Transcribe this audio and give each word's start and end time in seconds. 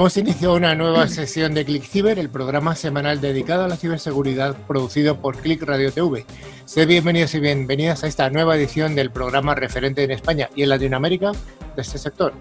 Damos 0.00 0.16
inicio 0.16 0.52
a 0.52 0.54
una 0.54 0.74
nueva 0.74 1.06
sesión 1.08 1.52
de 1.52 1.62
Click 1.66 1.82
Ciber, 1.82 2.18
el 2.18 2.30
programa 2.30 2.74
semanal 2.74 3.20
dedicado 3.20 3.64
a 3.64 3.68
la 3.68 3.76
ciberseguridad 3.76 4.56
producido 4.66 5.20
por 5.20 5.36
Click 5.36 5.62
Radio 5.62 5.92
TV. 5.92 6.24
Sed 6.64 6.88
bienvenidos 6.88 7.34
y 7.34 7.40
bienvenidas 7.40 8.02
a 8.02 8.06
esta 8.06 8.30
nueva 8.30 8.56
edición 8.56 8.94
del 8.94 9.10
programa 9.10 9.54
referente 9.54 10.02
en 10.02 10.10
España 10.10 10.48
y 10.56 10.62
en 10.62 10.70
Latinoamérica 10.70 11.32
de 11.76 11.82
este 11.82 11.98
sector. 11.98 12.32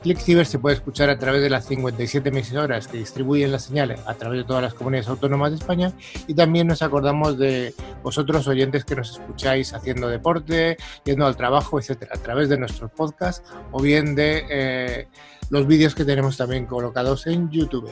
Click 0.00 0.18
Ciber 0.18 0.46
se 0.46 0.60
puede 0.60 0.76
escuchar 0.76 1.10
a 1.10 1.18
través 1.18 1.42
de 1.42 1.50
las 1.50 1.66
57 1.66 2.28
emisoras 2.28 2.86
que 2.86 2.98
distribuyen 2.98 3.50
las 3.50 3.64
señales 3.64 3.98
a 4.06 4.14
través 4.14 4.38
de 4.38 4.44
todas 4.44 4.62
las 4.62 4.74
comunidades 4.74 5.08
autónomas 5.08 5.50
de 5.50 5.56
España 5.56 5.92
y 6.28 6.34
también 6.34 6.68
nos 6.68 6.82
acordamos 6.82 7.36
de 7.36 7.74
vosotros 8.00 8.46
oyentes 8.46 8.84
que 8.84 8.94
nos 8.94 9.10
escucháis 9.10 9.74
haciendo 9.74 10.06
deporte, 10.06 10.76
yendo 11.04 11.26
al 11.26 11.36
trabajo, 11.36 11.80
etcétera, 11.80 12.12
a 12.14 12.22
través 12.22 12.48
de 12.48 12.58
nuestros 12.58 12.92
podcasts 12.92 13.42
o 13.72 13.82
bien 13.82 14.14
de 14.14 15.08
los 15.50 15.66
vídeos 15.66 15.94
que 15.94 16.04
tenemos 16.04 16.36
también 16.36 16.66
colocados 16.66 17.26
en 17.26 17.50
YouTube. 17.50 17.90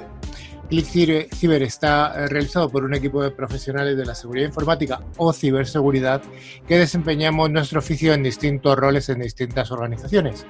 Click 0.68 1.30
Ciber 1.32 1.62
está 1.62 2.26
realizado 2.26 2.68
por 2.68 2.84
un 2.84 2.94
equipo 2.94 3.22
de 3.22 3.30
profesionales 3.30 3.96
de 3.96 4.04
la 4.04 4.14
seguridad 4.14 4.48
informática 4.48 5.00
o 5.16 5.32
ciberseguridad 5.32 6.22
que 6.66 6.78
desempeñamos 6.78 7.50
nuestro 7.50 7.78
oficio 7.78 8.12
en 8.14 8.24
distintos 8.24 8.76
roles 8.76 9.08
en 9.08 9.20
distintas 9.20 9.70
organizaciones. 9.70 10.44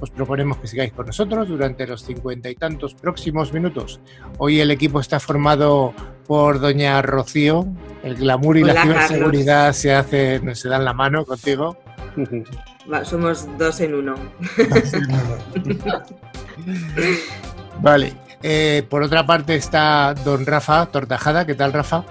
Os 0.00 0.10
proponemos 0.10 0.58
que 0.58 0.66
sigáis 0.66 0.92
con 0.92 1.06
nosotros 1.06 1.48
durante 1.48 1.86
los 1.86 2.02
cincuenta 2.04 2.48
y 2.48 2.54
tantos 2.54 2.94
próximos 2.94 3.52
minutos. 3.52 4.00
Hoy 4.38 4.60
el 4.60 4.70
equipo 4.70 5.00
está 5.00 5.20
formado 5.20 5.92
por 6.26 6.58
doña 6.58 7.02
Rocío. 7.02 7.66
El 8.02 8.14
glamour 8.14 8.56
y 8.56 8.64
la 8.64 8.82
ciberseguridad 8.82 9.72
se, 9.72 9.94
hace, 9.94 10.40
se 10.54 10.68
dan 10.68 10.86
la 10.86 10.94
mano 10.94 11.26
contigo. 11.26 11.76
somos 13.04 13.46
dos 13.58 13.80
en 13.80 13.94
uno. 13.94 14.14
vale. 17.80 18.14
Eh, 18.42 18.86
por 18.88 19.02
otra 19.02 19.26
parte 19.26 19.54
está 19.54 20.14
don 20.14 20.46
Rafa 20.46 20.86
Tortajada. 20.86 21.46
¿Qué 21.46 21.54
tal, 21.54 21.72
Rafa? 21.72 22.04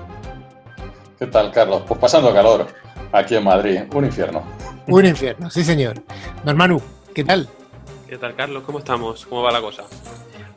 ¿Qué 1.18 1.28
tal, 1.28 1.52
Carlos? 1.52 1.84
Pues 1.88 2.00
pasando 2.00 2.34
calor 2.34 2.68
aquí 3.12 3.36
en 3.36 3.44
Madrid. 3.44 3.82
Un 3.94 4.06
infierno. 4.06 4.44
Un 4.88 5.06
infierno, 5.06 5.50
sí, 5.50 5.64
señor. 5.64 6.02
Don 6.44 6.56
Manu, 6.56 6.82
¿qué 7.14 7.24
tal? 7.24 7.48
¿Qué 8.08 8.18
tal, 8.18 8.36
Carlos? 8.36 8.64
¿Cómo 8.66 8.80
estamos? 8.80 9.26
¿Cómo 9.26 9.44
va 9.44 9.52
la 9.52 9.62
cosa? 9.62 9.84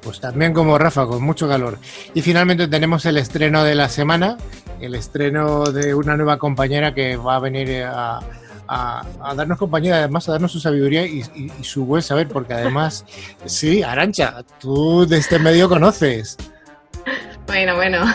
Pues 0.03 0.20
también 0.20 0.53
como 0.53 0.79
Rafa, 0.79 1.07
con 1.07 1.23
mucho 1.23 1.48
calor. 1.48 1.79
Y 2.15 2.23
finalmente 2.23 2.67
tenemos 2.67 3.05
el 3.07 3.19
estreno 3.19 3.63
de 3.63 3.75
la 3.75 3.89
semana, 3.89 4.37
el 4.81 4.95
estreno 4.95 5.65
de 5.65 5.95
una 5.95 6.17
nueva 6.17 6.39
compañera 6.39 6.95
que 6.95 7.17
va 7.17 7.37
a 7.37 7.39
venir 7.39 7.85
a, 7.85 8.20
a, 8.69 9.05
darnos 9.37 9.59
compañía, 9.59 9.97
además 9.97 10.29
a 10.29 10.33
darnos 10.33 10.53
su 10.53 10.61
sabiduría 10.61 11.07
y, 11.07 11.23
su 11.63 11.85
buen 11.85 12.03
saber, 12.03 12.29
porque 12.29 12.55
además, 12.55 13.05
sí, 13.45 13.83
Arancha, 13.83 14.43
tú 14.61 15.07
de 15.07 15.19
este 15.19 15.39
medio 15.39 15.69
conoces. 15.69 16.37
Bueno, 17.47 17.75
bueno. 17.77 18.03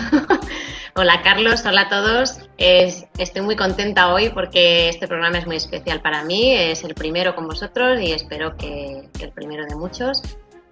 Hola 1.00 1.22
Carlos, 1.22 1.64
hola 1.64 1.82
a 1.82 1.89
todos. 1.89 2.39
estoy 2.58 3.44
muy 3.44 3.55
contenta 3.55 4.11
hoy 4.11 4.30
porque 4.30 4.89
este 4.89 5.08
programa 5.08 5.38
es 5.38 5.45
muy 5.45 5.58
especial 5.58 6.02
para 6.02 6.23
mí. 6.23 6.52
Es 6.55 6.83
el 6.83 6.95
primero 6.95 7.36
con 7.36 7.45
vosotros 7.45 8.02
y 8.02 8.14
espero 8.14 8.58
que 8.58 9.08
el 9.21 9.32
primero 9.32 9.67
de 9.67 9.76
muchos. 9.76 10.23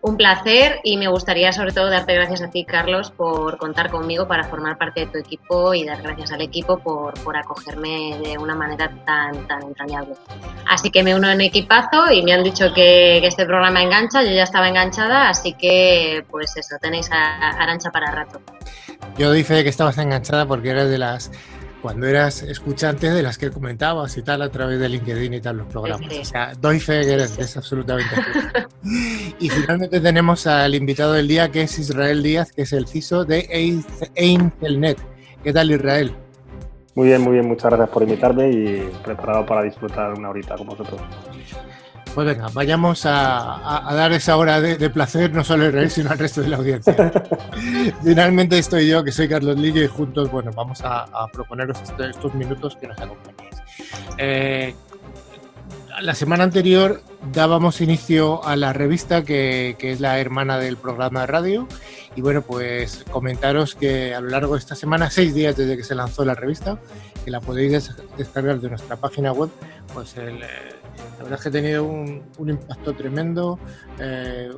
Un 0.06 0.18
placer 0.18 0.82
y 0.84 0.98
me 0.98 1.08
gustaría 1.08 1.52
sobre 1.52 1.72
todo 1.72 1.90
darte 1.90 2.14
gracias 2.14 2.44
a 2.44 2.52
ti, 2.52 2.64
Carlos, 2.64 3.10
por 3.10 3.58
contar 3.58 3.90
conmigo 3.90 4.28
para 4.28 4.44
formar 4.44 4.78
parte 4.78 5.00
de 5.00 5.06
tu 5.08 5.18
equipo 5.18 5.74
y 5.74 5.84
dar 5.84 6.00
gracias 6.00 6.32
al 6.32 6.42
equipo 6.42 6.78
por, 6.78 7.16
por 7.24 7.36
acogerme 7.36 8.16
de 8.24 8.38
una 8.38 8.54
manera 8.54 8.92
tan, 9.04 9.48
tan 9.48 9.64
entrañable. 9.64 10.14
Así 10.70 10.92
que 10.92 11.02
me 11.02 11.16
uno 11.16 11.28
en 11.32 11.42
equipazo 11.42 12.12
y 12.12 12.22
me 12.22 12.34
han 12.34 12.44
dicho 12.44 12.68
que, 12.68 13.18
que 13.20 13.26
este 13.26 13.48
programa 13.48 13.82
engancha, 13.82 14.22
yo 14.22 14.30
ya 14.30 14.44
estaba 14.44 14.70
enganchada, 14.70 15.28
así 15.28 15.54
que 15.54 16.24
pues 16.30 16.56
eso, 16.56 16.76
tenéis 16.80 17.10
a 17.12 17.50
Arancha 17.60 17.90
para 17.90 18.12
rato. 18.12 18.40
Yo 19.18 19.32
de 19.32 19.44
que 19.44 19.70
estabas 19.70 19.98
enganchada 19.98 20.46
porque 20.46 20.70
eres 20.70 20.92
de 20.92 21.00
las 21.00 21.32
cuando 21.86 22.08
eras 22.08 22.42
escuchante 22.42 23.12
de 23.12 23.22
las 23.22 23.38
que 23.38 23.52
comentabas 23.52 24.18
y 24.18 24.24
tal 24.24 24.42
a 24.42 24.50
través 24.50 24.80
de 24.80 24.90
LinkedIn 24.90 25.36
y 25.36 25.40
tal 25.40 25.58
los 25.58 25.68
programas. 25.68 26.12
O 26.20 26.26
sea, 26.26 26.52
doy 26.60 26.80
fe 26.80 27.02
que 27.02 27.14
eres, 27.14 27.38
es 27.38 27.56
absolutamente 27.58 28.10
Y 29.40 29.50
finalmente 29.50 30.00
tenemos 30.00 30.48
al 30.48 30.74
invitado 30.74 31.14
del 31.14 31.28
día 31.28 31.52
que 31.52 31.62
es 31.62 31.78
Israel 31.78 32.24
Díaz, 32.24 32.52
que 32.52 32.64
es 32.64 32.74
el 32.74 32.88
CISO 32.88 33.24
de 33.24 33.48
Aintelnet. 34.16 34.98
¿Qué 35.44 35.54
tal 35.54 35.70
Israel? 35.70 36.12
Muy 36.96 37.10
bien, 37.10 37.22
muy 37.22 37.34
bien, 37.34 37.48
muchas 37.48 37.66
gracias 37.66 37.90
por 37.90 38.02
invitarme 38.02 38.50
y 38.50 38.90
preparado 39.04 39.46
para 39.46 39.62
disfrutar 39.62 40.12
una 40.14 40.32
horita 40.32 40.56
con 40.56 40.66
vosotros. 40.66 41.00
Pues 42.16 42.28
venga, 42.28 42.48
vayamos 42.54 43.06
a, 43.06 43.92
dar 43.92 44.14
esa 44.14 44.38
hora 44.38 44.62
de, 44.62 44.90
placer 44.90 45.34
no 45.34 45.44
solo 45.44 45.66
al 45.66 45.74
rey, 45.74 45.90
sino 45.90 46.12
al 46.12 46.18
resto 46.18 46.42
de 46.42 46.48
la 46.48 46.56
audiencia. 46.56 46.96
Finalmente 48.04 48.58
estoy 48.58 48.88
yo, 48.88 49.04
que 49.04 49.12
soy 49.12 49.28
Carlos 49.28 49.60
Lillo, 49.60 49.84
y 49.84 49.88
juntos, 49.88 50.32
bueno, 50.32 50.52
vamos 50.56 50.80
a, 50.86 51.28
proponeros 51.34 51.78
este, 51.82 52.12
estos 52.12 52.34
minutos 52.34 52.78
que 52.78 52.88
nos 52.88 52.98
acompañéis. 53.02 53.56
Eh, 54.18 54.74
la 56.00 56.16
semana 56.16 56.46
anterior 56.46 57.02
dábamos 57.34 57.82
inicio 57.82 58.42
a 58.46 58.56
la 58.56 58.72
revista 58.72 59.26
que, 59.26 59.76
que, 59.78 59.92
es 59.92 60.00
la 60.00 60.18
hermana 60.18 60.58
del 60.58 60.78
programa 60.78 61.22
de 61.22 61.28
radio 61.28 61.68
y 62.16 62.22
bueno 62.22 62.42
pues 62.42 63.06
comentaros 63.12 63.76
que 63.76 64.14
a 64.14 64.22
lo 64.22 64.30
largo 64.30 64.54
de 64.54 64.60
esta 64.60 64.76
semana, 64.76 65.10
seis 65.10 65.34
días 65.34 65.58
desde 65.58 65.76
que 65.76 65.84
se 65.84 65.96
lanzó 65.96 66.24
la 66.24 66.34
revista, 66.34 66.78
que 67.24 67.32
la 67.32 67.42
podéis 67.42 67.92
descargar 68.18 68.60
de 68.60 68.70
nuestra 68.70 68.96
página 68.96 69.32
web, 69.32 69.50
pues 69.94 70.16
el, 70.18 70.44
eh, 70.44 70.76
la 71.18 71.24
verdad 71.24 71.34
es 71.34 71.42
que 71.42 71.50
ha 71.50 71.52
tenido 71.52 71.84
un, 71.86 72.50
impacto 72.50 72.94
tremendo, 72.94 73.60
eh, 74.00 74.52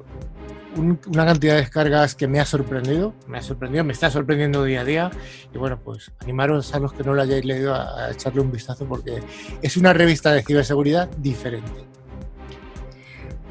una 0.75 1.25
cantidad 1.25 1.53
de 1.53 1.61
descargas 1.61 2.15
que 2.15 2.27
me 2.27 2.39
ha 2.39 2.45
sorprendido, 2.45 3.13
me 3.27 3.37
ha 3.37 3.41
sorprendido, 3.41 3.83
me 3.83 3.93
está 3.93 4.09
sorprendiendo 4.09 4.63
día 4.63 4.81
a 4.81 4.85
día. 4.85 5.11
Y 5.53 5.57
bueno, 5.57 5.79
pues 5.83 6.11
animaros 6.19 6.73
a 6.73 6.79
los 6.79 6.93
que 6.93 7.03
no 7.03 7.13
lo 7.13 7.21
hayáis 7.21 7.45
leído 7.45 7.73
a 7.73 8.11
echarle 8.11 8.41
un 8.41 8.51
vistazo 8.51 8.85
porque 8.85 9.21
es 9.61 9.77
una 9.77 9.93
revista 9.93 10.33
de 10.33 10.43
ciberseguridad 10.43 11.09
diferente. 11.17 11.96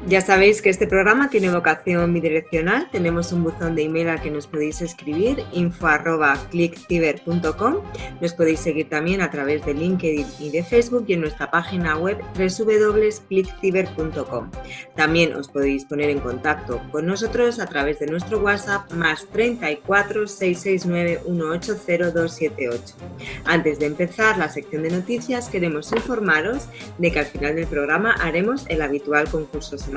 Ya 0.07 0.21
sabéis 0.21 0.61
que 0.61 0.69
este 0.69 0.85
programa 0.87 1.29
tiene 1.29 1.51
vocación 1.51 2.13
bidireccional. 2.13 2.89
Tenemos 2.91 3.33
un 3.33 3.43
buzón 3.43 3.75
de 3.75 3.83
email 3.83 4.07
al 4.07 4.21
que 4.21 4.31
nos 4.31 4.47
podéis 4.47 4.81
escribir, 4.81 5.43
info.clickciber.com. 5.51 7.75
Nos 8.21 8.33
podéis 8.33 8.61
seguir 8.61 8.87
también 8.87 9.19
a 9.19 9.29
través 9.29 9.65
de 9.65 9.73
LinkedIn 9.73 10.25
y 10.39 10.49
de 10.49 10.63
Facebook 10.63 11.03
y 11.09 11.15
en 11.15 11.19
nuestra 11.19 11.51
página 11.51 11.97
web 11.97 12.19
www.clickciber.com. 12.37 14.49
También 14.95 15.33
os 15.33 15.49
podéis 15.49 15.83
poner 15.83 16.09
en 16.09 16.21
contacto 16.21 16.81
con 16.89 17.05
nosotros 17.05 17.59
a 17.59 17.65
través 17.65 17.99
de 17.99 18.07
nuestro 18.07 18.39
WhatsApp 18.39 18.89
más 18.93 19.27
34 19.33 20.25
669 20.25 21.19
180 21.25 22.11
278. 22.11 22.95
Antes 23.43 23.79
de 23.79 23.87
empezar 23.87 24.37
la 24.37 24.47
sección 24.47 24.83
de 24.83 24.91
noticias, 24.91 25.49
queremos 25.49 25.91
informaros 25.91 26.69
de 26.97 27.11
que 27.11 27.19
al 27.19 27.25
final 27.25 27.55
del 27.55 27.67
programa 27.67 28.15
haremos 28.21 28.65
el 28.69 28.81
habitual 28.81 29.27
concurso 29.27 29.77
semanal 29.77 29.96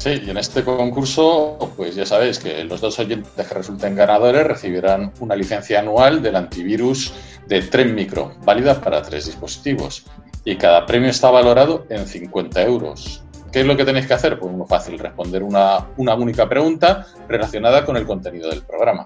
Sí, 0.00 0.22
y 0.24 0.30
en 0.30 0.38
este 0.38 0.64
concurso, 0.64 1.58
pues 1.76 1.94
ya 1.94 2.06
sabéis 2.06 2.38
que 2.38 2.64
los 2.64 2.80
dos 2.80 2.98
oyentes 2.98 3.46
que 3.46 3.54
resulten 3.54 3.94
ganadores 3.94 4.46
recibirán 4.46 5.12
una 5.20 5.36
licencia 5.36 5.80
anual 5.80 6.22
del 6.22 6.36
antivirus 6.36 7.12
de 7.46 7.60
Tren 7.60 7.94
Micro, 7.94 8.32
válida 8.42 8.80
para 8.80 9.02
tres 9.02 9.26
dispositivos. 9.26 10.06
Y 10.42 10.56
cada 10.56 10.86
premio 10.86 11.10
está 11.10 11.30
valorado 11.30 11.84
en 11.90 12.06
50 12.06 12.62
euros. 12.62 13.22
¿Qué 13.52 13.60
es 13.60 13.66
lo 13.66 13.76
que 13.76 13.84
tenéis 13.84 14.06
que 14.06 14.14
hacer? 14.14 14.38
Pues 14.38 14.50
muy 14.50 14.66
fácil, 14.66 14.98
responder 14.98 15.42
una, 15.42 15.88
una 15.98 16.14
única 16.14 16.48
pregunta 16.48 17.06
relacionada 17.28 17.84
con 17.84 17.98
el 17.98 18.06
contenido 18.06 18.48
del 18.48 18.62
programa. 18.62 19.04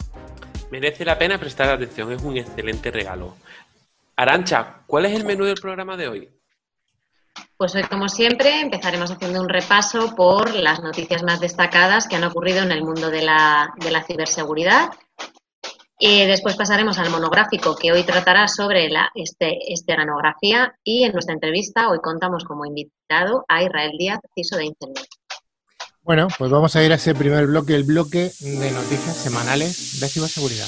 Merece 0.70 1.04
la 1.04 1.18
pena 1.18 1.38
prestar 1.38 1.70
atención, 1.70 2.12
es 2.12 2.22
un 2.22 2.36
excelente 2.36 2.92
regalo. 2.92 3.34
Arancha, 4.14 4.82
¿cuál 4.86 5.06
es 5.06 5.12
el 5.12 5.24
menú 5.24 5.44
del 5.44 5.56
programa 5.56 5.96
de 5.96 6.06
hoy? 6.06 6.28
Pues 7.56 7.74
hoy, 7.74 7.84
como 7.84 8.08
siempre, 8.08 8.60
empezaremos 8.60 9.10
haciendo 9.10 9.40
un 9.40 9.48
repaso 9.48 10.14
por 10.14 10.54
las 10.54 10.80
noticias 10.80 11.22
más 11.22 11.40
destacadas 11.40 12.08
que 12.08 12.16
han 12.16 12.24
ocurrido 12.24 12.62
en 12.62 12.72
el 12.72 12.82
mundo 12.82 13.10
de 13.10 13.22
la, 13.22 13.72
ciberseguridad. 14.06 14.90
Y 15.98 16.26
después 16.26 16.56
pasaremos 16.56 16.98
al 16.98 17.10
monográfico 17.10 17.76
que 17.76 17.92
hoy 17.92 18.02
tratará 18.02 18.48
sobre 18.48 18.88
la 18.90 19.10
este, 19.14 19.72
esteganografía 19.72 20.74
y 20.82 21.04
en 21.04 21.12
nuestra 21.12 21.34
entrevista 21.34 21.88
hoy 21.88 21.98
contamos 22.02 22.44
como 22.44 22.66
invitado 22.66 23.44
a 23.48 23.62
Israel 23.62 23.92
Díaz, 23.96 24.18
CISO 24.34 24.56
de 24.56 24.64
Internet. 24.66 25.06
Bueno, 26.02 26.28
pues 26.36 26.50
vamos 26.50 26.76
a 26.76 26.84
ir 26.84 26.92
a 26.92 26.96
ese 26.96 27.14
primer 27.14 27.46
bloque, 27.46 27.74
el 27.74 27.84
bloque 27.84 28.30
de 28.40 28.70
noticias 28.72 29.16
semanales 29.16 30.00
de 30.00 30.08
ciberseguridad. 30.08 30.66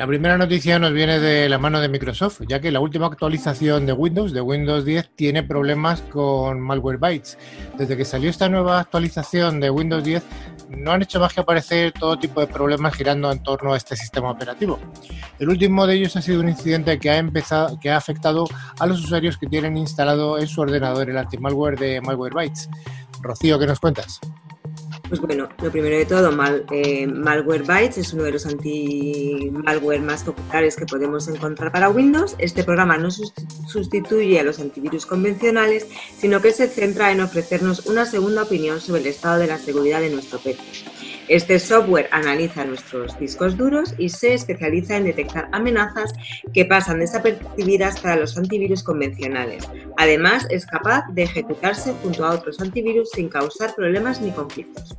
La 0.00 0.06
primera 0.06 0.38
noticia 0.38 0.78
nos 0.78 0.94
viene 0.94 1.20
de 1.20 1.46
la 1.50 1.58
mano 1.58 1.78
de 1.78 1.90
Microsoft, 1.90 2.40
ya 2.48 2.58
que 2.58 2.70
la 2.70 2.80
última 2.80 3.04
actualización 3.04 3.84
de 3.84 3.92
Windows, 3.92 4.32
de 4.32 4.40
Windows 4.40 4.86
10, 4.86 5.10
tiene 5.14 5.42
problemas 5.42 6.00
con 6.00 6.58
Malwarebytes. 6.58 7.36
Desde 7.76 7.98
que 7.98 8.06
salió 8.06 8.30
esta 8.30 8.48
nueva 8.48 8.80
actualización 8.80 9.60
de 9.60 9.68
Windows 9.68 10.02
10, 10.02 10.24
no 10.70 10.92
han 10.92 11.02
hecho 11.02 11.20
más 11.20 11.34
que 11.34 11.42
aparecer 11.42 11.92
todo 11.92 12.18
tipo 12.18 12.40
de 12.40 12.46
problemas 12.46 12.94
girando 12.94 13.30
en 13.30 13.42
torno 13.42 13.74
a 13.74 13.76
este 13.76 13.94
sistema 13.94 14.30
operativo. 14.30 14.78
El 15.38 15.50
último 15.50 15.86
de 15.86 15.96
ellos 15.96 16.16
ha 16.16 16.22
sido 16.22 16.40
un 16.40 16.48
incidente 16.48 16.98
que 16.98 17.10
ha, 17.10 17.18
empezado, 17.18 17.78
que 17.78 17.90
ha 17.90 17.98
afectado 17.98 18.46
a 18.78 18.86
los 18.86 19.04
usuarios 19.04 19.36
que 19.36 19.48
tienen 19.48 19.76
instalado 19.76 20.38
en 20.38 20.48
su 20.48 20.62
ordenador 20.62 21.10
el 21.10 21.18
anti-malware 21.18 21.78
de 21.78 22.00
Malwarebytes. 22.00 22.70
Rocío, 23.20 23.58
¿qué 23.58 23.66
nos 23.66 23.80
cuentas? 23.80 24.18
Pues 25.10 25.20
bueno, 25.20 25.48
lo 25.60 25.72
primero 25.72 25.96
de 25.96 26.06
todo, 26.06 26.30
Mal, 26.30 26.64
eh, 26.70 27.04
Malwarebytes 27.04 27.98
es 27.98 28.12
uno 28.12 28.22
de 28.22 28.30
los 28.30 28.46
anti-malware 28.46 30.00
más 30.00 30.22
populares 30.22 30.76
que 30.76 30.86
podemos 30.86 31.26
encontrar 31.26 31.72
para 31.72 31.88
Windows. 31.88 32.36
Este 32.38 32.62
programa 32.62 32.96
no 32.96 33.10
sustituye 33.10 34.38
a 34.38 34.44
los 34.44 34.60
antivirus 34.60 35.06
convencionales, 35.06 35.88
sino 36.16 36.40
que 36.40 36.52
se 36.52 36.68
centra 36.68 37.10
en 37.10 37.22
ofrecernos 37.22 37.86
una 37.86 38.06
segunda 38.06 38.44
opinión 38.44 38.80
sobre 38.80 39.00
el 39.00 39.08
estado 39.08 39.40
de 39.40 39.48
la 39.48 39.58
seguridad 39.58 40.00
de 40.00 40.10
nuestro 40.10 40.38
PC. 40.38 40.60
Este 41.30 41.60
software 41.60 42.08
analiza 42.10 42.64
nuestros 42.64 43.16
discos 43.20 43.56
duros 43.56 43.94
y 43.98 44.08
se 44.08 44.34
especializa 44.34 44.96
en 44.96 45.04
detectar 45.04 45.48
amenazas 45.52 46.12
que 46.52 46.64
pasan 46.64 46.98
desapercibidas 46.98 48.00
para 48.00 48.16
los 48.16 48.36
antivirus 48.36 48.82
convencionales. 48.82 49.70
Además, 49.96 50.48
es 50.50 50.66
capaz 50.66 51.04
de 51.12 51.22
ejecutarse 51.22 51.94
junto 52.02 52.24
a 52.24 52.32
otros 52.32 52.60
antivirus 52.60 53.10
sin 53.10 53.28
causar 53.28 53.76
problemas 53.76 54.20
ni 54.20 54.32
conflictos. 54.32 54.96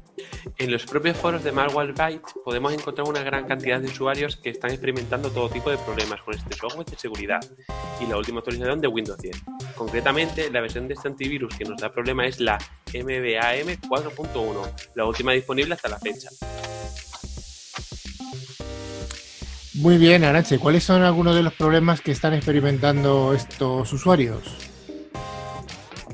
En 0.58 0.72
los 0.72 0.86
propios 0.86 1.18
foros 1.18 1.44
de 1.44 1.52
Malwarebytes 1.52 2.34
podemos 2.46 2.72
encontrar 2.72 3.10
una 3.10 3.24
gran 3.24 3.46
cantidad 3.46 3.82
de 3.82 3.88
usuarios 3.88 4.38
que 4.38 4.52
están 4.52 4.72
experimentando 4.72 5.32
todo 5.32 5.50
tipo 5.50 5.70
de 5.70 5.78
problemas 5.80 6.22
con 6.22 6.34
este 6.34 6.56
software 6.56 6.86
de 6.86 6.98
seguridad 6.98 7.42
y 8.00 8.08
la 8.08 8.16
última 8.16 8.40
actualización 8.40 8.80
de 8.80 8.88
Windows 8.88 9.18
10. 9.20 9.36
Concretamente, 9.76 10.50
la 10.50 10.62
versión 10.62 10.88
de 10.88 10.94
este 10.94 11.10
antivirus 11.10 11.58
que 11.58 11.66
nos 11.66 11.82
da 11.82 11.92
problema 11.92 12.26
es 12.26 12.40
la 12.40 12.58
MBAM 12.94 13.80
4.1, 13.90 14.72
la 14.96 15.06
última 15.06 15.34
disponible 15.34 15.74
hasta 15.74 15.90
la 15.90 16.00
fecha. 16.00 16.30
Muy 19.76 19.98
bien, 19.98 20.24
Aranche, 20.26 20.60
¿cuáles 20.60 20.84
son 20.84 21.02
algunos 21.02 21.34
de 21.36 21.44
los 21.44 21.54
problemas 21.54 22.02
que 22.02 22.12
están 22.12 22.34
experimentando 22.34 23.34
estos 23.34 23.92
usuarios? 23.94 24.44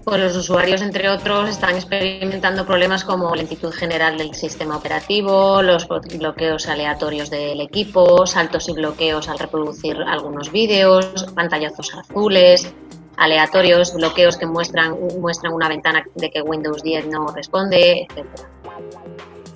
Pues 0.07 0.21
los 0.21 0.37
usuarios, 0.37 0.81
entre 0.81 1.09
otros, 1.09 1.49
están 1.49 1.75
experimentando 1.75 2.65
problemas 2.65 3.03
como 3.03 3.35
lentitud 3.35 3.73
general 3.73 4.17
del 4.17 4.33
sistema 4.35 4.77
operativo, 4.77 5.61
los 5.61 5.85
bloqueos 5.85 6.67
aleatorios 6.69 7.29
del 7.29 7.59
equipo, 7.59 8.25
saltos 8.25 8.69
y 8.69 8.73
bloqueos 8.73 9.27
al 9.27 9.37
reproducir 9.37 9.97
algunos 9.97 10.49
vídeos, 10.49 11.25
pantallazos 11.35 11.93
azules, 11.93 12.73
aleatorios, 13.17 13.93
bloqueos 13.93 14.37
que 14.37 14.45
muestran, 14.45 14.95
muestran 15.19 15.53
una 15.53 15.67
ventana 15.67 16.05
de 16.15 16.29
que 16.29 16.41
Windows 16.41 16.83
10 16.83 17.07
no 17.07 17.27
responde, 17.27 18.03
etcétera. 18.03 18.47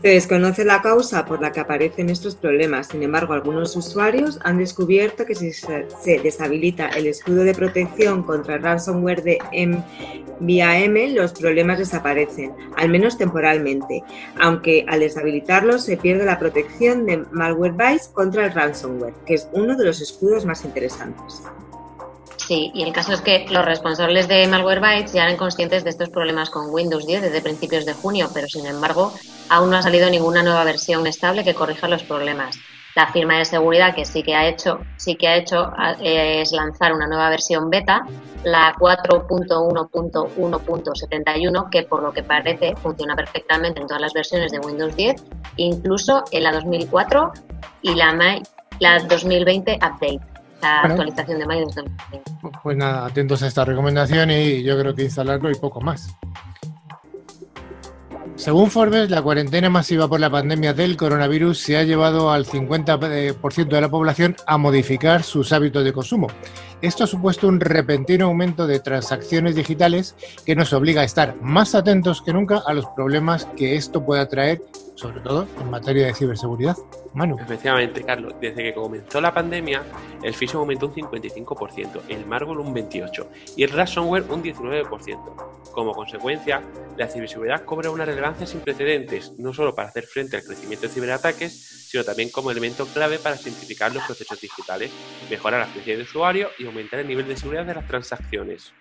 Se 0.02 0.08
desconoce 0.08 0.66
la 0.66 0.82
causa 0.82 1.26
por 1.26 1.44
la 1.44 1.52
que 1.52 1.60
aparecen 1.60 2.10
estos 2.10 2.36
problemas, 2.36 2.88
sin 2.88 3.04
embargo 3.04 3.34
algunos 3.34 3.76
usuarios 3.76 4.40
han 4.44 4.58
descubierto 4.58 5.28
que 5.28 5.36
si 5.36 5.54
se 5.54 5.86
deshabilita 6.24 6.88
el 6.88 7.06
escudo 7.06 7.44
de 7.44 7.54
protección 7.54 8.24
contra 8.24 8.56
el 8.56 8.64
ransomware 8.64 9.22
de 9.22 9.38
MVAM, 10.40 11.14
los 11.14 11.34
problemas 11.34 11.78
desaparecen, 11.78 12.52
al 12.78 12.90
menos 12.90 13.16
temporalmente, 13.16 14.04
aunque 14.40 14.88
al 14.90 15.02
deshabilitarlo 15.02 15.78
se 15.78 15.98
pierde 15.98 16.26
la 16.26 16.40
protección 16.40 17.06
de 17.06 17.24
Malwarebytes 17.30 18.08
contra 18.08 18.46
el 18.46 18.54
ransomware, 18.54 19.14
que 19.28 19.36
es 19.36 19.48
uno 19.54 19.78
de 19.78 19.86
los 19.86 20.02
escudos 20.02 20.48
más 20.48 20.66
interesantes. 20.66 21.44
Sí, 22.52 22.70
y 22.74 22.84
el 22.84 22.92
caso 22.92 23.14
es 23.14 23.22
que 23.22 23.46
los 23.50 23.64
responsables 23.64 24.28
de 24.28 24.46
Malwarebytes 24.46 25.14
ya 25.14 25.24
eran 25.24 25.38
conscientes 25.38 25.86
de 25.86 25.90
estos 25.90 26.10
problemas 26.10 26.50
con 26.50 26.70
Windows 26.70 27.08
10 27.08 27.22
desde 27.22 27.40
principios 27.40 27.86
de 27.86 27.94
junio, 27.94 28.28
pero 28.34 28.50
sin 28.50 28.66
embargo 28.66 29.14
aún 29.48 29.70
no 29.70 29.78
ha 29.78 29.82
salido 29.82 30.10
ninguna 30.10 30.44
nueva 30.44 30.66
versión 30.66 31.08
estable 31.08 31.46
que 31.46 31.54
corrija 31.54 31.88
los 31.88 32.04
problemas. 32.04 32.60
La 32.94 33.08
firma 33.08 33.38
de 33.38 33.46
seguridad 33.46 33.96
que 33.96 34.04
sí 34.04 34.22
que 34.22 34.36
ha 34.36 34.50
hecho, 34.50 34.82
sí 34.98 35.16
que 35.16 35.30
ha 35.30 35.38
hecho 35.38 35.72
es 36.02 36.52
lanzar 36.52 36.92
una 36.92 37.08
nueva 37.08 37.30
versión 37.30 37.70
beta, 37.70 38.06
la 38.44 38.76
4.1.1.71, 38.76 41.70
que 41.70 41.84
por 41.84 42.04
lo 42.04 42.12
que 42.12 42.24
parece 42.24 42.76
funciona 42.76 43.16
perfectamente 43.16 43.80
en 43.80 43.88
todas 43.88 44.02
las 44.02 44.12
versiones 44.12 44.52
de 44.52 44.60
Windows 44.60 44.94
10, 44.98 45.24
incluso 45.56 46.26
en 46.34 46.44
la 46.44 46.52
2004 46.52 47.32
y 47.82 47.96
la, 47.96 48.42
la 48.82 49.00
2020 49.00 49.78
Update 49.78 50.31
la 50.62 50.82
actualización 50.82 51.40
de 51.40 51.46
mayo 51.46 51.60
de 51.62 51.66
2020. 51.66 52.32
Pues 52.64 52.78
nada, 52.78 53.06
atentos 53.06 53.44
a 53.44 53.48
esta 53.48 53.66
recomendación 53.66 54.32
y 54.32 54.64
yo 54.64 54.78
creo 54.80 54.94
que 54.94 55.04
instalarlo 55.04 55.50
y 55.50 55.56
poco 55.56 55.82
más. 55.82 56.16
Según 58.36 58.72
Forbes, 58.72 59.12
la 59.12 59.22
cuarentena 59.22 59.70
masiva 59.70 60.08
por 60.08 60.20
la 60.20 60.30
pandemia 60.30 60.74
del 60.74 60.98
coronavirus 60.98 61.60
se 61.60 61.78
ha 61.78 61.84
llevado 61.84 62.32
al 62.32 62.46
50% 62.46 63.68
de 63.68 63.82
la 63.82 63.90
población 63.90 64.36
a 64.48 64.58
modificar 64.58 65.22
sus 65.22 65.54
hábitos 65.54 65.84
de 65.84 65.94
consumo. 65.94 66.28
Esto 66.82 67.04
ha 67.04 67.08
supuesto 67.08 67.48
un 67.48 67.60
repentino 67.60 68.26
aumento 68.26 68.66
de 68.66 68.80
transacciones 68.80 69.56
digitales 69.56 70.16
que 70.44 70.56
nos 70.56 70.74
obliga 70.74 71.02
a 71.02 71.06
estar 71.06 71.40
más 71.40 71.76
atentos 71.76 72.24
que 72.24 72.34
nunca 72.34 72.64
a 72.66 72.74
los 72.74 72.88
problemas 72.96 73.46
que 73.56 73.76
esto 73.76 74.04
pueda 74.04 74.28
traer, 74.28 74.64
sobre 74.96 75.20
todo 75.22 75.48
en 75.60 75.70
materia 75.70 76.08
de 76.08 76.14
ciberseguridad. 76.14 76.76
Manu. 77.14 77.38
Efectivamente, 77.40 78.04
Carlos, 78.04 78.34
desde 78.40 78.64
que 78.64 78.74
comenzó 78.74 79.20
la 79.20 79.34
pandemia, 79.34 79.84
el 80.24 80.34
phishing 80.34 80.60
aumentó 80.60 80.88
un 80.88 80.94
55%, 80.94 82.02
el 82.08 82.26
Marvel 82.26 82.60
un 82.60 82.74
28% 82.74 83.28
y 83.58 83.64
el 83.64 83.72
ransomware 83.72 84.24
un 84.30 84.42
19%. 84.42 85.72
Como 85.72 85.94
consecuencia, 85.94 86.62
la 86.98 87.08
ciberseguridad 87.08 87.66
cobra 87.66 87.90
una 87.90 88.06
relevancia 88.06 88.48
sin 88.48 88.62
precedentes, 88.62 89.34
no 89.38 89.54
solo 89.54 89.76
para 89.76 89.90
hacer 89.90 90.06
frente 90.06 90.38
al 90.38 90.44
crecimiento 90.44 90.88
de 90.88 90.94
ciberataques, 90.94 91.88
sino 91.90 92.04
también 92.06 92.30
como 92.30 92.52
elemento 92.52 92.86
clave 92.86 93.20
para 93.20 93.36
simplificar 93.36 93.94
los 93.94 94.04
procesos 94.04 94.40
digitales, 94.40 94.92
mejorar 95.30 95.60
la 95.60 95.66
experiencia 95.66 95.98
de 95.98 96.04
usuario 96.04 96.50
y 96.58 96.66
aumentar 96.66 97.00
el 97.00 97.08
nivel 97.08 97.28
de 97.28 97.36
seguridad 97.36 97.66
de 97.66 97.76
las 97.76 97.88
transacciones. 97.88 98.74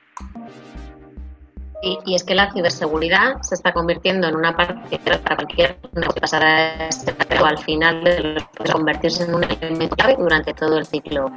Y, 1.83 2.15
es 2.15 2.25
que 2.25 2.35
la 2.35 2.53
ciberseguridad 2.53 3.41
se 3.41 3.55
está 3.55 3.73
convirtiendo 3.73 4.29
en 4.29 4.37
una 4.37 4.55
parte 4.55 4.99
para 4.99 5.37
cualquier 5.37 5.79
negocio 5.95 6.21
pasar 6.21 6.45
a 6.45 6.89
este 6.89 7.15
al 7.45 7.59
final 7.59 8.05
de 8.05 8.45
convertirse 8.71 9.25
en 9.25 9.35
un 9.35 9.45
elemento 9.45 9.97
clave 9.97 10.17
durante 10.19 10.53
todo 10.53 10.77
el 10.79 10.87
ciclo. 10.87 11.33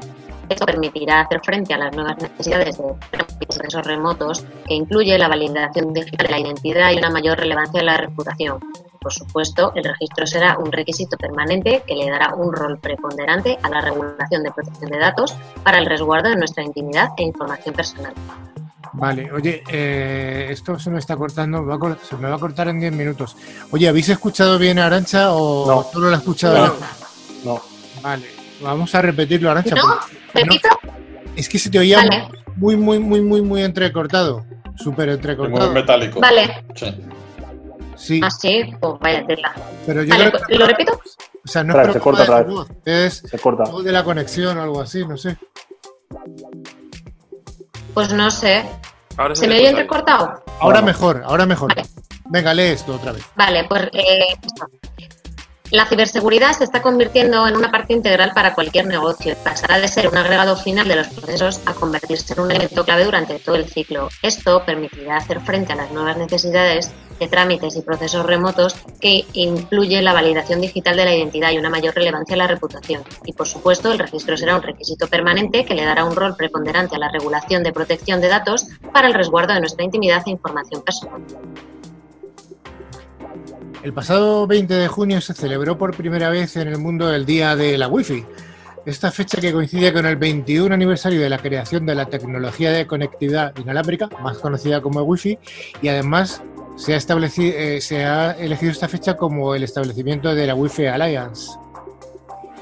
Esto 0.50 0.66
permitirá 0.66 1.22
hacer 1.22 1.40
frente 1.44 1.74
a 1.74 1.78
las 1.78 1.96
nuevas 1.96 2.18
necesidades 2.22 2.78
de 2.78 3.46
procesos 3.46 3.86
remotos, 3.86 4.46
que 4.68 4.74
incluye 4.74 5.18
la 5.18 5.30
validación 5.30 5.94
digital 5.94 6.28
de 6.28 6.32
la 6.32 6.40
identidad 6.40 6.92
y 6.92 6.98
una 6.98 7.10
mayor 7.10 7.40
relevancia 7.40 7.80
de 7.80 7.86
la 7.86 7.98
reputación. 7.98 8.60
Por 9.00 9.14
supuesto, 9.14 9.74
el 9.76 9.84
registro 9.84 10.26
será 10.26 10.58
un 10.58 10.72
requisito 10.72 11.18
permanente 11.18 11.84
que 11.86 11.96
le 11.96 12.10
dará 12.10 12.36
un 12.36 12.54
rol 12.54 12.78
preponderante 12.80 13.58
a 13.62 13.70
la 13.70 13.82
regulación 13.82 14.44
de 14.44 14.52
protección 14.52 14.92
de 14.92 15.00
datos 15.00 15.36
para 15.64 15.80
el 15.80 15.86
resguardo 15.86 16.30
de 16.30 16.36
nuestra 16.36 16.64
intimidad 16.64 17.10
e 17.18 17.24
información 17.24 17.76
personal. 17.76 18.14
Vale, 18.96 19.32
oye, 19.32 19.64
eh, 19.70 20.48
esto 20.52 20.78
se 20.78 20.90
me 20.92 21.00
está 21.00 21.16
cortando, 21.18 21.66
se 22.08 22.16
me 22.18 22.30
va 22.30 22.36
a 22.36 22.40
cortar 22.40 22.68
en 22.68 22.80
10 22.80 22.94
minutos. 22.94 23.36
Oye, 23.72 23.88
¿habéis 23.90 24.10
escuchado 24.10 24.60
bien 24.60 24.78
a 24.80 24.86
Arancha 24.86 25.32
o 25.34 25.66
no. 25.68 25.84
solo 25.92 26.10
lo 26.10 26.16
has 26.16 26.22
escuchado? 26.22 26.68
No. 26.68 27.54
no. 27.56 27.62
Vale, 28.02 28.28
vamos 28.62 28.94
a 28.94 29.02
repetirlo, 29.02 29.50
Arancha. 29.50 29.76
¿No? 29.76 29.96
¿Repito? 30.34 30.70
es 31.36 31.50
que 31.50 31.58
se 31.58 31.72
te 31.72 31.80
oía 31.80 32.04
muy, 32.56 32.78
muy, 32.78 33.00
muy, 33.00 33.22
muy, 33.22 33.42
muy 33.42 33.64
entrecortado. 33.64 34.46
Súper 34.76 35.10
entrecortado. 35.10 35.66
Muy 35.68 35.74
metálico. 35.74 36.20
Vale. 36.20 36.64
Sí. 36.76 36.94
Sí. 37.96 38.22
Ah, 38.24 38.30
sí, 38.30 38.64
pues 38.80 38.94
vaya 39.00 39.26
tela. 39.26 39.54
Pero 39.86 40.04
yo 40.04 40.10
Vale, 40.10 40.32
creo 40.32 40.44
que- 40.48 40.56
¿lo 40.56 40.66
repito? 40.68 40.94
O 41.46 41.48
sea, 41.48 41.64
no 41.64 41.74
Espera, 41.74 41.88
es 41.90 41.94
se 41.94 42.00
corta 42.00 42.24
de 42.24 42.30
otra 42.30 42.44
tu 42.44 42.48
vez. 42.48 42.56
voz, 42.56 42.68
es 42.86 43.14
Se 43.30 43.40
corta. 43.40 43.64
de 43.84 43.92
la 43.92 44.04
conexión 44.04 44.58
o 44.58 44.62
algo 44.62 44.82
así, 44.82 45.06
no 45.06 45.18
sé. 45.18 45.38
Pues 47.94 48.12
no 48.14 48.32
sé. 48.32 48.64
Ahora 49.18 49.36
¿Se 49.36 49.48
me 49.48 49.56
oye 49.56 49.70
entrecortado? 49.70 50.44
Ahora 50.60 50.82
mejor, 50.82 51.22
ahora 51.26 51.46
mejor. 51.46 51.76
Vale. 51.76 51.88
Venga, 52.26 52.54
lee 52.54 52.64
esto 52.64 52.96
otra 52.96 53.12
vez. 53.12 53.24
Vale, 53.36 53.66
pues 53.66 53.90
eh. 53.94 54.36
La 55.74 55.88
ciberseguridad 55.88 56.52
se 56.52 56.66
está 56.66 56.84
convirtiendo 56.84 57.48
en 57.48 57.56
una 57.56 57.72
parte 57.72 57.94
integral 57.94 58.32
para 58.36 58.54
cualquier 58.54 58.86
negocio. 58.86 59.36
Pasará 59.44 59.80
de 59.80 59.88
ser 59.88 60.08
un 60.08 60.16
agregado 60.16 60.56
final 60.56 60.88
de 60.88 60.98
los 60.98 61.08
procesos 61.08 61.62
a 61.66 61.74
convertirse 61.74 62.34
en 62.34 62.42
un 62.42 62.52
elemento 62.52 62.86
clave 62.86 63.06
durante 63.06 63.40
todo 63.40 63.56
el 63.56 63.68
ciclo. 63.68 64.10
Esto 64.22 64.64
permitirá 64.68 65.18
hacer 65.18 65.40
frente 65.40 65.74
a 65.74 65.76
las 65.76 65.90
nuevas 65.90 66.16
necesidades 66.16 66.92
de 67.20 67.28
trámites 67.28 67.76
y 67.76 67.82
procesos 67.82 68.24
remotos 68.24 68.76
que 69.02 69.26
incluye 69.34 70.00
la 70.04 70.14
validación 70.14 70.62
digital 70.62 70.96
de 70.96 71.06
la 71.06 71.16
identidad 71.16 71.50
y 71.50 71.58
una 71.58 71.72
mayor 71.72 71.96
relevancia 71.96 72.36
a 72.36 72.38
la 72.38 72.48
reputación. 72.48 73.02
Y 73.26 73.34
por 73.34 73.48
supuesto, 73.48 73.92
el 73.92 73.98
registro 73.98 74.38
será 74.38 74.56
un 74.56 74.62
requisito 74.62 75.08
permanente 75.08 75.66
que 75.66 75.74
le 75.74 75.86
dará 75.86 76.06
un 76.06 76.16
rol 76.16 76.36
preponderante 76.36 76.98
a 76.98 77.00
la 77.00 77.10
regulación 77.10 77.64
de 77.64 77.74
protección 77.74 78.22
de 78.22 78.28
datos 78.28 78.68
para 78.94 79.08
el 79.08 79.16
resguardo 79.16 79.56
de 79.56 79.62
nuestra 79.62 79.84
intimidad 79.84 80.22
e 80.28 80.30
información 80.30 80.84
personal. 80.84 81.24
El 83.84 83.92
pasado 83.92 84.48
20 84.48 84.74
de 84.74 84.88
junio 84.88 85.20
se 85.20 85.34
celebró 85.34 85.78
por 85.78 85.94
primera 85.94 86.30
vez 86.30 86.56
en 86.56 86.70
el 86.70 86.78
mundo 86.78 87.14
el 87.14 87.26
Día 87.26 87.58
de 87.58 87.78
la 87.78 87.90
Wi-Fi. 87.90 88.24
Esta 88.86 89.12
fecha 89.12 89.42
que 89.42 89.52
coincide 89.52 89.92
con 89.92 90.06
el 90.06 90.16
21 90.16 90.74
aniversario 90.74 91.20
de 91.20 91.30
la 91.30 91.38
creación 91.38 91.86
de 91.86 91.94
la 91.94 92.06
tecnología 92.06 92.72
de 92.72 92.88
conectividad 92.88 93.54
inalámbrica, 93.58 94.08
más 94.22 94.38
conocida 94.38 94.82
como 94.82 95.02
Wi-Fi, 95.02 95.38
y 95.82 95.90
además 95.90 96.42
se 96.78 96.94
ha, 96.94 96.98
establecido, 96.98 97.58
eh, 97.58 97.82
se 97.82 98.06
ha 98.06 98.32
elegido 98.32 98.72
esta 98.72 98.88
fecha 98.88 99.18
como 99.18 99.54
el 99.54 99.64
establecimiento 99.64 100.34
de 100.34 100.48
la 100.48 100.56
Wi-Fi 100.56 100.86
Alliance. 100.86 101.52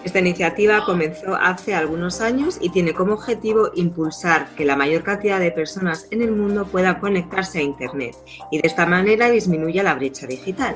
Esta 0.03 0.17
iniciativa 0.17 0.83
comenzó 0.83 1.35
hace 1.35 1.75
algunos 1.75 2.21
años 2.21 2.57
y 2.59 2.69
tiene 2.69 2.93
como 2.93 3.13
objetivo 3.13 3.69
impulsar 3.75 4.49
que 4.55 4.65
la 4.65 4.75
mayor 4.75 5.03
cantidad 5.03 5.39
de 5.39 5.51
personas 5.51 6.07
en 6.09 6.23
el 6.23 6.31
mundo 6.31 6.65
puedan 6.65 6.99
conectarse 6.99 7.59
a 7.59 7.61
Internet 7.61 8.15
y 8.49 8.59
de 8.59 8.67
esta 8.67 8.87
manera 8.87 9.29
disminuya 9.29 9.83
la 9.83 9.93
brecha 9.93 10.25
digital. 10.25 10.75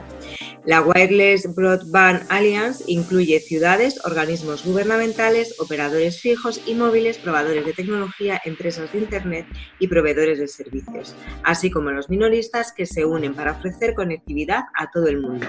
La 0.66 0.82
Wireless 0.82 1.56
Broadband 1.56 2.26
Alliance 2.30 2.84
incluye 2.88 3.40
ciudades, 3.40 4.00
organismos 4.06 4.64
gubernamentales, 4.64 5.60
operadores 5.60 6.22
fijos 6.22 6.62
y 6.68 6.76
móviles, 6.76 7.18
probadores 7.18 7.66
de 7.66 7.74
tecnología, 7.74 8.40
empresas 8.46 8.92
de 8.92 9.00
Internet 9.00 9.48
y 9.80 9.88
proveedores 9.88 10.38
de 10.38 10.48
servicios, 10.48 11.16
así 11.44 11.72
como 11.72 11.90
los 11.90 12.10
minoristas 12.10 12.74
que 12.74 12.86
se 12.86 13.06
unen 13.06 13.34
para 13.34 13.54
ofrecer 13.54 13.96
conectividad 13.96 14.66
a 14.76 14.92
todo 14.92 15.08
el 15.08 15.20
mundo. 15.20 15.48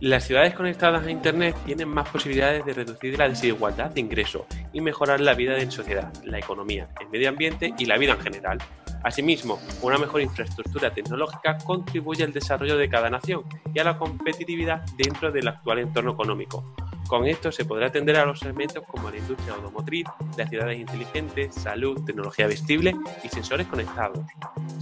Las 0.00 0.24
ciudades 0.24 0.54
conectadas 0.54 1.06
a 1.06 1.10
Internet 1.10 1.56
tienen 1.64 1.88
más 1.88 2.08
posibilidades 2.08 2.64
de 2.66 2.72
reducir 2.72 3.16
la 3.16 3.28
desigualdad 3.28 3.90
de 3.90 4.00
ingreso 4.00 4.44
y 4.72 4.80
mejorar 4.80 5.20
la 5.20 5.34
vida 5.34 5.56
en 5.58 5.70
sociedad, 5.70 6.12
la 6.24 6.38
economía, 6.38 6.88
el 7.00 7.08
medio 7.08 7.28
ambiente 7.28 7.72
y 7.78 7.86
la 7.86 7.96
vida 7.96 8.12
en 8.12 8.20
general. 8.20 8.58
Asimismo, 9.04 9.60
una 9.82 9.96
mejor 9.96 10.20
infraestructura 10.20 10.92
tecnológica 10.92 11.58
contribuye 11.58 12.24
al 12.24 12.32
desarrollo 12.32 12.76
de 12.76 12.88
cada 12.88 13.08
nación 13.08 13.44
y 13.72 13.78
a 13.78 13.84
la 13.84 13.96
competitividad 13.96 14.82
dentro 14.96 15.30
del 15.30 15.46
actual 15.46 15.78
entorno 15.78 16.12
económico, 16.12 16.74
con 17.08 17.26
esto 17.26 17.52
se 17.52 17.64
podrá 17.64 17.86
atender 17.86 18.16
a 18.16 18.24
los 18.24 18.40
segmentos 18.40 18.84
como 18.86 19.10
la 19.10 19.18
industria 19.18 19.54
automotriz, 19.54 20.06
las 20.36 20.48
ciudades 20.48 20.78
inteligentes, 20.78 21.54
salud, 21.54 22.04
tecnología 22.04 22.46
vestible 22.46 22.94
y 23.22 23.28
sensores 23.28 23.66
conectados. 23.66 24.18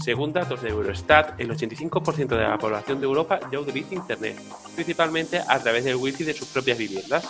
Según 0.02 0.33
datos 0.33 0.62
de 0.62 0.71
Eurostat, 0.71 1.41
el 1.41 1.50
85% 1.50 2.29
de 2.29 2.43
la 2.43 2.59
población 2.59 3.00
de 3.00 3.07
Europa 3.07 3.41
ya 3.50 3.61
utiliza 3.61 3.95
Internet, 3.95 4.41
principalmente 4.75 5.41
a 5.47 5.59
través 5.59 5.85
del 5.85 5.97
Wi-Fi 5.97 6.25
de 6.25 6.35
sus 6.35 6.49
propias 6.49 6.79
viviendas. 6.79 7.25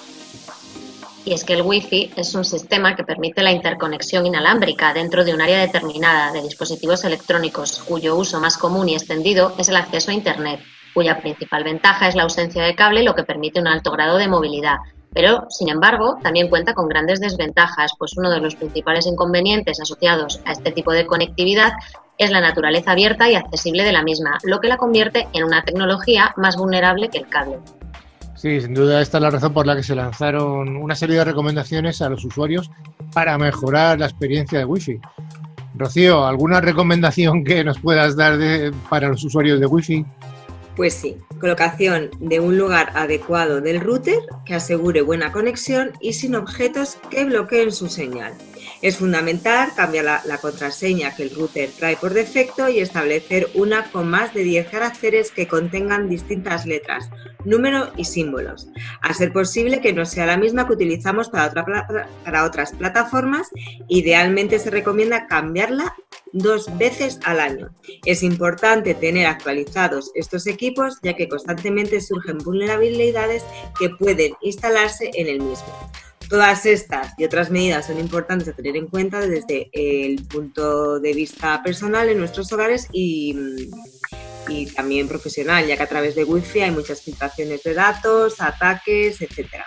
Y 1.25 1.33
es 1.33 1.45
que 1.45 1.55
el 1.55 1.63
Wi-Fi 1.63 2.15
es 2.17 2.35
un 2.35 2.45
sistema 2.45 2.97
que 2.97 3.05
permite 3.05 3.43
la 3.43 3.53
interconexión 3.53 4.27
inalámbrica 4.27 4.93
dentro 4.93 5.25
de 5.25 5.33
un 5.33 5.41
área 5.41 5.61
determinada 5.61 6.33
de 6.33 6.43
dispositivos 6.43 7.05
electrónicos, 7.05 7.79
cuyo 7.87 8.17
uso 8.17 8.41
más 8.41 8.59
común 8.59 8.89
y 8.89 8.95
extendido 8.95 9.55
es 9.57 9.69
el 9.69 9.77
acceso 9.77 10.11
a 10.11 10.15
Internet 10.15 10.61
cuya 10.95 11.21
principal 11.21 11.65
ventaja 11.65 12.09
es 12.09 12.15
la 12.15 12.25
ausencia 12.25 12.63
de 12.65 12.75
cable, 12.75 13.03
lo 13.03 13.15
que 13.15 13.25
permite 13.25 13.61
un 13.61 13.69
alto 13.69 13.91
grado 13.91 14.19
de 14.19 14.29
movilidad. 14.29 14.79
Pero, 15.15 15.47
sin 15.51 15.69
embargo, 15.69 16.19
también 16.23 16.49
cuenta 16.49 16.75
con 16.75 16.89
grandes 16.89 17.21
desventajas, 17.21 17.93
pues 17.99 18.17
uno 18.17 18.31
de 18.31 18.41
los 18.41 18.55
principales 18.55 19.07
inconvenientes 19.07 19.81
asociados 19.81 20.41
a 20.47 20.53
este 20.53 20.73
tipo 20.73 20.93
de 20.93 21.07
conectividad 21.07 21.73
es 22.17 22.31
la 22.31 22.41
naturaleza 22.41 22.93
abierta 22.93 23.29
y 23.31 23.35
accesible 23.35 23.85
de 23.85 23.93
la 23.93 24.03
misma, 24.03 24.39
lo 24.45 24.61
que 24.61 24.69
la 24.69 24.77
convierte 24.77 25.29
en 25.33 25.45
una 25.45 25.65
tecnología 25.65 26.33
más 26.37 26.57
vulnerable 26.57 27.09
que 27.09 27.19
el 27.19 27.29
cable. 27.29 27.59
Sí, 28.35 28.61
sin 28.61 28.75
duda 28.75 29.01
esta 29.01 29.19
es 29.19 29.23
la 29.23 29.31
razón 29.31 29.53
por 29.53 29.67
la 29.67 29.77
que 29.77 29.83
se 29.83 29.95
lanzaron 29.95 30.77
una 30.77 30.95
serie 30.95 31.17
de 31.17 31.25
recomendaciones 31.25 32.03
a 32.03 32.09
los 32.09 32.25
usuarios 32.25 32.71
para 33.13 33.39
mejorar 33.39 34.01
la 34.01 34.07
experiencia 34.07 34.59
de 34.59 34.65
Wi-Fi. 34.65 35.01
Rocío, 35.75 36.27
¿alguna 36.27 36.61
recomendación 36.61 37.45
que 37.45 37.63
nos 37.65 37.79
puedas 37.79 38.17
dar 38.17 38.39
para 38.89 39.09
los 39.09 39.23
usuarios 39.25 39.61
de 39.61 39.67
Wi-Fi? 39.67 40.05
Pues 40.76 40.95
sí, 40.95 41.19
colocación 41.38 42.11
de 42.19 42.41
un 42.41 42.57
lugar 42.57 42.93
adecuado 42.95 43.61
del 43.61 43.81
router 43.81 44.21
que 44.47 44.55
asegure 44.55 45.02
buena 45.02 45.31
conexión 45.31 45.93
y 46.00 46.14
sin 46.14 46.35
objetos 46.35 46.97
que 47.11 47.25
bloqueen 47.25 47.73
su 47.73 47.88
señal. 47.88 48.33
Es 48.83 48.97
fundamental 48.97 49.73
cambiar 49.77 50.23
la, 50.25 50.39
contraseña 50.39 51.15
que 51.15 51.23
el 51.23 51.31
router 51.31 51.71
trae 51.71 51.97
por 51.97 52.12
defecto 52.12 52.69
y 52.69 52.81
establecer 52.81 53.49
una 53.55 53.91
con 53.93 54.11
más 54.11 54.35
de 54.35 54.43
10 54.43 54.69
caracteres 54.69 55.31
que 55.31 55.47
contengan 55.47 56.09
distintas 56.09 56.67
letras, 56.67 57.09
números 57.45 57.91
y 57.97 58.05
símbolos. 58.05 58.69
A 59.01 59.15
ser 59.15 59.33
posible 59.33 59.81
que 59.81 59.93
no 59.93 60.05
sea 60.05 60.27
la 60.27 60.37
misma 60.37 60.67
que 60.67 60.73
utilizamos 60.73 61.31
para 61.31 62.45
otras 62.45 62.73
plataformas, 62.73 63.51
idealmente 63.87 64.59
se 64.59 64.71
recomienda 64.71 65.29
cambiarla 65.29 65.95
dos 66.33 66.67
veces 66.77 67.21
al 67.25 67.39
año. 67.39 67.71
Es 68.05 68.25
importante 68.25 68.95
tener 68.95 69.27
actualizados 69.27 70.11
estos 70.17 70.49
equipos 70.49 70.99
ya 71.03 71.15
que 71.15 71.29
constantemente 71.29 72.01
surgen 72.01 72.39
vulnerabilidades 72.39 73.45
que 73.79 73.91
pueden 73.91 74.33
instalarse 74.41 75.11
en 75.15 75.29
el 75.29 75.41
mismo. 75.41 75.73
Todas 76.33 76.65
estas 76.65 77.12
y 77.19 77.27
otras 77.27 77.51
medidas 77.51 77.89
son 77.89 77.99
importantes 77.99 78.49
a 78.49 78.55
tener 78.55 78.75
en 78.75 78.87
cuenta 78.87 79.21
desde 79.21 79.69
el 79.75 80.25
punto 80.25 80.99
de 80.99 81.12
vista 81.12 81.62
personal 81.62 82.09
en 82.09 82.17
nuestros 82.17 82.51
hogares 82.55 82.89
y, 82.91 83.37
y 84.49 84.65
también 84.65 85.09
profesional, 85.09 85.67
ya 85.67 85.77
que 85.77 85.83
a 85.83 85.89
través 85.91 86.15
de 86.15 86.25
Wi-Fi 86.25 86.61
hay 86.62 86.71
muchas 86.71 87.03
filtraciones 87.03 87.62
de 87.65 87.75
datos, 87.75 88.41
ataques, 88.41 89.21
etcétera. 89.21 89.67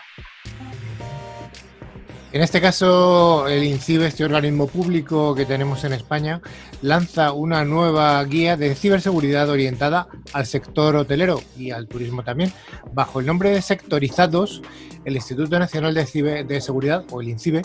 En 2.35 2.41
este 2.41 2.59
caso, 2.59 3.47
el 3.47 3.63
INCIBE, 3.63 4.07
este 4.07 4.25
organismo 4.25 4.67
público 4.67 5.33
que 5.35 5.45
tenemos 5.45 5.85
en 5.85 5.93
España, 5.93 6.41
lanza 6.81 7.31
una 7.31 7.63
nueva 7.63 8.21
guía 8.25 8.57
de 8.57 8.75
ciberseguridad 8.75 9.49
orientada 9.49 10.09
al 10.33 10.45
sector 10.45 10.97
hotelero 10.97 11.39
y 11.57 11.71
al 11.71 11.87
turismo 11.87 12.25
también. 12.25 12.51
Bajo 12.91 13.21
el 13.21 13.25
nombre 13.25 13.51
de 13.51 13.61
Sectorizados, 13.61 14.61
el 15.05 15.15
Instituto 15.15 15.57
Nacional 15.57 15.93
de, 15.93 16.43
de 16.43 16.59
Seguridad, 16.59 17.05
o 17.09 17.21
el 17.21 17.29
INCIBE, 17.29 17.61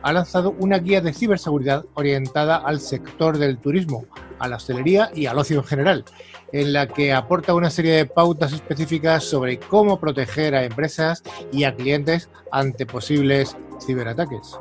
ha 0.00 0.12
lanzado 0.14 0.54
una 0.58 0.78
guía 0.78 1.02
de 1.02 1.12
ciberseguridad 1.12 1.84
orientada 1.92 2.56
al 2.56 2.80
sector 2.80 3.36
del 3.36 3.58
turismo, 3.58 4.06
a 4.38 4.48
la 4.48 4.56
hostelería 4.56 5.10
y 5.14 5.26
al 5.26 5.38
ocio 5.38 5.58
en 5.58 5.64
general, 5.64 6.04
en 6.50 6.72
la 6.72 6.86
que 6.86 7.12
aporta 7.12 7.52
una 7.52 7.68
serie 7.68 7.92
de 7.92 8.06
pautas 8.06 8.54
específicas 8.54 9.24
sobre 9.24 9.58
cómo 9.58 10.00
proteger 10.00 10.54
a 10.54 10.64
empresas 10.64 11.22
y 11.52 11.64
a 11.64 11.74
clientes 11.74 12.30
ante 12.52 12.86
posibles 12.86 13.56
ciberataques. 13.80 14.58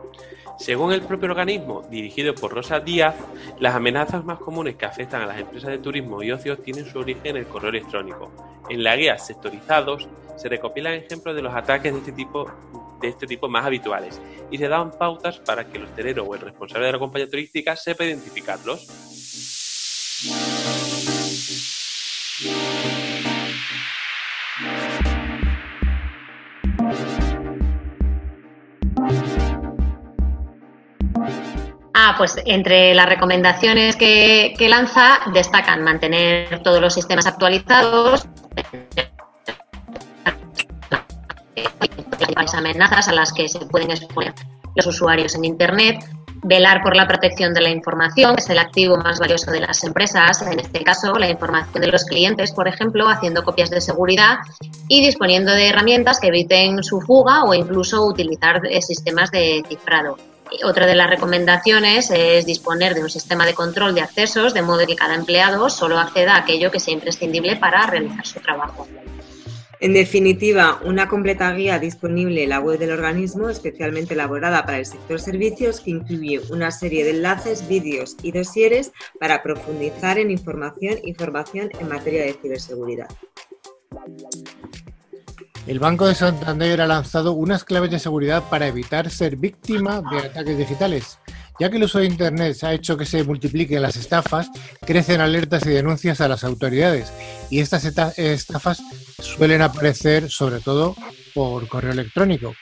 Según 0.58 0.94
el 0.94 1.02
propio 1.02 1.30
organismo, 1.30 1.82
dirigido 1.90 2.36
por 2.36 2.54
Rosa 2.54 2.80
Díaz, 2.80 3.16
las 3.60 3.76
amenazas 3.76 4.24
más 4.24 4.40
comunes 4.40 4.76
que 4.76 4.86
afectan 4.86 5.22
a 5.22 5.26
las 5.26 5.40
empresas 5.40 5.72
de 5.72 5.80
turismo 5.80 6.22
y 6.22 6.32
ocio 6.32 6.58
tienen 6.58 6.86
su 6.86 7.00
origen 7.00 7.28
en 7.28 7.38
el 7.38 7.48
correo 7.48 7.70
electrónico. 7.70 8.32
En 8.70 8.84
la 8.84 8.96
guía 8.96 9.18
Sectorizados 9.18 10.08
se 10.38 10.50
recopilan 10.50 10.94
ejemplos 10.94 11.36
de 11.36 11.42
los 11.42 11.54
ataques 11.54 11.92
de 11.92 12.00
este 12.00 12.12
tipo 12.12 12.50
de 13.02 13.10
este 13.10 13.28
tipo 13.28 13.50
más 13.50 13.66
habituales 13.66 14.20
y 14.50 14.58
se 14.58 14.68
dan 14.70 14.92
pautas 14.92 15.38
para 15.40 15.68
que 15.68 15.78
el 15.78 15.84
hostelero 15.84 16.24
o 16.24 16.36
el 16.36 16.42
responsable 16.42 16.86
de 16.86 16.94
la 16.94 17.00
compañía 17.00 17.30
turística 17.30 17.76
sepa 17.76 18.06
identificarlos. 18.06 18.88
Pues 32.18 32.38
entre 32.46 32.94
las 32.94 33.08
recomendaciones 33.08 33.96
que, 33.96 34.56
lanza 34.70 35.20
destacan 35.34 35.84
mantener 35.84 36.62
todos 36.64 36.82
los 36.82 36.94
sistemas 36.94 37.26
actualizados, 37.26 38.26
las 42.36 42.54
amenazas 42.54 43.08
a 43.08 43.14
las 43.14 43.34
que 43.34 43.48
se 43.48 43.60
pueden 43.60 43.92
exponer 43.92 44.34
los 44.76 44.88
usuarios 44.88 45.36
en 45.36 45.46
Internet, 45.46 46.04
velar 46.44 46.82
por 46.82 46.96
la 46.96 47.08
protección 47.08 47.54
de 47.54 47.62
la 47.62 47.70
información, 47.70 48.36
que 48.36 48.42
es 48.42 48.50
el 48.50 48.58
activo 48.58 48.98
más 48.98 49.20
valioso 49.20 49.52
de 49.52 49.62
las 49.62 49.84
empresas, 49.84 50.42
en 50.42 50.60
este 50.60 50.84
caso 50.84 51.14
la 51.14 51.30
información 51.30 51.82
de 51.82 51.88
los 51.88 52.06
clientes, 52.06 52.52
por 52.52 52.68
ejemplo, 52.68 53.08
haciendo 53.08 53.44
copias 53.44 53.70
de 53.70 53.82
seguridad 53.82 54.38
y 54.88 55.06
disponiendo 55.06 55.52
de 55.52 55.70
herramientas 55.70 56.20
que 56.20 56.28
eviten 56.28 56.84
su 56.84 57.02
fuga 57.02 57.44
o 57.44 57.54
incluso 57.54 58.06
utilizar 58.06 58.62
sistemas 58.82 59.32
de 59.32 59.64
cifrado. 59.68 60.18
Otra 60.64 60.86
de 60.86 60.96
las 60.96 61.10
recomendaciones 61.10 62.12
es 62.12 62.46
disponer 62.46 62.94
de 62.94 63.02
un 63.02 63.10
sistema 63.10 63.46
de 63.46 63.54
control 63.54 63.96
de 63.96 64.02
accesos, 64.02 64.54
de 64.54 64.62
modo 64.62 64.86
que 64.86 64.96
cada 64.96 65.16
empleado 65.16 65.70
solo 65.70 66.00
acceda 66.00 66.36
a 66.36 66.40
aquello 66.40 66.72
que 66.72 66.80
sea 66.80 66.94
imprescindible 66.94 67.56
para 67.56 67.86
realizar 67.88 68.26
su 68.26 68.40
trabajo. 68.40 68.88
En 69.80 69.94
definitiva, 69.94 70.80
una 70.86 71.10
completa 71.10 71.52
guía 71.52 71.78
disponible 71.78 72.44
en 72.44 72.50
la 72.50 72.62
web 72.62 72.80
del 72.80 72.92
organismo, 72.92 73.50
especialmente 73.50 74.14
elaborada 74.14 74.66
para 74.66 74.78
el 74.78 74.86
sector 74.86 75.20
servicios, 75.20 75.82
que 75.82 75.92
incluye 75.92 76.40
una 76.52 76.72
serie 76.72 77.04
de 77.04 77.12
enlaces, 77.12 77.68
vídeos 77.68 78.16
y 78.24 78.32
dosieres 78.32 78.94
para 79.20 79.44
profundizar 79.44 80.20
en 80.20 80.32
información 80.32 81.00
y 81.04 81.14
formación 81.14 81.70
en 81.82 81.90
materia 81.90 82.24
de 82.24 82.32
ciberseguridad. 82.32 83.10
El 85.66 85.80
Banco 85.80 86.08
de 86.08 86.16
Santander 86.16 86.82
ha 86.82 86.88
lanzado 86.88 87.32
unas 87.32 87.64
claves 87.64 87.90
de 87.90 88.00
seguridad 88.00 88.44
para 88.50 88.68
evitar 88.68 89.10
ser 89.10 89.38
víctima 89.38 90.02
de 90.12 90.18
ataques 90.28 90.58
digitales. 90.58 91.20
Ya 91.58 91.70
que 91.70 91.78
el 91.78 91.84
uso 91.84 92.00
de 92.00 92.06
Internet 92.06 92.62
ha 92.64 92.74
hecho 92.74 92.98
que 92.98 93.06
se 93.06 93.24
multipliquen 93.24 93.82
las 93.82 93.96
estafas, 93.96 94.50
crecen 94.86 95.22
alertas 95.22 95.66
y 95.66 95.70
denuncias 95.70 96.20
a 96.20 96.28
las 96.28 96.44
autoridades. 96.44 97.14
Y 97.50 97.60
estas 97.60 97.86
estafas 97.86 98.82
suelen 99.20 99.62
aparecer 99.62 100.30
sobre 100.30 100.60
todo 100.60 100.96
por 101.34 101.68
correo 101.70 101.94
electrónico. 101.94 102.54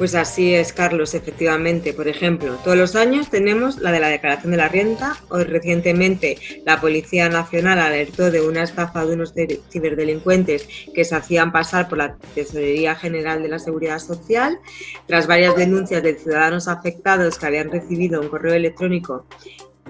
Pues 0.00 0.14
así 0.14 0.54
es, 0.54 0.72
Carlos, 0.72 1.12
efectivamente. 1.12 1.92
Por 1.92 2.08
ejemplo, 2.08 2.56
todos 2.64 2.74
los 2.74 2.96
años 2.96 3.28
tenemos 3.28 3.76
la 3.80 3.92
de 3.92 4.00
la 4.00 4.08
declaración 4.08 4.52
de 4.52 4.56
la 4.56 4.68
renta. 4.68 5.14
Hoy 5.28 5.44
recientemente 5.44 6.38
la 6.64 6.80
Policía 6.80 7.28
Nacional 7.28 7.78
alertó 7.78 8.30
de 8.30 8.40
una 8.40 8.62
estafa 8.62 9.04
de 9.04 9.12
unos 9.12 9.34
ciberdelincuentes 9.70 10.66
que 10.94 11.04
se 11.04 11.14
hacían 11.14 11.52
pasar 11.52 11.86
por 11.90 11.98
la 11.98 12.16
Tesorería 12.34 12.94
General 12.94 13.42
de 13.42 13.50
la 13.50 13.58
Seguridad 13.58 13.98
Social. 13.98 14.58
Tras 15.06 15.26
varias 15.26 15.54
denuncias 15.54 16.02
de 16.02 16.14
ciudadanos 16.14 16.66
afectados 16.66 17.38
que 17.38 17.44
habían 17.44 17.70
recibido 17.70 18.22
un 18.22 18.28
correo 18.28 18.54
electrónico 18.54 19.26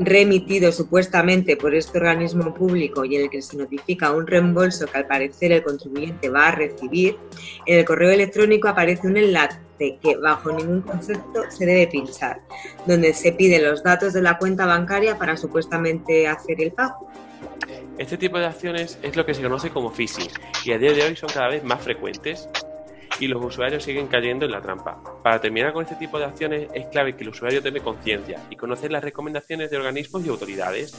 remitido 0.00 0.72
supuestamente 0.72 1.56
por 1.56 1.74
este 1.74 1.98
organismo 1.98 2.54
público 2.54 3.04
y 3.04 3.16
en 3.16 3.22
el 3.22 3.30
que 3.30 3.42
se 3.42 3.56
notifica 3.56 4.12
un 4.12 4.26
reembolso 4.26 4.86
que 4.86 4.98
al 4.98 5.06
parecer 5.06 5.52
el 5.52 5.62
contribuyente 5.62 6.30
va 6.30 6.48
a 6.48 6.52
recibir, 6.52 7.18
en 7.66 7.78
el 7.78 7.84
correo 7.84 8.10
electrónico 8.10 8.68
aparece 8.68 9.06
un 9.06 9.18
enlace 9.18 9.58
que 9.78 10.16
bajo 10.16 10.52
ningún 10.52 10.82
concepto 10.82 11.42
se 11.50 11.64
debe 11.64 11.86
pinchar, 11.86 12.40
donde 12.86 13.14
se 13.14 13.32
piden 13.32 13.64
los 13.64 13.82
datos 13.82 14.12
de 14.12 14.22
la 14.22 14.36
cuenta 14.38 14.66
bancaria 14.66 15.16
para 15.16 15.36
supuestamente 15.36 16.26
hacer 16.28 16.60
el 16.60 16.72
pago. 16.72 17.10
Este 17.98 18.16
tipo 18.16 18.38
de 18.38 18.46
acciones 18.46 18.98
es 19.02 19.16
lo 19.16 19.26
que 19.26 19.34
se 19.34 19.42
conoce 19.42 19.70
como 19.70 19.90
phishing 19.90 20.28
y 20.64 20.72
a 20.72 20.78
día 20.78 20.92
de 20.92 21.02
hoy 21.02 21.16
son 21.16 21.28
cada 21.28 21.48
vez 21.48 21.62
más 21.64 21.82
frecuentes 21.82 22.48
y 23.20 23.28
los 23.28 23.44
usuarios 23.44 23.84
siguen 23.84 24.06
cayendo 24.06 24.46
en 24.46 24.52
la 24.52 24.60
trampa. 24.60 25.02
Para 25.22 25.40
terminar 25.40 25.72
con 25.72 25.84
este 25.84 25.96
tipo 25.96 26.18
de 26.18 26.24
acciones 26.24 26.68
es 26.74 26.86
clave 26.88 27.14
que 27.14 27.22
el 27.22 27.30
usuario 27.30 27.62
tome 27.62 27.80
conciencia 27.80 28.40
y 28.48 28.56
conocer 28.56 28.90
las 28.90 29.04
recomendaciones 29.04 29.70
de 29.70 29.76
organismos 29.76 30.24
y 30.24 30.28
autoridades. 30.28 30.90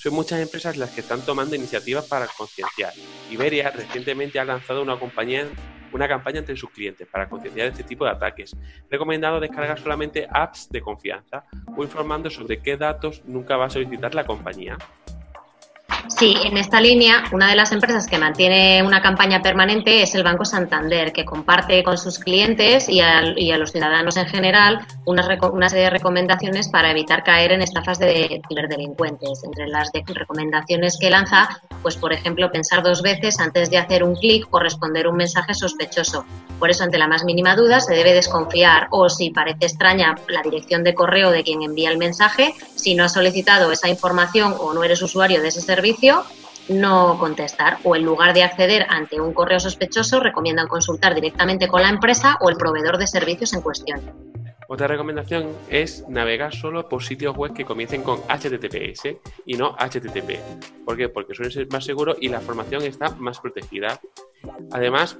Son 0.00 0.14
muchas 0.14 0.40
empresas 0.40 0.76
las 0.76 0.90
que 0.90 1.00
están 1.00 1.20
tomando 1.22 1.56
iniciativas 1.56 2.06
para 2.06 2.26
concienciar. 2.28 2.92
Iberia 3.30 3.70
recientemente 3.70 4.38
ha 4.38 4.44
lanzado 4.44 4.82
una 4.82 4.98
campaña 4.98 6.38
entre 6.38 6.56
sus 6.56 6.70
clientes 6.70 7.06
para 7.08 7.28
concienciar 7.28 7.66
este 7.68 7.82
tipo 7.82 8.04
de 8.04 8.12
ataques, 8.12 8.56
recomendando 8.90 9.40
descargar 9.40 9.78
solamente 9.78 10.26
apps 10.30 10.68
de 10.70 10.80
confianza 10.80 11.44
o 11.76 11.82
informando 11.82 12.30
sobre 12.30 12.62
qué 12.62 12.76
datos 12.76 13.22
nunca 13.26 13.56
va 13.56 13.66
a 13.66 13.70
solicitar 13.70 14.14
la 14.14 14.24
compañía. 14.24 14.78
Sí, 16.18 16.34
en 16.42 16.56
esta 16.56 16.80
línea, 16.80 17.22
una 17.30 17.48
de 17.48 17.54
las 17.54 17.70
empresas 17.70 18.08
que 18.08 18.18
mantiene 18.18 18.82
una 18.82 19.00
campaña 19.00 19.40
permanente 19.40 20.02
es 20.02 20.16
el 20.16 20.24
Banco 20.24 20.44
Santander, 20.44 21.12
que 21.12 21.24
comparte 21.24 21.84
con 21.84 21.96
sus 21.96 22.18
clientes 22.18 22.88
y 22.88 23.00
a, 23.00 23.22
los 23.56 23.70
ciudadanos 23.70 24.16
en 24.16 24.26
general 24.26 24.84
una, 25.04 25.22
serie 25.68 25.84
de 25.84 25.90
recomendaciones 25.90 26.70
para 26.70 26.90
evitar 26.90 27.22
caer 27.22 27.52
en 27.52 27.62
estafas 27.62 28.00
de 28.00 28.42
ciberdelincuentes. 28.48 29.44
Entre 29.44 29.68
las 29.68 29.92
recomendaciones 29.92 30.98
que 30.98 31.08
lanza, 31.08 31.60
pues 31.82 31.96
por 31.96 32.12
ejemplo, 32.12 32.50
pensar 32.50 32.82
dos 32.82 33.00
veces 33.00 33.38
antes 33.38 33.70
de 33.70 33.78
hacer 33.78 34.02
un 34.02 34.16
clic 34.16 34.48
o 34.50 34.58
responder 34.58 35.06
un 35.06 35.16
mensaje 35.16 35.54
sospechoso. 35.54 36.24
Por 36.58 36.70
eso, 36.70 36.82
ante 36.82 36.98
la 36.98 37.06
más 37.06 37.22
mínima 37.22 37.54
duda, 37.54 37.78
se 37.78 37.94
debe 37.94 38.12
desconfiar 38.12 38.88
o 38.90 39.08
si 39.08 39.30
parece 39.30 39.66
extraña 39.66 40.16
la 40.26 40.42
dirección 40.42 40.82
de 40.82 40.94
correo 40.94 41.30
de 41.30 41.44
quien 41.44 41.62
envía 41.62 41.90
el 41.90 41.98
mensaje, 41.98 42.54
si 42.74 42.96
no 42.96 43.04
ha 43.04 43.08
solicitado 43.08 43.70
esa 43.70 43.88
información 43.88 44.56
o 44.58 44.74
no 44.74 44.82
eres 44.82 45.00
usuario 45.00 45.40
de 45.40 45.48
ese 45.48 45.60
servicio, 45.60 45.77
no 46.68 47.18
contestar 47.18 47.78
o 47.84 47.96
en 47.96 48.04
lugar 48.04 48.34
de 48.34 48.42
acceder 48.42 48.86
ante 48.88 49.20
un 49.20 49.32
correo 49.32 49.58
sospechoso 49.60 50.20
recomiendan 50.20 50.68
consultar 50.68 51.14
directamente 51.14 51.68
con 51.68 51.82
la 51.82 51.88
empresa 51.88 52.36
o 52.40 52.50
el 52.50 52.56
proveedor 52.56 52.98
de 52.98 53.06
servicios 53.06 53.52
en 53.54 53.62
cuestión. 53.62 54.00
Otra 54.70 54.86
recomendación 54.86 55.48
es 55.70 56.06
navegar 56.08 56.54
solo 56.54 56.90
por 56.90 57.02
sitios 57.02 57.34
web 57.34 57.54
que 57.54 57.64
comiencen 57.64 58.02
con 58.02 58.20
HTTPS 58.28 59.16
y 59.46 59.54
no 59.56 59.74
HTTP. 59.78 60.38
¿Por 60.84 60.96
qué? 60.96 61.08
Porque 61.08 61.34
suelen 61.34 61.52
ser 61.52 61.68
más 61.72 61.86
seguros 61.86 62.18
y 62.20 62.28
la 62.28 62.38
información 62.38 62.82
está 62.82 63.08
más 63.12 63.40
protegida. 63.40 63.98
Además, 64.70 65.16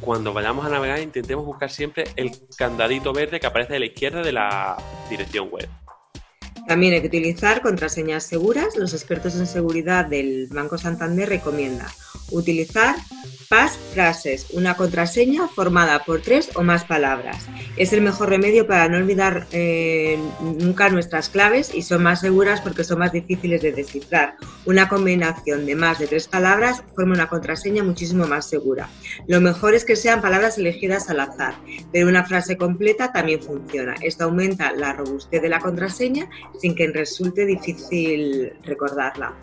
cuando 0.00 0.32
vayamos 0.32 0.64
a 0.64 0.70
navegar 0.70 1.00
intentemos 1.00 1.44
buscar 1.44 1.70
siempre 1.70 2.04
el 2.16 2.30
candadito 2.56 3.12
verde 3.12 3.38
que 3.38 3.46
aparece 3.46 3.76
a 3.76 3.80
la 3.80 3.86
izquierda 3.86 4.22
de 4.22 4.32
la 4.32 4.76
dirección 5.10 5.50
web. 5.50 5.68
También 6.68 6.92
hay 6.92 7.00
que 7.00 7.06
utilizar 7.06 7.62
contraseñas 7.62 8.24
seguras. 8.24 8.76
Los 8.76 8.92
expertos 8.92 9.34
en 9.36 9.46
seguridad 9.46 10.04
del 10.04 10.48
Banco 10.48 10.76
Santander 10.76 11.26
recomiendan 11.28 11.88
utilizar 12.30 12.94
frases, 13.94 14.48
una 14.52 14.76
contraseña 14.76 15.48
formada 15.48 16.04
por 16.04 16.20
tres 16.20 16.50
o 16.54 16.62
más 16.62 16.84
palabras. 16.84 17.46
Es 17.78 17.94
el 17.94 18.02
mejor 18.02 18.28
remedio 18.28 18.66
para 18.66 18.88
no 18.90 18.98
olvidar 18.98 19.46
eh, 19.52 20.18
nunca 20.40 20.90
nuestras 20.90 21.30
claves 21.30 21.74
y 21.74 21.80
son 21.80 22.02
más 22.02 22.20
seguras 22.20 22.60
porque 22.60 22.84
son 22.84 22.98
más 22.98 23.12
difíciles 23.12 23.62
de 23.62 23.72
descifrar. 23.72 24.36
Una 24.66 24.88
combinación 24.88 25.64
de 25.64 25.74
más 25.74 25.98
de 25.98 26.06
tres 26.06 26.28
palabras 26.28 26.84
forma 26.94 27.14
una 27.14 27.28
contraseña 27.28 27.82
muchísimo 27.82 28.26
más 28.26 28.46
segura. 28.46 28.90
Lo 29.26 29.40
mejor 29.40 29.74
es 29.74 29.86
que 29.86 29.96
sean 29.96 30.20
palabras 30.20 30.58
elegidas 30.58 31.08
al 31.08 31.20
azar, 31.20 31.54
pero 31.90 32.08
una 32.08 32.24
frase 32.26 32.58
completa 32.58 33.12
también 33.12 33.42
funciona. 33.42 33.94
Esto 34.02 34.24
aumenta 34.24 34.72
la 34.72 34.92
robustez 34.92 35.40
de 35.40 35.48
la 35.48 35.60
contraseña 35.60 36.28
sin 36.58 36.74
que 36.74 36.88
resulte 36.88 37.46
difícil 37.46 38.52
recordarla. 38.64 39.34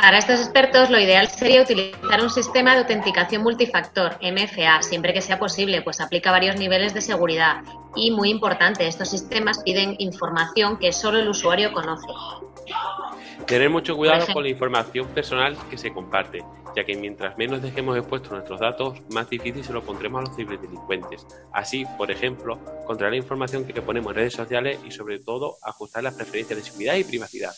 Para 0.00 0.16
estos 0.16 0.40
expertos, 0.40 0.88
lo 0.88 0.98
ideal 0.98 1.28
sería 1.28 1.60
utilizar 1.60 2.22
un 2.22 2.30
sistema 2.30 2.72
de 2.72 2.80
autenticación 2.80 3.42
multifactor, 3.42 4.16
MFA, 4.22 4.80
siempre 4.80 5.12
que 5.12 5.20
sea 5.20 5.38
posible, 5.38 5.82
pues 5.82 6.00
aplica 6.00 6.30
varios 6.30 6.56
niveles 6.56 6.94
de 6.94 7.02
seguridad. 7.02 7.62
Y 7.94 8.10
muy 8.10 8.30
importante, 8.30 8.86
estos 8.86 9.10
sistemas 9.10 9.62
piden 9.62 9.96
información 9.98 10.78
que 10.78 10.94
solo 10.94 11.18
el 11.18 11.28
usuario 11.28 11.70
conoce. 11.74 12.08
Tener 13.46 13.68
mucho 13.68 13.94
cuidado 13.94 14.26
con 14.32 14.42
la 14.42 14.48
información 14.48 15.06
personal 15.08 15.54
que 15.68 15.76
se 15.76 15.92
comparte, 15.92 16.42
ya 16.74 16.82
que 16.82 16.96
mientras 16.96 17.36
menos 17.36 17.60
dejemos 17.60 17.98
expuestos 17.98 18.32
nuestros 18.32 18.58
datos, 18.58 18.98
más 19.10 19.28
difícil 19.28 19.62
se 19.62 19.74
lo 19.74 19.82
pondremos 19.82 20.20
a 20.20 20.28
los 20.28 20.36
ciberdelincuentes. 20.36 21.26
Así, 21.52 21.84
por 21.98 22.10
ejemplo, 22.10 22.58
controlar 22.86 23.12
la 23.12 23.18
información 23.18 23.66
que 23.66 23.82
ponemos 23.82 24.12
en 24.12 24.16
redes 24.16 24.32
sociales 24.32 24.78
y 24.82 24.92
sobre 24.92 25.18
todo 25.18 25.58
ajustar 25.62 26.02
las 26.02 26.14
preferencias 26.14 26.58
de 26.58 26.64
seguridad 26.64 26.94
y 26.94 27.04
privacidad. 27.04 27.52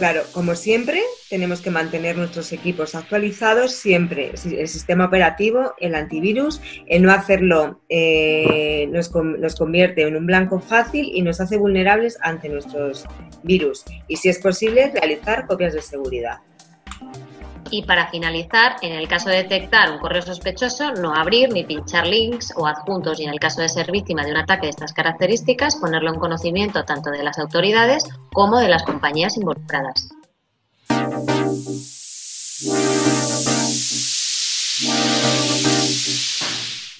Claro, 0.00 0.22
como 0.32 0.54
siempre, 0.54 1.02
tenemos 1.28 1.60
que 1.60 1.70
mantener 1.70 2.16
nuestros 2.16 2.52
equipos 2.52 2.94
actualizados 2.94 3.72
siempre. 3.72 4.32
El 4.44 4.66
sistema 4.66 5.04
operativo, 5.04 5.74
el 5.78 5.94
antivirus, 5.94 6.62
el 6.86 7.02
no 7.02 7.12
hacerlo 7.12 7.82
eh, 7.90 8.88
nos, 8.90 9.14
nos, 9.14 9.56
convierte 9.56 10.02
en 10.08 10.16
un 10.16 10.24
blanco 10.24 10.58
fácil 10.58 11.10
y 11.12 11.20
nos 11.20 11.38
hace 11.42 11.58
vulnerables 11.58 12.16
ante 12.22 12.48
nuestros 12.48 13.04
virus. 13.42 13.84
Y 14.08 14.16
si 14.16 14.30
es 14.30 14.38
posible, 14.38 14.90
realizar 14.90 15.46
copias 15.46 15.74
de 15.74 15.82
seguridad. 15.82 16.38
Y 17.72 17.82
para 17.82 18.08
finalizar, 18.08 18.76
en 18.82 18.92
el 18.92 19.06
caso 19.06 19.30
de 19.30 19.36
detectar 19.36 19.92
un 19.92 19.98
correo 19.98 20.22
sospechoso, 20.22 20.92
no 20.92 21.14
abrir 21.14 21.52
ni 21.52 21.62
pinchar 21.64 22.06
links 22.06 22.52
o 22.56 22.66
adjuntos 22.66 23.20
y 23.20 23.24
en 23.24 23.30
el 23.30 23.38
caso 23.38 23.60
de 23.60 23.68
ser 23.68 23.92
víctima 23.92 24.24
de 24.24 24.32
un 24.32 24.38
ataque 24.38 24.66
de 24.66 24.70
estas 24.70 24.92
características, 24.92 25.76
ponerlo 25.76 26.12
en 26.12 26.18
conocimiento 26.18 26.84
tanto 26.84 27.10
de 27.10 27.22
las 27.22 27.38
autoridades 27.38 28.04
como 28.32 28.58
de 28.58 28.68
las 28.68 28.82
compañías 28.82 29.36
involucradas. 29.36 30.08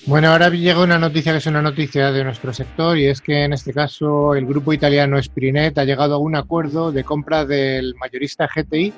Bueno, 0.06 0.30
ahora 0.30 0.48
llega 0.50 0.82
una 0.82 0.98
noticia 0.98 1.32
que 1.32 1.38
es 1.38 1.46
una 1.46 1.62
noticia 1.62 2.10
de 2.10 2.24
nuestro 2.24 2.52
sector 2.52 2.98
y 2.98 3.06
es 3.06 3.20
que 3.20 3.44
en 3.44 3.52
este 3.52 3.72
caso 3.72 4.34
el 4.34 4.46
grupo 4.46 4.72
italiano 4.72 5.22
Sprinet 5.22 5.78
ha 5.78 5.84
llegado 5.84 6.14
a 6.14 6.18
un 6.18 6.34
acuerdo 6.34 6.90
de 6.90 7.04
compra 7.04 7.44
del 7.44 7.94
mayorista 7.96 8.48
GTI 8.52 8.92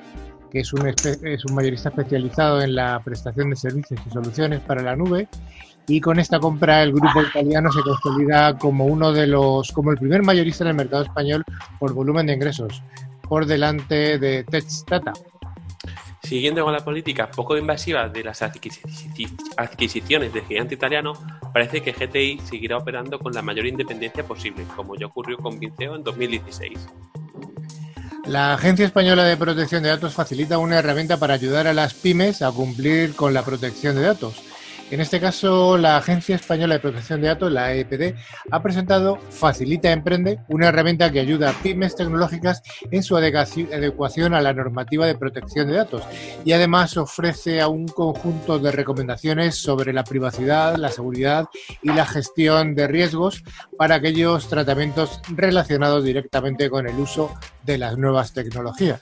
que 0.53 0.61
es 0.61 0.73
un, 0.75 0.87
es 0.87 1.45
un 1.47 1.55
mayorista 1.55 1.89
especializado 1.89 2.61
en 2.61 2.75
la 2.75 3.01
prestación 3.03 3.49
de 3.49 3.57
servicios 3.57 3.99
y 4.07 4.11
soluciones 4.11 4.61
para 4.61 4.83
la 4.83 4.95
nube. 4.95 5.27
Y 5.89 6.01
con 6.01 6.21
esta 6.21 6.39
compra 6.39 6.83
el 6.83 6.93
grupo 6.93 7.23
italiano 7.23 7.73
se 7.73 7.81
consolida 7.81 8.59
como 8.59 8.85
uno 8.85 9.13
de 9.13 9.27
los, 9.27 9.73
como 9.73 9.91
el 9.91 9.97
primer 9.97 10.23
mayorista 10.23 10.65
en 10.65 10.69
el 10.69 10.77
mercado 10.77 11.05
español 11.05 11.43
por 11.79 11.95
volumen 11.95 12.27
de 12.27 12.35
ingresos, 12.35 12.83
por 13.23 13.47
delante 13.47 14.19
de 14.19 14.45
Data. 14.87 15.15
Siguiendo 16.23 16.63
con 16.65 16.73
la 16.73 16.85
política 16.85 17.31
poco 17.31 17.57
invasiva 17.57 18.09
de 18.09 18.23
las 18.23 18.43
adquisiciones 18.43 20.33
del 20.33 20.45
gigante 20.45 20.75
italiano, 20.75 21.15
parece 21.53 21.81
que 21.81 21.93
GTI 21.93 22.39
seguirá 22.45 22.77
operando 22.77 23.19
con 23.19 23.33
la 23.33 23.43
mayor 23.43 23.67
independencia 23.67 24.23
posible, 24.23 24.65
como 24.77 24.95
ya 24.97 25.07
ocurrió 25.07 25.39
con 25.39 25.59
Vinceo 25.59 25.97
en 25.97 26.05
2016. 26.05 26.79
La 28.27 28.55
Agencia 28.55 28.87
Española 28.87 29.25
de 29.25 29.37
Protección 29.37 29.83
de 29.83 29.89
Datos 29.89 30.15
facilita 30.15 30.59
una 30.59 30.79
herramienta 30.79 31.17
para 31.17 31.35
ayudar 31.35 31.67
a 31.67 31.75
las 31.75 31.93
pymes 31.93 32.41
a 32.41 32.53
cumplir 32.53 33.17
con 33.17 33.35
la 33.35 33.45
protección 33.45 33.97
de 33.97 34.03
datos. 34.03 34.35
En 34.93 35.01
este 35.01 35.21
caso, 35.21 35.79
la 35.79 35.97
Agencia 35.97 36.37
Española 36.37 36.75
de 36.75 36.81
Protección 36.81 37.23
de 37.23 37.29
Datos, 37.29 37.51
la 37.51 37.65
AEPD, 37.65 38.15
ha 38.51 38.63
presentado 38.63 39.17
Facilita 39.31 39.91
Emprende, 39.91 40.41
una 40.49 40.69
herramienta 40.69 41.11
que 41.11 41.19
ayuda 41.19 41.49
a 41.49 41.55
pymes 41.55 41.97
tecnológicas 41.97 42.63
en 42.91 43.03
su 43.03 43.17
adecuación 43.17 44.35
a 44.35 44.43
la 44.43 44.53
normativa 44.53 45.07
de 45.07 45.15
protección 45.15 45.69
de 45.69 45.77
datos 45.77 46.03
y 46.45 46.53
además 46.53 46.99
ofrece 46.99 47.63
a 47.63 47.69
un 47.69 47.89
conjunto 47.89 48.59
de 48.59 48.71
recomendaciones 48.71 49.57
sobre 49.57 49.95
la 49.95 50.05
privacidad, 50.05 50.77
la 50.77 50.91
seguridad 50.91 51.47
y 51.81 51.91
la 51.91 52.05
gestión 52.05 52.75
de 52.75 52.87
riesgos 52.87 53.45
para 53.79 53.95
aquellos 53.95 54.47
tratamientos 54.49 55.23
relacionados 55.35 56.05
directamente 56.05 56.69
con 56.69 56.87
el 56.87 56.99
uso 56.99 57.35
de 57.65 57.79
las 57.79 57.97
nuevas 57.97 58.35
tecnologías. 58.35 59.01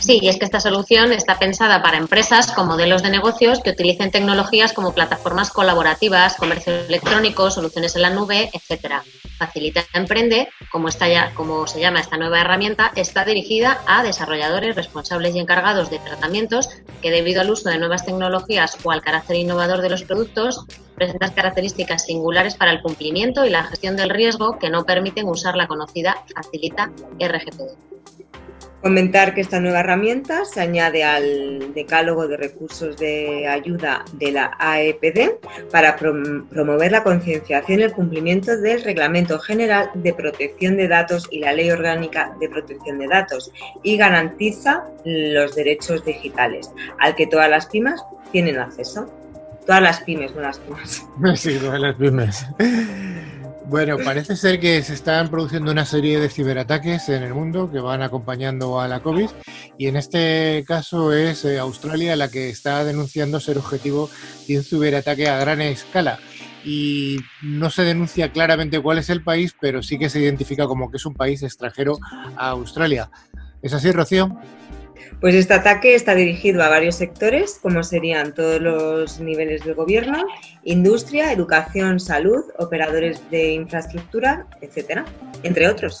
Sí, 0.00 0.18
y 0.22 0.28
es 0.28 0.38
que 0.38 0.46
esta 0.46 0.60
solución 0.60 1.12
está 1.12 1.38
pensada 1.38 1.82
para 1.82 1.98
empresas 1.98 2.52
con 2.52 2.66
modelos 2.66 3.02
de 3.02 3.10
negocios 3.10 3.60
que 3.60 3.70
utilicen 3.70 4.10
tecnologías 4.10 4.72
como 4.72 4.94
plataformas 4.94 5.50
colaborativas, 5.50 6.36
comercio 6.36 6.74
electrónico, 6.74 7.50
soluciones 7.50 7.94
en 7.96 8.02
la 8.02 8.10
nube, 8.10 8.50
etcétera. 8.54 9.04
Facilita 9.38 9.84
Emprende, 9.92 10.48
como, 10.72 10.88
está 10.88 11.06
ya, 11.06 11.32
como 11.34 11.66
se 11.66 11.80
llama 11.80 12.00
esta 12.00 12.16
nueva 12.16 12.40
herramienta, 12.40 12.92
está 12.96 13.26
dirigida 13.26 13.82
a 13.86 14.02
desarrolladores 14.02 14.74
responsables 14.74 15.36
y 15.36 15.38
encargados 15.38 15.90
de 15.90 15.98
tratamientos 15.98 16.70
que 17.02 17.10
debido 17.10 17.42
al 17.42 17.50
uso 17.50 17.68
de 17.68 17.78
nuevas 17.78 18.04
tecnologías 18.06 18.78
o 18.82 18.90
al 18.90 19.02
carácter 19.02 19.36
innovador 19.36 19.82
de 19.82 19.90
los 19.90 20.04
productos 20.04 20.64
presentan 20.94 21.32
características 21.32 22.06
singulares 22.06 22.54
para 22.54 22.72
el 22.72 22.80
cumplimiento 22.80 23.44
y 23.44 23.50
la 23.50 23.64
gestión 23.64 23.96
del 23.96 24.10
riesgo 24.10 24.58
que 24.58 24.70
no 24.70 24.84
permiten 24.84 25.28
usar 25.28 25.56
la 25.56 25.66
conocida 25.66 26.24
Facilita 26.34 26.90
RGPD. 27.18 27.99
Comentar 28.82 29.34
que 29.34 29.42
esta 29.42 29.60
nueva 29.60 29.80
herramienta 29.80 30.46
se 30.46 30.60
añade 30.60 31.04
al 31.04 31.74
decálogo 31.74 32.26
de 32.26 32.38
recursos 32.38 32.96
de 32.96 33.46
ayuda 33.46 34.06
de 34.14 34.32
la 34.32 34.56
AEPD 34.58 35.32
para 35.70 35.96
promover 35.96 36.90
la 36.90 37.02
concienciación 37.02 37.80
y 37.80 37.82
el 37.82 37.92
cumplimiento 37.92 38.56
del 38.58 38.82
Reglamento 38.82 39.38
General 39.38 39.90
de 39.92 40.14
Protección 40.14 40.78
de 40.78 40.88
Datos 40.88 41.28
y 41.30 41.40
la 41.40 41.52
Ley 41.52 41.70
Orgánica 41.70 42.34
de 42.40 42.48
Protección 42.48 42.98
de 42.98 43.08
Datos 43.08 43.52
y 43.82 43.98
garantiza 43.98 44.84
los 45.04 45.54
derechos 45.54 46.02
digitales 46.02 46.70
al 47.00 47.14
que 47.14 47.26
todas 47.26 47.50
las 47.50 47.66
pymes 47.66 48.00
tienen 48.32 48.58
acceso. 48.58 49.12
Todas 49.66 49.82
las 49.82 50.00
pymes, 50.00 50.34
no 50.34 50.40
las 50.40 50.58
pymes. 50.58 51.04
Sí, 51.38 51.58
todas 51.58 51.80
las 51.80 51.96
pymes. 51.96 52.46
Bueno, 53.70 53.98
parece 54.04 54.34
ser 54.34 54.58
que 54.58 54.82
se 54.82 54.94
están 54.94 55.28
produciendo 55.28 55.70
una 55.70 55.84
serie 55.84 56.18
de 56.18 56.28
ciberataques 56.28 57.08
en 57.08 57.22
el 57.22 57.34
mundo 57.34 57.70
que 57.70 57.78
van 57.78 58.02
acompañando 58.02 58.80
a 58.80 58.88
la 58.88 58.98
COVID 58.98 59.28
y 59.78 59.86
en 59.86 59.94
este 59.94 60.64
caso 60.66 61.12
es 61.12 61.44
eh, 61.44 61.60
Australia 61.60 62.16
la 62.16 62.28
que 62.28 62.48
está 62.48 62.82
denunciando 62.82 63.38
ser 63.38 63.58
objetivo 63.58 64.10
de 64.48 64.58
un 64.58 64.64
ciberataque 64.64 65.28
a 65.28 65.38
gran 65.38 65.60
escala 65.60 66.18
y 66.64 67.18
no 67.42 67.70
se 67.70 67.84
denuncia 67.84 68.32
claramente 68.32 68.80
cuál 68.80 68.98
es 68.98 69.08
el 69.08 69.22
país, 69.22 69.54
pero 69.60 69.84
sí 69.84 70.00
que 70.00 70.10
se 70.10 70.18
identifica 70.18 70.66
como 70.66 70.90
que 70.90 70.96
es 70.96 71.06
un 71.06 71.14
país 71.14 71.40
extranjero 71.44 71.96
a 72.36 72.48
Australia. 72.48 73.08
¿Es 73.62 73.72
así, 73.72 73.92
Rocío? 73.92 74.36
Pues 75.20 75.34
este 75.34 75.54
ataque 75.54 75.94
está 75.94 76.14
dirigido 76.14 76.62
a 76.62 76.68
varios 76.68 76.96
sectores, 76.96 77.58
como 77.60 77.82
serían 77.82 78.34
todos 78.34 78.60
los 78.60 79.20
niveles 79.20 79.64
del 79.64 79.74
gobierno, 79.74 80.24
industria, 80.64 81.32
educación, 81.32 82.00
salud, 82.00 82.44
operadores 82.58 83.20
de 83.30 83.52
infraestructura, 83.52 84.46
etcétera, 84.60 85.04
entre 85.42 85.68
otros. 85.68 86.00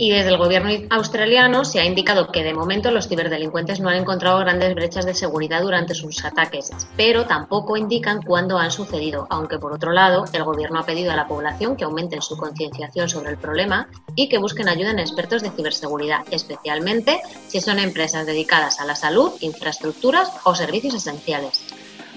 Y 0.00 0.12
desde 0.12 0.28
el 0.28 0.38
gobierno 0.38 0.70
australiano 0.90 1.64
se 1.64 1.80
ha 1.80 1.84
indicado 1.84 2.30
que 2.30 2.44
de 2.44 2.54
momento 2.54 2.92
los 2.92 3.08
ciberdelincuentes 3.08 3.80
no 3.80 3.88
han 3.88 3.96
encontrado 3.96 4.38
grandes 4.38 4.72
brechas 4.76 5.04
de 5.04 5.12
seguridad 5.12 5.60
durante 5.60 5.92
sus 5.96 6.24
ataques, 6.24 6.70
pero 6.96 7.26
tampoco 7.26 7.76
indican 7.76 8.22
cuándo 8.22 8.58
han 8.58 8.70
sucedido, 8.70 9.26
aunque 9.28 9.58
por 9.58 9.72
otro 9.72 9.90
lado 9.90 10.24
el 10.32 10.44
gobierno 10.44 10.78
ha 10.78 10.86
pedido 10.86 11.10
a 11.10 11.16
la 11.16 11.26
población 11.26 11.74
que 11.74 11.82
aumenten 11.82 12.22
su 12.22 12.36
concienciación 12.36 13.08
sobre 13.08 13.30
el 13.30 13.38
problema 13.38 13.88
y 14.14 14.28
que 14.28 14.38
busquen 14.38 14.68
ayuda 14.68 14.92
en 14.92 15.00
expertos 15.00 15.42
de 15.42 15.50
ciberseguridad, 15.50 16.20
especialmente 16.30 17.20
si 17.48 17.60
son 17.60 17.80
empresas 17.80 18.24
dedicadas 18.24 18.78
a 18.78 18.84
la 18.84 18.94
salud, 18.94 19.32
infraestructuras 19.40 20.30
o 20.44 20.54
servicios 20.54 20.94
esenciales. 20.94 21.64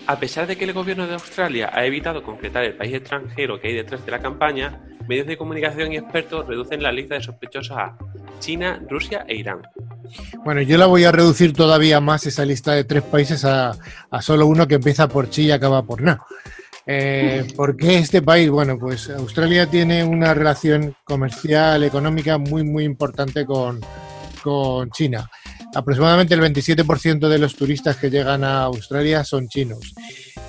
A 0.06 0.20
pesar 0.20 0.46
de 0.46 0.56
que 0.56 0.66
el 0.66 0.74
gobierno 0.74 1.08
de 1.08 1.14
Australia 1.14 1.72
ha 1.74 1.84
evitado 1.84 2.22
concretar 2.22 2.64
el 2.64 2.76
país 2.76 2.94
extranjero 2.94 3.60
que 3.60 3.70
hay 3.70 3.74
detrás 3.74 4.06
de 4.06 4.12
la 4.12 4.20
campaña, 4.20 4.80
medios 5.08 5.28
de 5.28 5.38
comunicación 5.38 5.92
y 5.92 5.98
expertos 5.98 6.48
reducen 6.48 6.82
la 6.82 6.92
lista 6.92 7.16
de 7.16 7.22
sospechosos 7.22 7.78
a 7.78 7.98
China, 8.40 8.82
Rusia 8.90 9.26
e 9.28 9.36
Irán. 9.36 9.62
Bueno, 10.44 10.62
yo 10.62 10.78
la 10.78 10.88
voy 10.88 11.04
a 11.04 11.12
reducir 11.12 11.54
todavía 11.54 12.00
más 12.00 12.26
esa 12.26 12.46
lista 12.46 12.74
de 12.74 12.84
tres 12.84 13.04
países 13.04 13.46
a, 13.46 13.78
solo 14.22 14.48
uno 14.48 14.68
que 14.68 14.76
empieza 14.76 15.08
por 15.08 15.30
Chi 15.30 15.44
y 15.44 15.52
acaba 15.52 15.84
por 15.84 16.02
Na. 16.02 16.20
Eh, 16.86 17.48
¿Por 17.56 17.78
qué 17.78 18.00
este 18.00 18.22
país? 18.22 18.50
Bueno, 18.50 18.78
pues 18.78 19.10
Australia 19.10 19.68
tiene 19.68 20.04
una 20.04 20.34
relación 20.34 20.96
comercial, 21.04 21.84
económica 21.84 22.38
muy, 22.38 22.64
muy 22.64 22.84
importante 22.84 23.46
con, 23.46 23.80
con 24.44 24.90
China. 24.92 25.30
Aproximadamente 25.74 26.34
el 26.34 26.42
27% 26.42 27.30
de 27.30 27.40
los 27.40 27.56
turistas 27.56 27.96
que 27.96 28.10
llegan 28.10 28.44
a 28.44 28.64
Australia 28.64 29.24
son 29.24 29.48
chinos. 29.48 29.94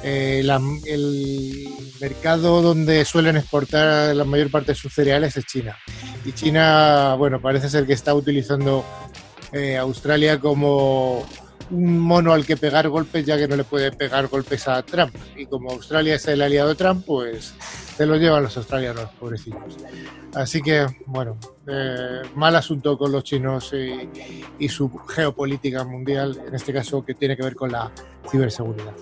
Eh, 0.04 0.44
el 0.86 1.68
mercado 2.00 2.60
donde 2.60 3.04
suelen 3.04 3.36
exportar 3.36 4.14
la 4.16 4.24
mayor 4.24 4.50
parte 4.50 4.72
de 4.72 4.76
sus 4.76 4.92
cereales 4.92 5.36
es 5.36 5.46
China. 5.46 5.76
Y 6.24 6.32
China, 6.32 7.14
bueno, 7.16 7.40
parece 7.40 7.68
ser 7.68 7.86
que 7.86 7.92
está 7.92 8.14
utilizando 8.14 8.84
eh, 9.52 9.76
Australia 9.76 10.40
como 10.40 11.24
un 11.70 11.98
mono 12.00 12.32
al 12.32 12.44
que 12.44 12.56
pegar 12.56 12.88
golpes, 12.88 13.24
ya 13.24 13.38
que 13.38 13.46
no 13.46 13.54
le 13.54 13.64
puede 13.64 13.92
pegar 13.92 14.26
golpes 14.26 14.66
a 14.66 14.82
Trump. 14.82 15.14
Y 15.36 15.46
como 15.46 15.70
Australia 15.70 16.16
es 16.16 16.26
el 16.26 16.42
aliado 16.42 16.70
de 16.70 16.74
Trump, 16.74 17.04
pues 17.06 17.54
se 17.96 18.04
lo 18.04 18.16
llevan 18.16 18.42
los 18.42 18.56
australianos, 18.56 19.08
pobrecillos. 19.20 19.76
Así 20.34 20.60
que, 20.62 20.86
bueno, 21.06 21.38
eh, 21.68 22.22
mal 22.34 22.56
asunto 22.56 22.98
con 22.98 23.12
los 23.12 23.22
chinos 23.22 23.72
y 24.58 24.68
su 24.68 24.90
geopolítica 25.06 25.84
mundial, 25.84 26.40
en 26.46 26.54
este 26.54 26.72
caso 26.72 27.04
que 27.04 27.14
tiene 27.14 27.36
que 27.36 27.44
ver 27.44 27.54
con 27.54 27.70
la 27.70 27.92
ciberseguridad. 28.28 28.94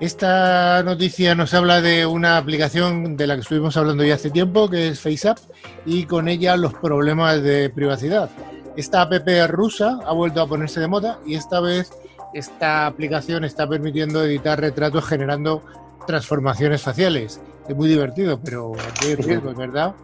Esta 0.00 0.82
noticia 0.82 1.34
nos 1.34 1.54
habla 1.54 1.80
de 1.80 2.04
una 2.04 2.36
aplicación 2.36 3.16
de 3.16 3.26
la 3.26 3.36
que 3.36 3.42
estuvimos 3.42 3.76
hablando 3.76 4.04
ya 4.04 4.14
hace 4.14 4.30
tiempo, 4.30 4.68
que 4.68 4.88
es 4.88 5.00
FaceApp, 5.00 5.38
y 5.86 6.04
con 6.04 6.28
ella 6.28 6.56
los 6.56 6.74
problemas 6.74 7.42
de 7.42 7.70
privacidad. 7.70 8.28
Esta 8.76 9.02
app 9.02 9.12
rusa 9.48 10.00
ha 10.04 10.12
vuelto 10.12 10.42
a 10.42 10.48
ponerse 10.48 10.80
de 10.80 10.88
moda 10.88 11.20
y 11.24 11.36
esta 11.36 11.60
vez 11.60 11.92
esta 12.32 12.86
aplicación 12.86 13.44
está 13.44 13.68
permitiendo 13.68 14.24
editar 14.24 14.60
retratos 14.60 15.06
generando 15.06 15.62
transformaciones 16.08 16.82
faciales. 16.82 17.40
Es 17.68 17.76
muy 17.76 17.88
divertido, 17.88 18.40
pero 18.42 18.72
hay 19.02 19.14
riesgos, 19.14 19.56
¿verdad? 19.56 19.94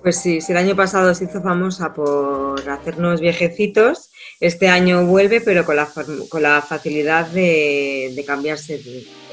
Pues 0.00 0.16
sí, 0.20 0.40
si 0.40 0.52
el 0.52 0.58
año 0.58 0.76
pasado 0.76 1.12
se 1.12 1.24
hizo 1.24 1.42
famosa 1.42 1.92
por 1.92 2.60
hacernos 2.70 3.20
viejecitos, 3.20 4.10
este 4.40 4.68
año 4.68 5.04
vuelve, 5.06 5.40
pero 5.40 5.64
con 5.64 5.76
la, 5.76 5.88
con 6.28 6.42
la 6.42 6.62
facilidad 6.62 7.26
de, 7.26 8.24
cambiarse 8.26 8.80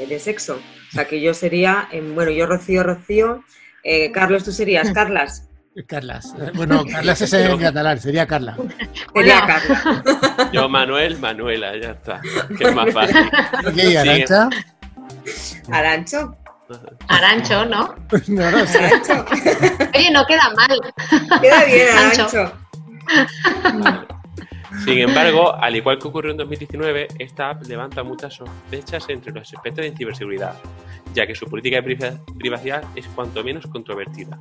de, 0.07 0.19
sexo. 0.19 0.55
O 0.55 0.91
sea, 0.91 1.05
que 1.05 1.21
yo 1.21 1.33
sería, 1.33 1.89
bueno, 2.13 2.31
yo 2.31 2.45
Rocío, 2.45 2.83
Rocío, 2.83 3.43
eh, 3.83 4.11
Carlos, 4.11 4.43
tú 4.43 4.51
serías 4.51 4.91
Carlas. 4.91 5.47
Carlas. 5.87 6.33
Bueno, 6.53 6.85
Carlas 6.89 7.21
es 7.21 7.33
en 7.33 7.57
catalán, 7.59 7.99
sería 7.99 8.25
Carla. 8.25 8.55
Sería 9.13 9.45
Carla. 9.45 10.49
Yo 10.53 10.69
Manuel, 10.69 11.19
Manuela, 11.19 11.75
ya 11.77 11.91
está. 11.91 12.21
Qué 12.57 12.71
más 12.71 12.93
fácil. 12.93 13.29
¿Y 13.75 13.95
Arancha? 13.97 14.49
Arancho. 15.69 16.37
Arancho, 17.09 17.65
¿no? 17.65 17.93
No, 18.27 18.51
no 18.51 18.65
sé. 18.65 18.89
Oye, 19.95 20.11
no 20.11 20.25
queda 20.25 20.49
mal. 20.55 21.41
Queda 21.41 21.65
bien, 21.65 21.87
Arancho. 21.89 22.53
Sin 24.83 24.99
embargo, 24.99 25.53
al 25.55 25.75
igual 25.75 25.99
que 25.99 26.07
ocurrió 26.07 26.31
en 26.31 26.37
2019, 26.37 27.07
esta 27.19 27.49
app 27.49 27.63
levanta 27.67 28.03
muchas 28.03 28.33
sospechas 28.33 29.05
entre 29.09 29.31
los 29.31 29.51
expertos 29.53 29.85
en 29.85 29.95
ciberseguridad, 29.95 30.55
ya 31.13 31.25
que 31.27 31.35
su 31.35 31.45
política 31.45 31.81
de 31.81 32.19
privacidad 32.37 32.83
es 32.95 33.05
cuanto 33.07 33.43
menos 33.43 33.67
controvertida. 33.67 34.39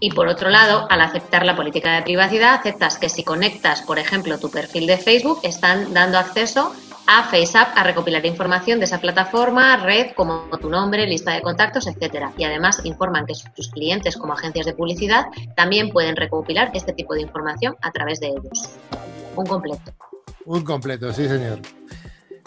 Y 0.00 0.10
por 0.10 0.26
otro 0.26 0.50
lado, 0.50 0.88
al 0.90 1.00
aceptar 1.00 1.46
la 1.46 1.54
política 1.54 1.94
de 1.94 2.02
privacidad, 2.02 2.54
aceptas 2.54 2.98
que 2.98 3.08
si 3.08 3.22
conectas, 3.22 3.82
por 3.82 4.00
ejemplo, 4.00 4.38
tu 4.38 4.50
perfil 4.50 4.88
de 4.88 4.98
Facebook, 4.98 5.38
están 5.44 5.94
dando 5.94 6.18
acceso 6.18 6.74
a 7.06 7.24
FaceApp 7.24 7.76
a 7.76 7.84
recopilar 7.84 8.24
información 8.24 8.78
de 8.78 8.84
esa 8.84 9.00
plataforma, 9.00 9.76
red, 9.76 10.12
como 10.14 10.48
tu 10.60 10.70
nombre, 10.70 11.06
lista 11.06 11.32
de 11.32 11.42
contactos, 11.42 11.86
etcétera. 11.86 12.32
Y 12.36 12.44
además 12.44 12.80
informan 12.84 13.26
que 13.26 13.34
sus 13.34 13.70
clientes, 13.70 14.16
como 14.16 14.32
agencias 14.32 14.66
de 14.66 14.74
publicidad, 14.74 15.26
también 15.56 15.90
pueden 15.90 16.16
recopilar 16.16 16.70
este 16.74 16.92
tipo 16.92 17.14
de 17.14 17.22
información 17.22 17.76
a 17.82 17.90
través 17.90 18.20
de 18.20 18.28
ellos. 18.28 18.70
Un 19.34 19.46
completo. 19.46 19.92
Un 20.44 20.64
completo, 20.64 21.12
sí, 21.12 21.28
señor. 21.28 21.60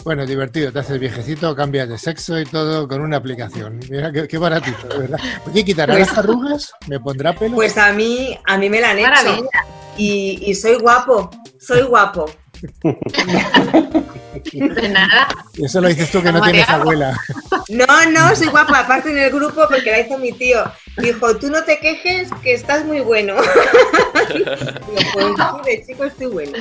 Bueno, 0.04 0.24
divertido, 0.24 0.72
te 0.72 0.78
haces 0.78 1.00
viejecito, 1.00 1.54
cambias 1.56 1.88
de 1.88 1.98
sexo 1.98 2.38
y 2.38 2.44
todo 2.44 2.86
con 2.86 3.00
una 3.00 3.16
aplicación. 3.16 3.80
Mira 3.90 4.12
qué, 4.12 4.38
baratito, 4.38 4.88
¿verdad? 4.88 5.18
Oye, 5.48 5.64
¿quitará 5.64 5.94
pues 5.94 6.06
las 6.06 6.18
arrugas? 6.18 6.72
¿Me 6.86 7.00
pondrá 7.00 7.32
pelo? 7.32 7.56
Pues 7.56 7.76
a 7.76 7.92
mí, 7.92 8.38
a 8.46 8.56
mí 8.56 8.70
me 8.70 8.80
la 8.80 8.90
han 8.90 8.98
hecho. 9.00 9.48
Y, 9.96 10.38
y 10.48 10.54
soy 10.54 10.76
guapo, 10.76 11.28
soy 11.58 11.82
guapo. 11.82 12.26
De 14.52 14.88
nada. 14.88 15.28
eso 15.54 15.80
lo 15.80 15.88
dices 15.88 16.10
tú 16.10 16.22
que 16.22 16.32
no 16.32 16.40
tienes 16.42 16.68
abuela. 16.68 17.18
No, 17.68 17.86
no, 18.10 18.36
soy 18.36 18.46
guapa, 18.48 18.80
aparte 18.80 19.10
en 19.10 19.18
el 19.18 19.30
grupo 19.30 19.66
porque 19.68 19.90
la 19.90 20.00
hizo 20.00 20.18
mi 20.18 20.32
tío. 20.32 20.58
Dijo, 20.98 21.36
tú 21.36 21.50
no 21.50 21.62
te 21.64 21.78
quejes 21.78 22.30
que 22.42 22.54
estás 22.54 22.84
muy 22.84 23.00
bueno. 23.00 23.34
Digo, 24.34 25.36
pues 25.62 25.66
de 25.66 25.86
chico 25.86 26.04
estoy 26.04 26.26
bueno. 26.26 26.58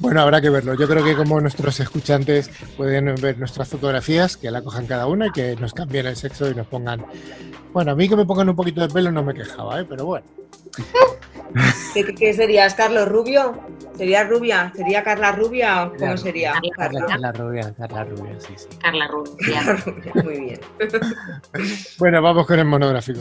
Bueno, 0.00 0.20
habrá 0.20 0.40
que 0.40 0.50
verlo. 0.50 0.74
Yo 0.74 0.88
creo 0.88 1.04
que 1.04 1.16
como 1.16 1.40
nuestros 1.40 1.78
escuchantes 1.80 2.50
pueden 2.76 3.14
ver 3.16 3.38
nuestras 3.38 3.68
fotografías, 3.68 4.36
que 4.36 4.50
la 4.50 4.62
cojan 4.62 4.86
cada 4.86 5.06
una 5.06 5.28
y 5.28 5.30
que 5.30 5.56
nos 5.56 5.72
cambien 5.72 6.06
el 6.06 6.16
sexo 6.16 6.50
y 6.50 6.54
nos 6.54 6.66
pongan 6.66 7.04
Bueno, 7.72 7.92
a 7.92 7.94
mí 7.94 8.08
que 8.08 8.16
me 8.16 8.26
pongan 8.26 8.48
un 8.48 8.56
poquito 8.56 8.80
de 8.80 8.88
pelo 8.88 9.10
no 9.10 9.22
me 9.22 9.34
quejaba, 9.34 9.80
¿eh? 9.80 9.86
pero 9.88 10.06
bueno. 10.06 10.26
¿Qué, 12.18 12.32
serías, 12.32 12.74
Carlos 12.74 13.08
Rubio? 13.08 13.54
¿Sería 13.96 14.24
rubia? 14.24 14.72
¿Sería 14.74 15.02
Carla 15.04 15.32
Rubia 15.32 15.84
o 15.84 15.94
cómo 15.94 16.16
sería? 16.16 16.54
Carla, 16.76 17.04
Carla, 17.06 17.32
Rubia, 17.32 17.74
Carla 17.76 18.04
Rubia, 18.04 18.40
sí, 18.40 18.54
sí. 18.56 18.66
Carla 18.80 19.06
Rubia. 19.06 19.34
Carla 19.54 19.76
Rubia, 19.84 20.12
muy 20.24 20.40
bien. 20.40 20.60
bueno, 21.98 22.22
vamos 22.22 22.46
con 22.46 22.58
el 22.58 22.64
monográfico. 22.64 23.20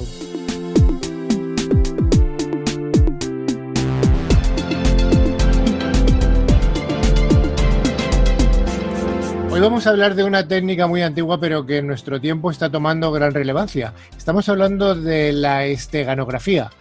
Hoy 9.51 9.59
vamos 9.59 9.85
a 9.85 9.89
hablar 9.89 10.15
de 10.15 10.23
una 10.23 10.47
técnica 10.47 10.87
muy 10.87 11.01
antigua, 11.01 11.37
pero 11.37 11.65
que 11.65 11.79
en 11.79 11.87
nuestro 11.87 12.21
tiempo 12.21 12.49
está 12.49 12.69
tomando 12.69 13.11
gran 13.11 13.33
relevancia. 13.33 13.93
Estamos 14.17 14.47
hablando 14.47 14.95
de 14.95 15.33
la 15.33 15.65
esteganografía. 15.65 16.71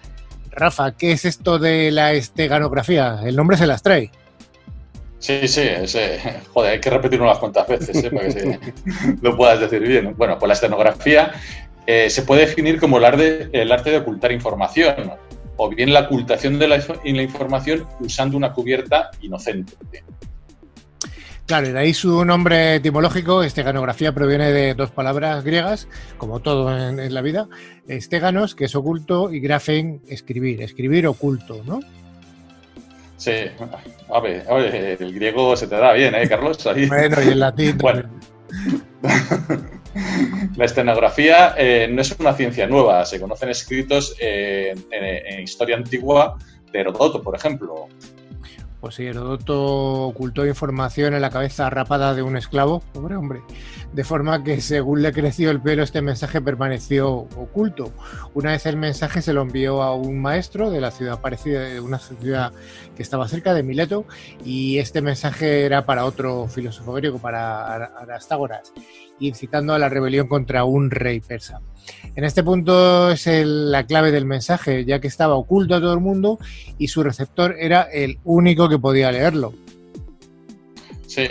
Rafa, 0.53 0.93
¿qué 0.93 1.13
es 1.13 1.25
esto 1.25 1.59
de 1.59 1.91
la 1.91 2.13
esteganografía? 2.13 3.21
El 3.25 3.37
nombre 3.37 3.57
se 3.57 3.67
las 3.67 3.83
trae. 3.83 4.11
Sí, 5.19 5.47
sí, 5.49 5.69
joder, 6.55 6.73
hay 6.73 6.81
que 6.81 6.89
repetirlo 6.89 7.27
unas 7.27 7.39
cuantas 7.39 7.69
veces 7.69 8.05
¿eh? 8.05 8.11
para 8.11 8.29
que 8.29 8.59
lo 9.21 9.37
puedas 9.37 9.61
decir 9.61 9.83
bien. 9.83 10.15
Bueno, 10.17 10.39
pues 10.39 10.49
la 10.49 10.55
estenografía 10.55 11.33
eh, 11.87 12.09
se 12.09 12.23
puede 12.23 12.47
definir 12.47 12.81
como 12.81 12.97
el 12.97 13.05
arte, 13.05 13.51
el 13.53 13.71
arte 13.71 13.91
de 13.91 13.99
ocultar 13.99 14.33
información, 14.33 15.13
o 15.59 15.69
bien 15.69 15.93
la 15.93 16.01
ocultación 16.01 16.59
de 16.59 16.69
la, 16.69 16.79
la 16.79 17.23
información 17.23 17.87
usando 18.01 18.37
una 18.39 18.55
cubierta 18.55 19.11
inocente. 19.21 19.75
Claro, 21.51 21.67
y 21.67 21.73
de 21.73 21.81
ahí 21.81 21.95
su 21.95 22.25
nombre 22.25 22.77
etimológico, 22.77 23.43
esteganografía, 23.43 24.13
proviene 24.13 24.53
de 24.53 24.75
dos 24.75 24.93
palabras 24.93 25.43
griegas, 25.43 25.89
como 26.17 26.39
todo 26.39 26.73
en, 26.73 27.13
la 27.13 27.23
vida. 27.23 27.49
Esteganos, 27.89 28.55
que 28.55 28.67
es 28.67 28.77
oculto, 28.77 29.33
y 29.33 29.41
grafen, 29.41 30.01
escribir, 30.07 30.63
escribir 30.63 31.09
oculto, 31.09 31.61
¿no? 31.67 31.81
Sí, 33.17 33.33
a 34.13 34.21
ver, 34.21 34.45
el 35.01 35.13
griego 35.13 35.57
se 35.57 35.67
te 35.67 35.75
da 35.75 35.93
bien, 35.93 36.15
¿eh, 36.15 36.29
Carlos? 36.29 36.57
Bueno, 36.87 37.21
y 37.21 37.29
el 37.31 37.41
latín. 37.41 37.79
bueno. 37.79 38.09
La 40.57 40.65
estenografía 40.65 41.57
eh, 41.59 41.89
no 41.91 42.01
es 42.01 42.15
una 42.21 42.33
ciencia 42.33 42.69
nueva, 42.69 43.05
se 43.05 43.19
conocen 43.19 43.49
escritos 43.49 44.15
en, 44.21 44.85
en, 44.93 45.41
historia 45.41 45.75
antigua 45.75 46.39
de 46.71 46.79
Herodoto, 46.79 47.21
por 47.21 47.35
ejemplo, 47.35 47.89
pues 48.81 48.95
sí, 48.95 49.05
Herodoto 49.05 50.09
ocultó 50.09 50.47
información 50.47 51.15
en 51.15 51.21
la 51.21 51.31
cabeza 51.31 51.69
rapada 51.69 52.15
de 52.15 52.23
un 52.23 52.37
esclavo, 52.37 52.81
pobre 52.93 53.15
hombre, 53.15 53.43
de 53.93 54.05
forma 54.05 54.43
que 54.43 54.61
según 54.61 55.03
le 55.03 55.13
creció 55.13 55.51
el 55.51 55.61
pelo 55.61 55.83
este 55.83 56.01
mensaje 56.01 56.41
permaneció 56.41 57.11
oculto. 57.11 57.93
Una 58.33 58.53
vez 58.53 58.65
el 58.65 58.77
mensaje 58.77 59.21
se 59.21 59.35
lo 59.35 59.43
envió 59.43 59.83
a 59.83 59.95
un 59.95 60.21
maestro 60.23 60.71
de 60.71 60.81
la 60.81 60.91
ciudad 60.91 61.21
parecida, 61.21 61.61
de 61.61 61.81
una 61.81 61.99
ciudad 61.99 62.53
que 62.97 63.03
estaba 63.03 63.29
cerca 63.29 63.53
de 63.53 63.63
Mileto, 63.63 64.07
y 64.45 64.79
este 64.79 65.03
mensaje 65.03 65.65
era 65.65 65.85
para 65.85 66.07
otro 66.07 66.49
filósofo 66.49 66.95
griego, 66.95 67.19
para 67.19 67.75
Arastágoras, 67.75 68.73
incitando 69.19 69.75
a 69.75 69.79
la 69.79 69.91
rebelión 69.91 70.27
contra 70.27 70.65
un 70.65 70.91
rey 70.91 71.21
persa. 71.21 71.61
En 72.17 72.25
este 72.25 72.43
punto 72.43 73.11
es 73.11 73.27
la 73.27 73.87
clave 73.87 74.11
del 74.11 74.25
mensaje, 74.25 74.85
ya 74.85 75.01
que 75.01 75.09
estaba 75.09 75.37
oculto 75.37 75.77
a 75.77 75.81
todo 75.81 75.95
el 75.95 76.01
mundo 76.01 76.39
y 76.79 76.89
su 76.89 77.03
receptor 77.03 77.57
era 77.59 77.83
el 77.83 78.19
único 78.25 78.69
que 78.69 78.79
podía 78.79 79.13
leerlo. 79.13 79.55
Sí, 81.07 81.27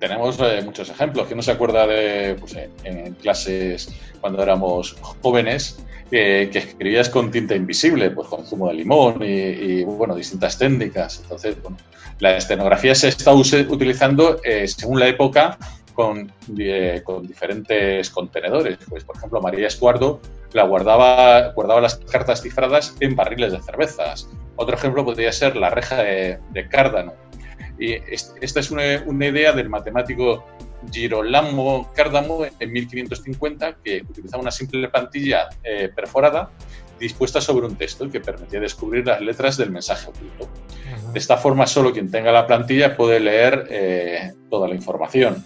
tenemos 0.00 0.38
eh, 0.40 0.60
muchos 0.64 0.88
ejemplos. 0.90 1.26
¿Quién 1.26 1.36
no 1.36 1.42
se 1.42 1.52
acuerda 1.52 1.86
de 1.86 2.34
pues, 2.34 2.56
en, 2.84 3.14
clases 3.14 3.88
cuando 4.20 4.42
éramos 4.42 4.96
jóvenes 5.22 5.78
que 6.10 6.50
escribías 6.52 7.08
con 7.08 7.30
tinta 7.30 7.54
invisible, 7.54 8.10
pues 8.10 8.26
con 8.26 8.44
zumo 8.44 8.66
de 8.66 8.74
limón 8.74 9.22
y, 9.22 9.84
bueno, 9.84 10.16
distintas 10.16 10.58
técnicas? 10.58 11.20
Entonces, 11.22 11.62
bueno, 11.62 11.76
la 12.18 12.36
escenografía 12.36 12.94
se 12.96 13.08
está 13.08 13.32
utilizando 13.32 14.40
eh, 14.42 14.66
según 14.66 14.98
la 14.98 15.06
época 15.06 15.56
con, 15.90 16.32
eh, 16.58 17.02
con, 17.04 17.26
diferentes 17.26 18.10
contenedores. 18.10 18.78
Pues, 18.88 19.04
por 19.04 19.16
ejemplo, 19.16 19.40
María 19.40 19.68
Estuardo 19.68 20.20
la 20.52 20.64
guardaba, 20.64 21.52
guardaba 21.52 21.80
las 21.80 21.96
cartas 21.96 22.42
cifradas 22.42 22.94
en 23.00 23.16
barriles 23.16 23.52
de 23.52 23.62
cervezas. 23.62 24.28
Otro 24.56 24.76
ejemplo 24.76 25.04
podría 25.04 25.32
ser 25.32 25.56
la 25.56 25.70
reja 25.70 26.02
de, 26.02 26.68
Cárdano. 26.70 27.14
Y 27.78 27.94
esta 27.94 28.60
es 28.60 28.70
una, 28.70 28.82
una, 29.06 29.26
idea 29.26 29.52
del 29.52 29.70
matemático 29.70 30.44
Girolamo 30.92 31.90
Cárdamo 31.94 32.44
en 32.58 32.72
1550 32.72 33.76
que 33.82 34.02
utilizaba 34.08 34.42
una 34.42 34.50
simple 34.50 34.88
plantilla 34.88 35.48
eh, 35.62 35.90
perforada 35.94 36.50
dispuesta 37.00 37.40
sobre 37.40 37.66
un 37.66 37.76
texto 37.76 38.04
y 38.04 38.10
que 38.10 38.20
permitía 38.20 38.60
descubrir 38.60 39.06
las 39.06 39.20
letras 39.22 39.56
del 39.56 39.70
mensaje 39.70 40.08
oculto. 40.08 40.48
De 41.12 41.18
esta 41.18 41.38
forma, 41.38 41.66
solo 41.66 41.92
quien 41.92 42.10
tenga 42.10 42.30
la 42.30 42.46
plantilla 42.46 42.96
puede 42.96 43.18
leer 43.18 43.66
eh, 43.70 44.32
toda 44.50 44.68
la 44.68 44.74
información. 44.74 45.42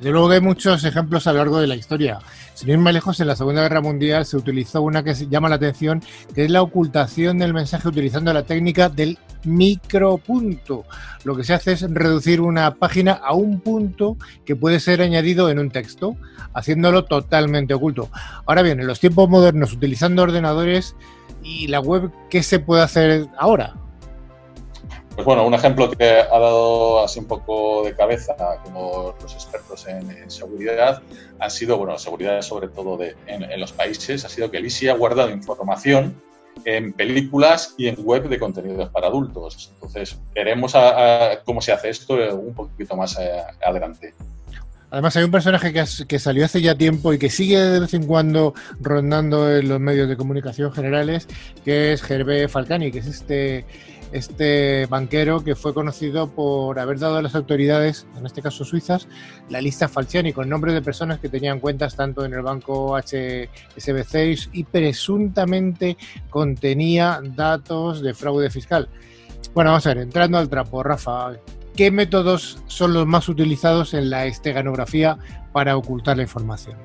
Desde 0.00 0.12
luego 0.12 0.30
hay 0.30 0.40
muchos 0.40 0.82
ejemplos 0.84 1.26
a 1.26 1.32
lo 1.32 1.40
largo 1.40 1.60
de 1.60 1.66
la 1.66 1.76
historia. 1.76 2.20
Sin 2.54 2.70
ir 2.70 2.78
más 2.78 2.94
lejos, 2.94 3.20
en 3.20 3.26
la 3.26 3.36
Segunda 3.36 3.60
Guerra 3.60 3.82
Mundial 3.82 4.24
se 4.24 4.38
utilizó 4.38 4.80
una 4.80 5.04
que 5.04 5.12
llama 5.28 5.50
la 5.50 5.56
atención, 5.56 6.02
que 6.34 6.46
es 6.46 6.50
la 6.50 6.62
ocultación 6.62 7.36
del 7.36 7.52
mensaje 7.52 7.86
utilizando 7.86 8.32
la 8.32 8.44
técnica 8.44 8.88
del 8.88 9.18
micropunto. 9.44 10.86
Lo 11.24 11.36
que 11.36 11.44
se 11.44 11.52
hace 11.52 11.72
es 11.72 11.82
reducir 11.82 12.40
una 12.40 12.72
página 12.76 13.12
a 13.12 13.34
un 13.34 13.60
punto 13.60 14.16
que 14.46 14.56
puede 14.56 14.80
ser 14.80 15.02
añadido 15.02 15.50
en 15.50 15.58
un 15.58 15.70
texto, 15.70 16.16
haciéndolo 16.54 17.04
totalmente 17.04 17.74
oculto. 17.74 18.08
Ahora 18.46 18.62
bien, 18.62 18.80
en 18.80 18.86
los 18.86 19.00
tiempos 19.00 19.28
modernos, 19.28 19.74
utilizando 19.74 20.22
ordenadores 20.22 20.96
y 21.42 21.66
la 21.66 21.80
web, 21.80 22.10
¿qué 22.30 22.42
se 22.42 22.58
puede 22.58 22.82
hacer 22.82 23.28
ahora? 23.36 23.74
Pues 25.20 25.26
bueno, 25.26 25.46
un 25.46 25.52
ejemplo 25.52 25.90
que 25.90 26.02
ha 26.02 26.38
dado 26.38 27.04
así 27.04 27.18
un 27.18 27.26
poco 27.26 27.84
de 27.84 27.94
cabeza, 27.94 28.34
como 28.64 29.14
los 29.20 29.34
expertos 29.34 29.86
en, 29.86 30.30
seguridad, 30.30 31.02
han 31.38 31.50
sido, 31.50 31.76
bueno, 31.76 31.98
seguridad 31.98 32.40
sobre 32.40 32.68
todo 32.68 32.96
de, 32.96 33.14
en, 33.26 33.60
los 33.60 33.70
países, 33.70 34.24
ha 34.24 34.30
sido 34.30 34.50
que 34.50 34.56
el 34.56 34.64
ISI 34.64 34.88
ha 34.88 34.94
guardado 34.94 35.28
información 35.28 36.18
en 36.64 36.94
películas 36.94 37.74
y 37.76 37.88
en 37.88 38.02
web 38.02 38.30
de 38.30 38.38
contenidos 38.38 38.88
para 38.88 39.08
adultos. 39.08 39.70
Entonces, 39.74 40.18
veremos 40.34 40.74
cómo 41.44 41.60
se 41.60 41.72
hace 41.72 41.90
esto 41.90 42.14
un 42.14 42.54
poquito 42.54 42.96
más 42.96 43.18
eh, 43.18 43.42
adelante. 43.62 44.14
Además, 44.90 45.14
hay 45.16 45.24
un 45.24 45.30
personaje 45.30 45.70
que, 45.74 45.84
que, 46.08 46.18
salió 46.18 46.46
hace 46.46 46.62
ya 46.62 46.74
tiempo 46.74 47.12
y 47.12 47.18
que 47.18 47.28
sigue 47.28 47.58
de 47.58 47.78
vez 47.78 47.92
en 47.92 48.06
cuando 48.06 48.54
rondando 48.80 49.54
en 49.54 49.68
los 49.68 49.80
medios 49.80 50.08
de 50.08 50.16
comunicación 50.16 50.72
generales, 50.72 51.28
que 51.62 51.92
es 51.92 52.02
Gervé 52.02 52.48
Falcani, 52.48 52.90
que 52.90 53.00
es 53.00 53.06
este 53.06 53.66
este 54.12 54.86
banquero 54.86 55.42
que 55.44 55.54
fue 55.54 55.74
conocido 55.74 56.30
por 56.30 56.78
haber 56.78 56.98
dado 56.98 57.16
a 57.16 57.22
las 57.22 57.34
autoridades, 57.34 58.06
en 58.16 58.26
este 58.26 58.42
caso 58.42 58.64
suizas, 58.64 59.08
la 59.48 59.60
lista 59.60 59.88
Falciani 59.88 60.32
con 60.32 60.48
nombres 60.48 60.74
de 60.74 60.82
personas 60.82 61.18
que 61.18 61.28
tenían 61.28 61.60
cuentas 61.60 61.96
tanto 61.96 62.24
en 62.24 62.34
el 62.34 62.42
banco 62.42 62.96
HSBC 62.96 64.50
y 64.52 64.64
presuntamente 64.64 65.96
contenía 66.28 67.20
datos 67.22 68.02
de 68.02 68.14
fraude 68.14 68.50
fiscal. 68.50 68.88
Bueno, 69.54 69.70
vamos 69.70 69.86
a 69.86 69.90
ver, 69.90 69.98
entrando 69.98 70.38
al 70.38 70.48
trapo, 70.48 70.82
Rafa, 70.82 71.32
¿qué 71.76 71.90
métodos 71.90 72.62
son 72.66 72.92
los 72.92 73.06
más 73.06 73.28
utilizados 73.28 73.94
en 73.94 74.10
la 74.10 74.26
esteganografía 74.26 75.18
para 75.52 75.76
ocultar 75.76 76.16
la 76.16 76.22
información? 76.22 76.76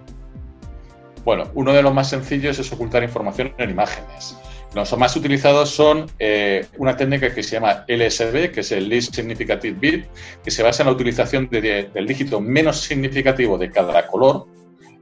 Bueno, 1.24 1.46
uno 1.56 1.74
de 1.74 1.82
los 1.82 1.94
más 1.94 2.10
sencillos 2.10 2.60
es 2.60 2.72
ocultar 2.72 3.04
información 3.04 3.54
en 3.58 3.72
imágenes. 3.72 4.38
Los 4.76 4.96
más 4.98 5.16
utilizados 5.16 5.70
son 5.70 6.06
eh, 6.20 6.66
una 6.78 6.98
técnica 6.98 7.34
que 7.34 7.42
se 7.44 7.52
llama 7.52 7.86
LSB, 7.88 8.52
que 8.52 8.60
es 8.60 8.74
el 8.74 8.90
Least 8.90 9.16
Significative 9.16 9.80
Bit, 9.80 10.06
que 10.44 10.52
se 10.52 10.64
basa 10.64 10.84
en 10.84 10.88
la 10.88 10.94
utilización 10.94 11.50
del 11.50 12.06
dígito 12.06 12.42
menos 12.42 12.82
significativo 12.82 13.58
de 13.58 13.72
cada 13.72 14.06
color. 14.06 14.48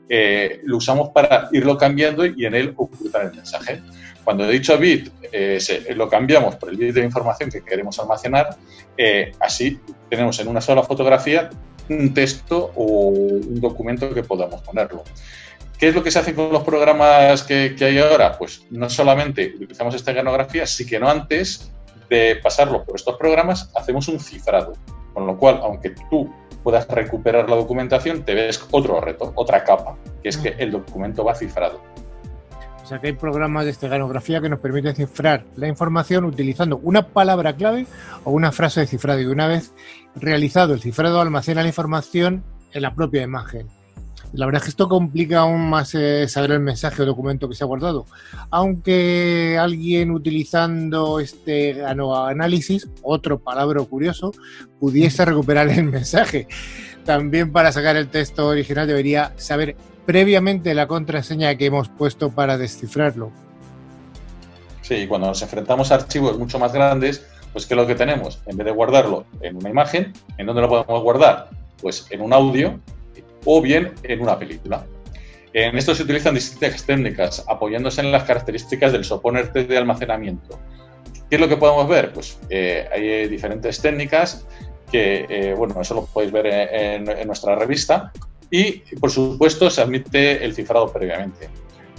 Eh, 0.07 0.61
lo 0.65 0.77
usamos 0.77 1.09
para 1.09 1.49
irlo 1.53 1.75
cambiando 1.75 2.23
y 2.23 2.45
en 2.45 2.53
él 2.53 2.73
ocultar 2.77 3.25
el 3.25 3.33
mensaje. 3.33 3.81
Cuando 4.23 4.47
dicho 4.47 4.77
bit, 4.77 5.09
eh, 5.31 5.57
lo 5.95 6.07
cambiamos 6.07 6.55
por 6.57 6.69
el 6.69 6.77
bit 6.77 6.93
de 6.93 7.03
información 7.03 7.49
que 7.49 7.63
queremos 7.63 7.97
almacenar. 7.97 8.55
así 9.39 9.79
tenemos 10.07 10.39
en 10.39 10.49
una 10.49 10.61
sola 10.61 10.83
fotografía 10.83 11.49
un 11.89 12.13
texto 12.13 12.71
o 12.75 13.07
un 13.07 13.59
documento 13.59 14.13
que 14.13 14.21
podamos 14.21 14.61
ponerlo. 14.61 15.03
¿Qué 15.83 15.89
es 15.89 15.95
lo 15.95 16.01
que 16.01 16.11
se 16.11 16.19
hace 16.19 16.33
con 16.33 16.49
los 16.49 16.63
programas 16.63 17.43
que, 17.43 17.75
hay 17.81 17.97
ahora? 17.97 18.37
Pues 18.37 18.65
no 18.69 18.89
solamente 18.89 19.51
utilizamos 19.53 19.93
esta 19.93 20.13
ganografía, 20.13 20.65
sí 20.65 20.85
que 20.85 20.97
no 20.97 21.09
antes 21.09 21.73
de 22.09 22.37
pasarlo 22.41 22.85
por 22.85 22.95
estos 22.95 23.17
programas, 23.17 23.69
hacemos 23.75 24.07
un 24.07 24.17
cifrado. 24.17 24.77
Con 25.13 25.27
lo 25.27 25.37
cual, 25.37 25.59
aunque 25.61 25.89
tú 26.09 26.33
puedas 26.63 26.87
recuperar 26.87 27.49
la 27.49 27.57
documentación, 27.57 28.23
te 28.23 28.33
ves 28.33 28.65
otro 28.71 29.01
reto, 29.01 29.33
otra 29.35 29.65
capa, 29.65 29.97
que 30.21 30.29
es 30.29 30.37
que 30.37 30.55
el 30.57 30.71
documento 30.71 31.25
va 31.25 31.35
cifrado. 31.35 31.81
O 32.81 32.85
sea 32.85 32.99
que 32.99 33.07
hay 33.07 33.13
programas 33.13 33.65
de 33.65 33.71
esteganografía 33.71 34.39
que 34.39 34.47
nos 34.47 34.59
permiten 34.59 34.95
cifrar 34.95 35.43
la 35.57 35.67
información 35.67 36.23
utilizando 36.23 36.77
una 36.77 37.09
palabra 37.09 37.57
clave 37.57 37.87
o 38.23 38.31
una 38.31 38.53
frase 38.53 38.79
de 38.79 38.87
cifrado. 38.87 39.19
Y 39.19 39.25
una 39.25 39.47
vez 39.47 39.73
realizado 40.15 40.75
el 40.75 40.81
cifrado, 40.81 41.19
almacena 41.19 41.61
la 41.61 41.67
información 41.67 42.41
en 42.71 42.83
la 42.83 42.95
propia 42.95 43.21
imagen. 43.21 43.67
La 44.33 44.47
verdad 44.47 44.61
es 44.61 44.63
que 44.63 44.69
esto 44.71 44.89
complica 44.89 45.41
aún 45.41 45.69
más 45.69 45.93
eh, 45.93 46.27
saber 46.27 46.51
el 46.51 46.59
mensaje 46.59 47.03
o 47.03 47.05
documento 47.05 47.47
que 47.47 47.53
se 47.53 47.63
ha 47.63 47.67
guardado. 47.67 48.07
Aunque 48.49 49.59
alguien 49.59 50.09
utilizando 50.09 51.19
este 51.19 51.85
análisis, 51.85 52.89
otro 53.03 53.37
palabra 53.37 53.79
curioso, 53.83 54.31
pudiese 54.79 55.23
recuperar 55.23 55.69
el 55.69 55.83
mensaje. 55.85 56.47
También 57.05 57.51
para 57.51 57.71
sacar 57.71 57.95
el 57.95 58.07
texto 58.07 58.47
original 58.47 58.87
debería 58.87 59.33
saber 59.37 59.75
previamente 60.05 60.73
la 60.73 60.87
contraseña 60.87 61.55
que 61.55 61.67
hemos 61.67 61.89
puesto 61.89 62.31
para 62.31 62.57
descifrarlo. 62.57 63.31
Sí, 64.81 65.05
cuando 65.07 65.27
nos 65.27 65.41
enfrentamos 65.43 65.91
a 65.91 65.95
archivos 65.95 66.39
mucho 66.39 66.57
más 66.57 66.73
grandes, 66.73 67.23
pues 67.51 67.67
¿qué 67.67 67.75
es 67.75 67.77
lo 67.77 67.85
que 67.85 67.93
tenemos? 67.93 68.41
En 68.47 68.57
vez 68.57 68.65
de 68.65 68.71
guardarlo 68.71 69.25
en 69.41 69.57
una 69.57 69.69
imagen, 69.69 70.11
¿en 70.39 70.47
dónde 70.47 70.63
lo 70.63 70.69
podemos 70.69 71.03
guardar? 71.03 71.49
Pues 71.79 72.07
en 72.09 72.21
un 72.21 72.33
audio 72.33 72.79
o 73.45 73.61
bien 73.61 73.93
en 74.03 74.21
una 74.21 74.37
película. 74.37 74.85
En 75.53 75.77
esto 75.77 75.93
se 75.93 76.03
utilizan 76.03 76.33
distintas 76.33 76.83
técnicas 76.83 77.43
apoyándose 77.47 78.01
en 78.01 78.11
las 78.11 78.23
características 78.23 78.91
del 78.91 79.03
soporte 79.03 79.63
de 79.65 79.77
almacenamiento. 79.77 80.59
¿Qué 81.29 81.35
es 81.35 81.41
lo 81.41 81.47
que 81.47 81.57
podemos 81.57 81.87
ver? 81.87 82.11
Pues 82.11 82.39
eh, 82.49 82.87
hay 82.91 83.27
diferentes 83.27 83.79
técnicas 83.79 84.45
que, 84.91 85.25
eh, 85.29 85.53
bueno, 85.55 85.79
eso 85.79 85.93
lo 85.95 86.05
podéis 86.05 86.31
ver 86.31 86.47
en, 86.47 87.09
en 87.09 87.27
nuestra 87.27 87.55
revista 87.55 88.11
y, 88.49 88.83
por 88.99 89.09
supuesto, 89.09 89.69
se 89.69 89.81
admite 89.81 90.43
el 90.43 90.53
cifrado 90.53 90.91
previamente. 90.91 91.49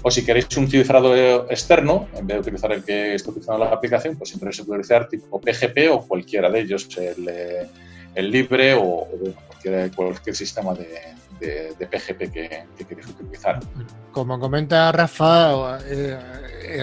O 0.07 0.11
si 0.11 0.23
queréis 0.23 0.55
un 0.59 0.69
cifrado 0.69 1.51
externo, 1.51 2.09
en 2.15 2.27
vez 2.27 2.37
de 2.37 2.41
utilizar 2.43 2.71
el 2.73 2.85
que 2.85 3.15
está 3.15 3.31
utilizando 3.31 3.65
la 3.65 3.71
aplicación, 3.71 4.17
pues 4.17 4.29
siempre 4.29 4.53
se 4.53 4.63
puede 4.63 4.81
utilizar 4.81 5.09
tipo 5.09 5.41
PGP 5.41 5.91
o 5.91 6.07
cualquiera 6.07 6.51
de 6.51 6.61
ellos, 6.61 6.87
el, 6.99 7.27
eh, 7.27 8.23
libre 8.23 8.75
o, 8.75 9.09
cualquier, 9.97 10.37
sistema 10.37 10.75
de, 10.75 10.87
PGP 11.39 12.31
que, 12.31 12.67
queréis 12.89 13.09
utilizar. 13.09 13.61
Como 14.13 14.39
comenta 14.39 14.93
Rafa, 14.93 15.79
eh, 15.87 16.19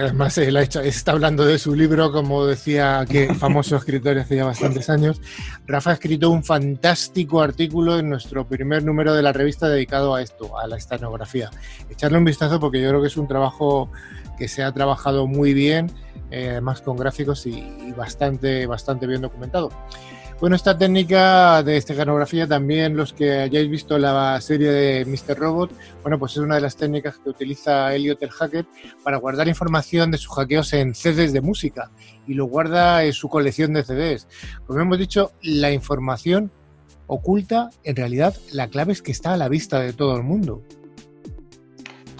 además 0.00 0.36
él 0.38 0.56
está 0.56 1.12
hablando 1.12 1.44
de 1.44 1.58
su 1.58 1.74
libro, 1.74 2.12
como 2.12 2.46
decía 2.46 3.04
que 3.08 3.34
famoso 3.34 3.76
escritor 3.76 4.18
hace 4.18 4.36
ya 4.36 4.44
bastantes 4.44 4.90
años. 4.90 5.20
Rafa 5.66 5.90
ha 5.90 5.94
escrito 5.94 6.30
un 6.30 6.44
fantástico 6.44 7.40
artículo 7.40 7.98
en 7.98 8.10
nuestro 8.10 8.46
primer 8.46 8.84
número 8.84 9.14
de 9.14 9.22
la 9.22 9.32
revista 9.32 9.68
dedicado 9.68 10.14
a 10.14 10.22
esto, 10.22 10.58
a 10.58 10.66
la 10.66 10.76
estanografía. 10.76 11.50
Echarle 11.90 12.18
un 12.18 12.24
vistazo 12.24 12.60
porque 12.60 12.80
yo 12.80 12.88
creo 12.88 13.00
que 13.00 13.08
es 13.08 13.16
un 13.16 13.28
trabajo 13.28 13.90
que 14.38 14.48
se 14.48 14.62
ha 14.62 14.72
trabajado 14.72 15.26
muy 15.26 15.54
bien, 15.54 15.90
eh, 16.30 16.48
además 16.50 16.80
con 16.80 16.96
gráficos 16.96 17.46
y, 17.46 17.92
bastante, 17.96 18.66
bastante 18.66 19.06
bien 19.06 19.20
documentado. 19.20 19.70
Bueno, 20.42 20.56
esta 20.56 20.76
técnica 20.76 21.62
de 21.62 21.76
esteganografía 21.76 22.48
también 22.48 22.96
los 22.96 23.12
que 23.12 23.30
hayáis 23.30 23.70
visto 23.70 23.96
la 23.96 24.40
serie 24.40 24.72
de 24.72 25.04
Mr. 25.04 25.38
Robot, 25.38 25.70
bueno, 26.02 26.18
pues 26.18 26.32
es 26.32 26.38
una 26.38 26.56
de 26.56 26.62
las 26.62 26.76
técnicas 26.76 27.16
que 27.18 27.30
utiliza 27.30 27.94
Elliot 27.94 28.20
el 28.20 28.30
hacker 28.30 28.66
para 29.04 29.18
guardar 29.18 29.46
información 29.46 30.10
de 30.10 30.18
sus 30.18 30.34
hackeos 30.34 30.72
en 30.72 30.96
CDs 30.96 31.32
de 31.32 31.42
música 31.42 31.92
y 32.26 32.34
lo 32.34 32.46
guarda 32.46 33.04
en 33.04 33.12
su 33.12 33.28
colección 33.28 33.72
de 33.72 33.84
CDs. 33.84 34.26
Como 34.66 34.80
hemos 34.80 34.98
dicho, 34.98 35.30
la 35.42 35.70
información 35.70 36.50
oculta, 37.06 37.70
en 37.84 37.94
realidad 37.94 38.34
la 38.50 38.66
clave 38.66 38.94
es 38.94 39.00
que 39.00 39.12
está 39.12 39.34
a 39.34 39.36
la 39.36 39.48
vista 39.48 39.78
de 39.78 39.92
todo 39.92 40.16
el 40.16 40.24
mundo. 40.24 40.64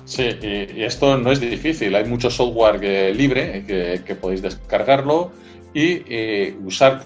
Sí, 0.05 0.29
y, 0.41 0.85
esto 0.85 1.19
no 1.19 1.33
es 1.33 1.41
difícil. 1.41 1.93
Hay 1.97 2.05
mucho 2.05 2.31
software 2.31 3.17
libre 3.17 3.65
que, 3.67 4.15
podéis 4.15 4.43
descargarlo 4.43 5.33
y 5.75 6.53
usar 6.65 7.05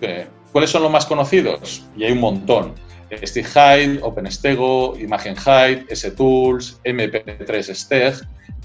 ¿Cuáles 0.56 0.70
son 0.70 0.84
los 0.84 0.90
más 0.90 1.04
conocidos? 1.04 1.84
Y 1.98 2.04
hay 2.04 2.12
un 2.12 2.20
montón. 2.20 2.72
StickHide, 3.12 4.00
OpenStego, 4.02 4.96
ImagenHide, 4.98 5.84
STools, 5.94 6.80
MP3 6.82 7.74
Steg, 7.74 8.14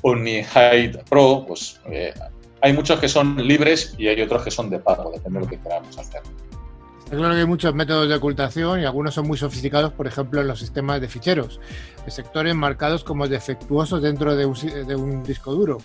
OmniHide 0.01 1.03
Pro, 1.09 1.43
pues 1.45 1.81
eh, 1.91 2.13
hay 2.61 2.71
muchos 2.71 2.97
que 2.97 3.09
son 3.09 3.45
libres 3.45 3.93
y 3.97 4.07
hay 4.07 4.21
otros 4.21 4.41
que 4.41 4.51
son 4.51 4.69
de 4.69 4.79
pago, 4.79 5.11
depende 5.11 5.39
de 5.39 5.45
lo 5.45 5.51
que 5.51 5.59
queramos 5.59 5.97
hacer. 5.97 6.21
Está 7.03 7.17
claro 7.17 7.33
que 7.33 7.41
hay 7.41 7.45
muchos 7.45 7.75
métodos 7.75 8.07
de 8.07 8.15
ocultación 8.15 8.79
y 8.79 8.85
algunos 8.85 9.13
son 9.13 9.27
muy 9.27 9.37
sofisticados, 9.37 9.91
por 9.91 10.07
ejemplo, 10.07 10.39
en 10.39 10.47
los 10.47 10.59
sistemas 10.59 11.01
de 11.01 11.09
ficheros, 11.09 11.59
de 12.05 12.11
sectores 12.11 12.55
marcados 12.55 13.03
como 13.03 13.27
defectuosos 13.27 14.01
dentro 14.01 14.37
de 14.37 14.45
un 14.45 15.23
disco 15.23 15.51
duro 15.51 15.79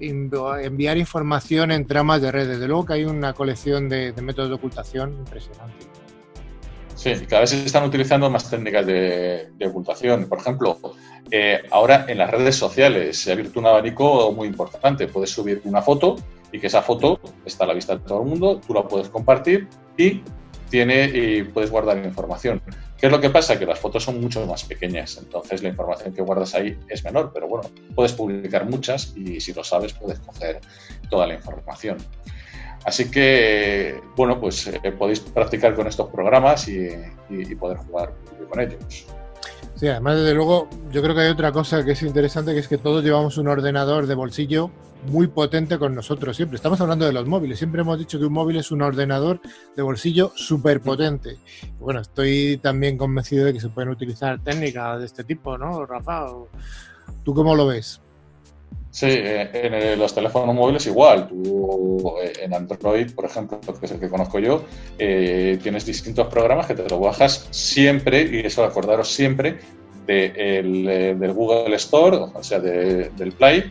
enviar 0.00 0.96
información 0.96 1.70
en 1.70 1.86
tramas 1.86 2.22
de 2.22 2.32
red. 2.32 2.48
Desde 2.48 2.66
luego 2.66 2.86
que 2.86 2.94
hay 2.94 3.04
una 3.04 3.32
colección 3.32 3.88
de, 3.88 4.12
métodos 4.22 4.50
de 4.50 4.54
ocultación 4.56 5.14
impresionante. 5.18 5.86
Sí, 6.94 7.12
cada 7.28 7.42
vez 7.42 7.50
se 7.50 7.64
están 7.64 7.84
utilizando 7.84 8.28
más 8.28 8.50
técnicas 8.50 8.84
de, 8.84 9.50
ocultación. 9.66 10.28
Por 10.28 10.38
ejemplo, 10.38 10.78
eh, 11.30 11.62
ahora 11.70 12.06
en 12.08 12.18
las 12.18 12.30
redes 12.30 12.56
sociales 12.56 13.18
se 13.18 13.30
ha 13.30 13.34
abierto 13.34 13.60
un 13.60 13.66
abanico 13.66 14.32
muy 14.32 14.48
importante. 14.48 15.06
Puedes 15.06 15.30
subir 15.30 15.60
una 15.64 15.80
foto 15.82 16.16
y 16.52 16.58
que 16.58 16.66
esa 16.66 16.82
foto 16.82 17.20
está 17.44 17.64
a 17.64 17.68
la 17.68 17.74
vista 17.74 17.96
de 17.96 18.04
todo 18.04 18.22
el 18.22 18.28
mundo, 18.28 18.60
tú 18.66 18.74
la 18.74 18.82
puedes 18.82 19.08
compartir 19.08 19.68
y 19.96 20.22
tiene 20.70 21.04
y 21.04 21.42
puedes 21.44 21.70
guardar 21.70 21.98
información. 22.04 22.60
¿Qué 22.98 23.06
es 23.06 23.12
lo 23.12 23.20
que 23.20 23.30
pasa? 23.30 23.58
Que 23.58 23.64
las 23.64 23.78
fotos 23.78 24.02
son 24.02 24.20
mucho 24.20 24.44
más 24.44 24.64
pequeñas, 24.64 25.18
entonces 25.18 25.62
la 25.62 25.68
información 25.68 26.12
que 26.12 26.20
guardas 26.20 26.54
ahí 26.54 26.76
es 26.88 27.04
menor, 27.04 27.30
pero 27.32 27.46
bueno, 27.46 27.70
puedes 27.94 28.12
publicar 28.12 28.64
muchas 28.68 29.16
y 29.16 29.40
si 29.40 29.52
lo 29.52 29.62
sabes 29.62 29.92
puedes 29.92 30.18
coger 30.18 30.60
toda 31.08 31.26
la 31.28 31.34
información. 31.34 31.98
Así 32.84 33.10
que, 33.10 34.00
bueno, 34.16 34.40
pues 34.40 34.66
eh, 34.66 34.92
podéis 34.92 35.20
practicar 35.20 35.74
con 35.74 35.86
estos 35.86 36.08
programas 36.10 36.68
y, 36.68 36.88
y 37.28 37.54
poder 37.54 37.78
jugar 37.78 38.14
con 38.48 38.60
ellos. 38.60 39.06
Sí, 39.78 39.86
además, 39.86 40.16
desde 40.16 40.34
luego, 40.34 40.68
yo 40.90 41.00
creo 41.02 41.14
que 41.14 41.20
hay 41.20 41.28
otra 41.28 41.52
cosa 41.52 41.84
que 41.84 41.92
es 41.92 42.02
interesante, 42.02 42.52
que 42.52 42.58
es 42.58 42.66
que 42.66 42.78
todos 42.78 43.04
llevamos 43.04 43.38
un 43.38 43.46
ordenador 43.46 44.08
de 44.08 44.16
bolsillo 44.16 44.72
muy 45.06 45.28
potente 45.28 45.78
con 45.78 45.94
nosotros 45.94 46.36
siempre. 46.36 46.56
Estamos 46.56 46.80
hablando 46.80 47.06
de 47.06 47.12
los 47.12 47.28
móviles. 47.28 47.58
Siempre 47.58 47.82
hemos 47.82 47.96
dicho 47.96 48.18
que 48.18 48.24
un 48.24 48.32
móvil 48.32 48.56
es 48.56 48.72
un 48.72 48.82
ordenador 48.82 49.40
de 49.76 49.82
bolsillo 49.82 50.32
súper 50.34 50.80
potente. 50.80 51.38
Bueno, 51.78 52.00
estoy 52.00 52.58
también 52.60 52.98
convencido 52.98 53.44
de 53.44 53.52
que 53.52 53.60
se 53.60 53.68
pueden 53.68 53.90
utilizar 53.90 54.42
técnicas 54.42 54.98
de 54.98 55.06
este 55.06 55.22
tipo, 55.22 55.56
¿no, 55.56 55.86
Rafa? 55.86 56.26
¿Tú 57.22 57.32
cómo 57.32 57.54
lo 57.54 57.68
ves? 57.68 58.00
Sí, 58.98 59.06
eh, 59.10 59.48
en 59.52 59.96
los 59.96 60.12
teléfonos 60.12 60.52
móviles 60.56 60.84
igual. 60.88 61.28
Tú 61.28 62.16
eh, 62.20 62.32
en 62.42 62.52
Android, 62.52 63.14
por 63.14 63.26
ejemplo, 63.26 63.60
que 63.60 63.86
es 63.86 63.92
el 63.92 64.00
que 64.00 64.08
conozco 64.08 64.40
yo, 64.40 64.64
eh, 64.98 65.56
tienes 65.62 65.86
distintos 65.86 66.26
programas 66.26 66.66
que 66.66 66.74
te 66.74 66.88
lo 66.88 66.98
bajas 66.98 67.46
siempre, 67.52 68.22
y 68.22 68.44
eso 68.44 68.64
acordaros 68.64 69.08
siempre, 69.08 69.60
de 70.04 71.14
del 71.16 71.32
Google 71.32 71.76
Store, 71.76 72.16
o 72.16 72.42
sea, 72.42 72.58
del 72.58 73.32
Play, 73.38 73.70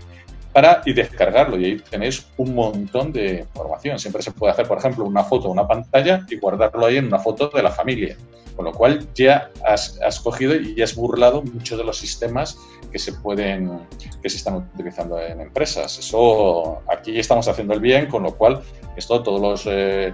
para 0.54 0.82
y 0.86 0.94
descargarlo. 0.94 1.60
Y 1.60 1.66
ahí 1.66 1.80
tenéis 1.90 2.26
un 2.38 2.56
montón 2.56 3.12
de 3.12 3.40
información. 3.40 4.00
Siempre 4.00 4.22
se 4.22 4.32
puede 4.32 4.54
hacer, 4.54 4.66
por 4.66 4.78
ejemplo, 4.78 5.04
una 5.04 5.26
foto, 5.26 5.50
una 5.50 5.68
pantalla 5.68 6.26
y 6.30 6.38
guardarlo 6.38 6.86
ahí 6.86 6.96
en 6.96 7.08
una 7.08 7.20
foto 7.20 7.50
de 7.50 7.64
la 7.64 7.72
familia. 7.72 8.16
Con 8.58 8.66
lo 8.66 8.74
cual 8.74 9.08
ya 9.14 9.52
has, 9.66 9.98
has 10.02 10.20
cogido 10.20 10.56
y 10.56 10.82
has 10.82 10.96
burlado 10.96 11.44
muchos 11.44 11.78
de 11.78 11.86
los 11.86 11.98
sistemas 11.98 12.58
que 12.92 13.00
se 13.00 13.14
pueden, 13.14 13.88
que 14.22 14.30
se 14.30 14.38
están 14.38 14.56
utilizando 14.56 15.22
en 15.22 15.40
empresas. 15.40 16.00
Eso 16.00 16.82
aquí 16.92 17.18
estamos 17.20 17.48
haciendo 17.48 17.76
el 17.76 17.80
bien, 17.80 18.08
con 18.08 18.24
lo 18.24 18.36
cual 18.36 18.64
esto 18.96 19.22
todos 19.22 19.40
los 19.40 19.64
eh, 19.68 20.12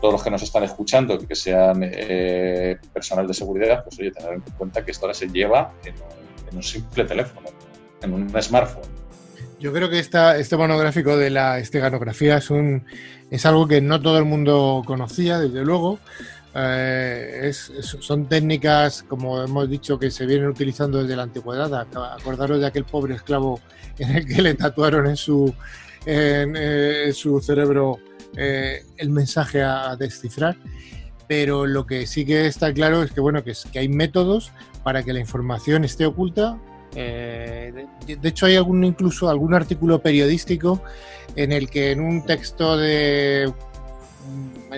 todos 0.00 0.12
los 0.12 0.22
que 0.22 0.30
nos 0.30 0.42
están 0.42 0.64
escuchando, 0.64 1.16
que 1.18 1.34
sean 1.34 1.80
eh, 1.82 2.76
personal 2.92 3.26
de 3.26 3.32
seguridad, 3.32 3.84
pues 3.84 3.98
oye, 3.98 4.10
tener 4.10 4.34
en 4.34 4.40
cuenta 4.58 4.84
que 4.84 4.90
esto 4.90 5.06
ahora 5.06 5.14
se 5.14 5.28
lleva 5.28 5.72
en 5.84 6.56
un, 6.56 6.62
simple 6.62 7.04
teléfono, 7.04 7.48
en 8.02 8.12
un 8.12 8.42
smartphone. 8.42 8.84
Yo 9.58 9.72
creo 9.72 9.88
que 9.88 9.98
esta, 9.98 10.36
este 10.36 10.58
monográfico 10.58 11.16
de 11.16 11.30
la 11.30 11.58
esteganografía 11.58 12.36
es, 12.36 12.50
un, 12.50 12.84
es 13.30 13.46
algo 13.46 13.66
que 13.66 13.80
no 13.80 14.02
todo 14.02 14.18
el 14.18 14.26
mundo 14.26 14.82
conocía, 14.84 15.38
desde 15.38 15.64
luego. 15.64 15.98
Eh, 16.56 17.52
son 17.52 18.26
técnicas, 18.26 19.02
como 19.02 19.42
hemos 19.42 19.68
dicho, 19.68 19.98
que 19.98 20.10
se 20.10 20.24
vienen 20.24 20.48
utilizando 20.48 21.02
desde 21.02 21.16
la 21.16 21.24
antigüedad. 21.24 21.72
Acordaros 21.74 22.60
de 22.60 22.66
aquel 22.66 22.84
pobre 22.84 23.14
esclavo 23.14 23.60
en 23.98 24.16
el 24.16 24.26
que 24.26 24.40
le 24.40 24.54
tatuaron 24.54 25.06
en 25.06 25.16
su, 25.16 25.52
en, 26.06 26.54
eh, 26.56 27.12
su 27.12 27.40
cerebro 27.40 27.98
eh, 28.36 28.84
el 28.96 29.10
mensaje 29.10 29.62
a, 29.62 29.96
descifrar. 29.96 30.56
Pero 31.26 31.66
lo 31.66 31.86
que 31.86 32.06
sí 32.06 32.24
que 32.24 32.46
está 32.46 32.72
claro 32.72 33.02
es 33.02 33.10
que, 33.10 33.20
bueno, 33.20 33.42
que, 33.42 33.54
hay 33.76 33.88
métodos 33.88 34.52
para 34.82 35.02
que 35.02 35.12
la 35.12 35.20
información 35.20 35.84
esté 35.84 36.06
oculta. 36.06 36.58
de, 36.94 37.86
de, 38.06 38.28
hecho, 38.28 38.46
hay 38.46 38.56
algún 38.56 38.84
incluso 38.84 39.28
algún 39.28 39.54
artículo 39.54 40.00
periodístico 40.00 40.82
en 41.34 41.50
el 41.50 41.68
que 41.68 41.92
en 41.92 42.00
un 42.00 42.24
texto 42.24 42.76
de 42.76 43.52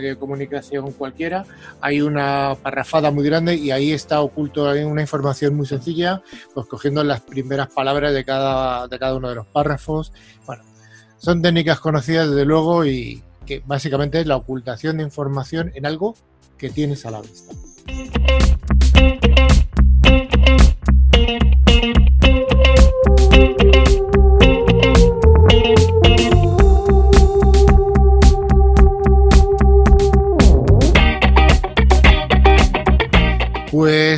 de 0.01 0.16
comunicación 0.16 0.92
cualquiera, 0.92 1.44
hay 1.80 2.01
una 2.01 2.57
parrafada 2.62 3.11
muy 3.11 3.24
grande 3.24 3.55
y 3.55 3.70
ahí 3.70 3.92
está 3.92 4.20
oculto 4.20 4.64
una 4.64 5.01
información 5.01 5.55
muy 5.55 5.66
sencilla, 5.66 6.22
pues 6.55 6.66
cogiendo 6.66 7.03
las 7.05 7.20
primeras 7.20 7.68
palabras 7.68 8.12
de 8.12 8.24
cada, 8.24 8.88
de 8.88 8.99
cada 8.99 9.16
uno 9.16 9.28
de 9.28 9.36
los 9.36 9.47
párrafos. 9.47 10.12
Bueno, 10.47 10.62
son 11.18 11.42
técnicas 11.42 11.80
conocidas 11.80 12.30
desde 12.30 12.44
luego 12.44 12.84
y 12.84 13.22
que 13.47 13.62
básicamente 13.64 14.20
es 14.20 14.26
la 14.26 14.36
ocultación 14.36 14.99
de 14.99 15.05
información 15.05 15.72
en 15.74 15.86
algo 15.86 16.14
que 16.59 16.70
tienes 16.70 17.07
a 17.07 17.11
la 17.11 17.22
vista. 17.22 17.55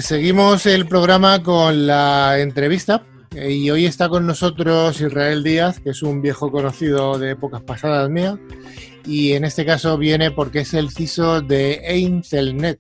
Seguimos 0.01 0.67
el 0.67 0.87
programa 0.87 1.43
con 1.43 1.87
la 1.87 2.39
entrevista 2.39 3.03
eh, 3.35 3.53
y 3.53 3.71
hoy 3.71 3.87
está 3.87 4.09
con 4.09 4.27
nosotros 4.27 5.01
Israel 5.01 5.43
Díaz, 5.43 5.81
que 5.81 5.91
es 5.91 6.03
un 6.03 6.23
viejo 6.23 6.51
conocido 6.51 7.19
de 7.19 7.33
épocas 7.33 7.63
pasadas 7.63 8.09
mías 8.09 8.37
y 9.05 9.33
en 9.33 9.45
este 9.45 9.65
caso 9.65 9.97
viene 9.97 10.31
porque 10.31 10.61
es 10.61 10.75
el 10.75 10.91
CISO 10.91 11.41
de 11.41 11.81
Einzelnet. 11.83 12.79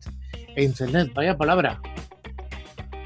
Einzelnet, 0.57 1.13
vaya 1.15 1.37
palabra. 1.37 1.81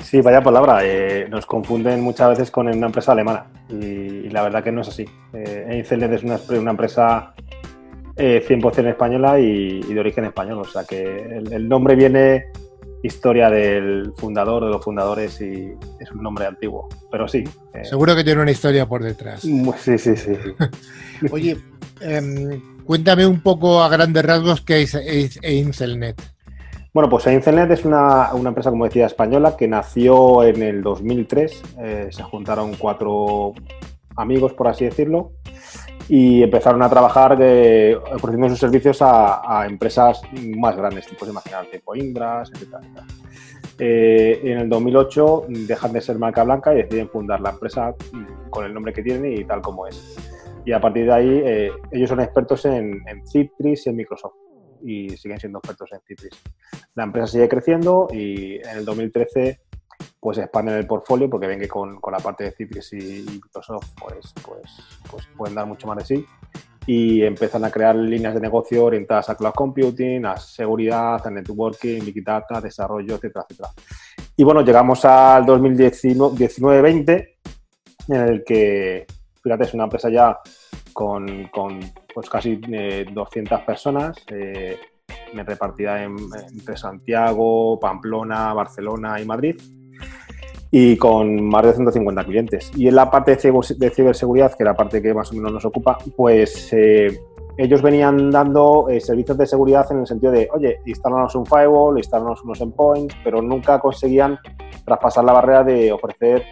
Sí, 0.01 0.20
vaya 0.20 0.43
palabra. 0.43 0.81
Eh, 0.83 1.27
nos 1.31 1.47
confunden 1.47 2.01
muchas 2.01 2.31
veces 2.31 2.51
con 2.51 2.66
una 2.68 2.87
empresa 2.87 3.12
alemana 3.12 3.47
y, 3.68 4.29
la 4.29 4.43
verdad 4.43 4.64
que 4.64 4.73
no 4.73 4.81
es 4.81 4.89
así. 4.89 5.07
Eh, 5.33 5.66
Einzelnet 5.68 6.12
es 6.12 6.23
una, 6.25 6.70
empresa 6.70 7.33
100% 8.16 8.85
eh, 8.85 8.91
española 8.91 9.39
y, 9.39 9.81
de 9.81 10.01
origen 10.01 10.25
español, 10.25 10.59
o 10.59 10.64
sea 10.64 10.85
que 10.85 11.41
el, 11.51 11.68
nombre 11.68 11.95
viene 11.95 12.47
historia 13.03 13.50
del 13.50 14.12
fundador, 14.16 14.64
de 14.64 14.70
los 14.70 14.84
fundadores 14.84 15.40
y 15.40 15.72
es 15.98 16.11
un 16.12 16.22
nombre 16.22 16.46
antiguo, 16.46 16.88
pero 17.11 17.26
sí. 17.26 17.44
Seguro 17.82 18.14
que 18.14 18.24
tiene 18.24 18.42
una 18.42 18.50
historia 18.50 18.86
por 18.86 19.03
detrás. 19.03 19.42
Sí, 19.78 19.98
sí, 19.98 20.16
sí. 20.16 20.32
Oye, 21.30 21.57
em, 22.00 22.61
cuéntame 22.84 23.26
un 23.26 23.40
poco 23.40 23.82
a 23.82 23.88
grandes 23.88 24.24
rasgos 24.24 24.61
qué 24.61 24.82
es 24.82 24.94
Einzelnet. 25.42 26.20
Bueno, 26.92 27.09
pues 27.09 27.26
Einzelnet 27.26 27.70
es 27.70 27.84
una, 27.84 28.30
empresa, 28.44 28.70
como 28.70 28.84
decía, 28.84 29.07
española 29.07 29.57
que 29.57 29.66
nació 29.66 30.44
en 30.44 30.62
el 30.62 30.82
2003. 30.82 31.62
Eh, 31.78 32.09
se 32.11 32.22
juntaron 32.22 32.74
cuatro 32.74 33.55
amigos, 34.16 34.53
por 34.53 34.68
así 34.68 34.84
decirlo, 34.84 35.32
y 36.09 36.42
empezaron 36.42 36.82
a 36.82 36.88
trabajar 36.88 37.38
eh, 37.40 37.96
ofreciendo 37.96 38.48
sus 38.48 38.59
servicios 38.59 38.98
a, 39.00 39.64
empresas 39.68 40.20
más 40.57 40.76
grandes, 40.76 41.07
tipo 41.07 41.26
imaginar, 41.26 41.66
tipo 41.66 41.94
Indras, 41.94 42.50
etc. 42.50 42.76
Eh, 43.78 44.40
en 44.44 44.59
el 44.59 44.68
2008 44.68 45.46
dejan 45.48 45.92
de 45.92 46.00
ser 46.00 46.18
marca 46.18 46.44
blanca 46.44 46.74
y 46.74 46.78
deciden 46.78 47.09
fundar 47.09 47.40
la 47.40 47.50
empresa 47.50 47.94
con 48.50 48.64
el 48.64 48.74
nombre 48.74 48.92
que 48.92 49.03
tienen 49.03 49.32
y 49.32 49.44
tal 49.44 49.61
como 49.61 49.86
es. 49.86 50.16
Y 50.64 50.72
a 50.72 50.80
partir 50.80 51.07
de 51.07 51.12
ahí, 51.12 51.70
ellos 51.90 52.09
son 52.09 52.20
expertos 52.20 52.64
en, 52.66 53.03
en 53.09 53.26
Citrix 53.26 53.86
y 53.86 53.90
en 53.90 53.96
Microsoft 53.96 54.34
y 54.84 55.11
siguen 55.11 55.38
siendo 55.40 55.59
expertos 55.59 55.90
en 55.92 56.00
Citrix. 56.07 56.40
La 56.94 57.05
empresa 57.05 57.28
sigue 57.28 57.48
creciendo 57.48 58.09
y 58.12 58.57
en 58.57 58.78
el 58.78 58.84
2013 58.84 59.61
pues 60.20 60.38
expanden 60.38 60.76
el 60.76 60.86
portfolio 60.86 61.28
porque 61.28 61.46
ven 61.46 61.61
que 61.61 61.68
con, 61.68 62.00
con 62.00 62.12
la 62.12 62.18
parte 62.18 62.44
de 62.44 62.53
Citrix 62.53 62.92
y, 62.92 63.24
Microsoft 63.28 63.92
pues, 64.00 64.32
pues, 64.44 64.70
pues 65.11 65.28
pueden 65.36 65.55
dar 65.55 65.66
mucho 65.66 65.86
más 65.86 65.98
de 65.98 66.05
sí 66.05 66.26
y 66.86 67.22
empiezan 67.22 67.64
a 67.64 67.70
crear 67.70 67.94
líneas 67.94 68.34
de 68.34 68.40
negocio 68.40 68.84
orientadas 68.84 69.30
a 69.30 69.36
cloud 69.36 69.55
computing, 69.55 70.26
a 70.26 70.36
seguridad, 70.36 71.24
a 71.24 71.30
networking, 71.30 72.05
big 72.05 72.24
data, 72.24 72.61
desarrollo, 72.61 73.14
etcétera, 73.14 73.46
etcétera. 73.48 73.70
Y 74.36 74.44
bueno, 74.44 74.62
llegamos 74.62 75.05
al 75.05 75.44
2019-20 75.44 77.28
en 78.09 78.16
el 78.16 78.42
que, 78.44 79.07
fíjate, 79.42 79.64
es 79.64 79.74
una 79.74 79.84
empresa 79.84 80.11
ya 80.11 80.38
con, 80.92 81.46
con 81.48 81.78
pues 82.12 82.28
casi 82.28 82.57
200 82.57 83.61
eh, 83.61 83.62
personas, 83.64 84.16
eh, 84.28 84.76
repartida 85.32 86.03
entre 86.03 86.76
Santiago, 86.76 87.78
Pamplona, 87.80 88.53
Barcelona 88.53 89.20
y 89.20 89.24
Madrid, 89.24 89.61
y 90.73 90.97
con 90.97 91.41
más 91.45 91.62
de 91.62 91.75
150 91.75 92.25
clientes. 92.25 92.73
Y 92.75 92.89
en 92.89 92.97
la 92.97 93.09
parte 93.09 93.37
de 93.37 93.91
ciberseguridad, 93.91 94.55
que 94.57 94.64
es 94.64 94.66
la 94.66 94.75
parte 94.75 95.01
que 95.01 95.14
más 95.14 95.31
o 95.31 95.35
menos 95.35 95.53
nos 95.53 95.64
ocupa, 95.64 95.99
pues 96.16 96.73
eh, 96.73 97.20
ellos 97.57 97.81
venían 97.81 98.33
dando 98.33 98.89
eh, 98.89 99.01
servicios 99.01 99.39
de 99.39 99.47
seguridad 99.47 99.87
en 99.93 100.01
el 100.01 100.07
sentido 100.09 100.33
de, 100.33 100.49
oye, 100.53 100.81
instalanos 100.87 101.37
un 101.37 101.47
firewall, 101.47 101.99
instalanos 101.99 102.43
unos 102.43 102.61
endpoints, 102.61 103.14
pero 103.23 103.41
nunca 103.41 103.79
conseguían 103.79 104.39
traspasar 104.85 105.25
la 105.25 105.33
barrera 105.33 105.62
de 105.62 105.93
ofrecer 105.93 106.43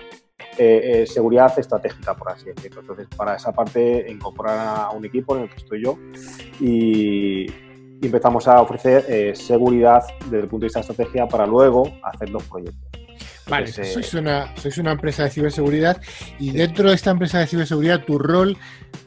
eh, 0.58 1.02
eh, 1.02 1.06
seguridad 1.06 1.58
estratégica, 1.58 2.14
por 2.14 2.32
así 2.32 2.46
decirlo. 2.46 2.80
Entonces, 2.80 3.08
para 3.16 3.36
esa 3.36 3.52
parte, 3.52 4.04
incorporar 4.10 4.58
a 4.58 4.90
un 4.90 5.04
equipo 5.04 5.36
en 5.36 5.44
el 5.44 5.48
que 5.48 5.56
estoy 5.56 5.82
yo 5.82 5.98
y, 6.60 7.46
empezamos 8.02 8.48
a 8.48 8.62
ofrecer 8.62 9.04
eh, 9.08 9.34
seguridad 9.34 10.02
desde 10.24 10.40
el 10.40 10.48
punto 10.48 10.64
de 10.64 10.66
vista 10.66 10.80
de 10.80 10.86
estrategia 10.86 11.28
para 11.28 11.46
luego 11.46 11.84
hacer 12.02 12.30
los 12.30 12.42
proyectos. 12.44 12.99
Vale, 13.50 13.66
sois, 13.66 14.14
una, 14.14 14.56
sois 14.56 14.78
una 14.78 14.92
empresa 14.92 15.24
de 15.24 15.30
ciberseguridad 15.30 16.00
y 16.38 16.52
dentro 16.52 16.88
de 16.88 16.94
esta 16.94 17.10
empresa 17.10 17.40
de 17.40 17.46
ciberseguridad, 17.46 18.04
tu 18.04 18.18
rol, 18.18 18.56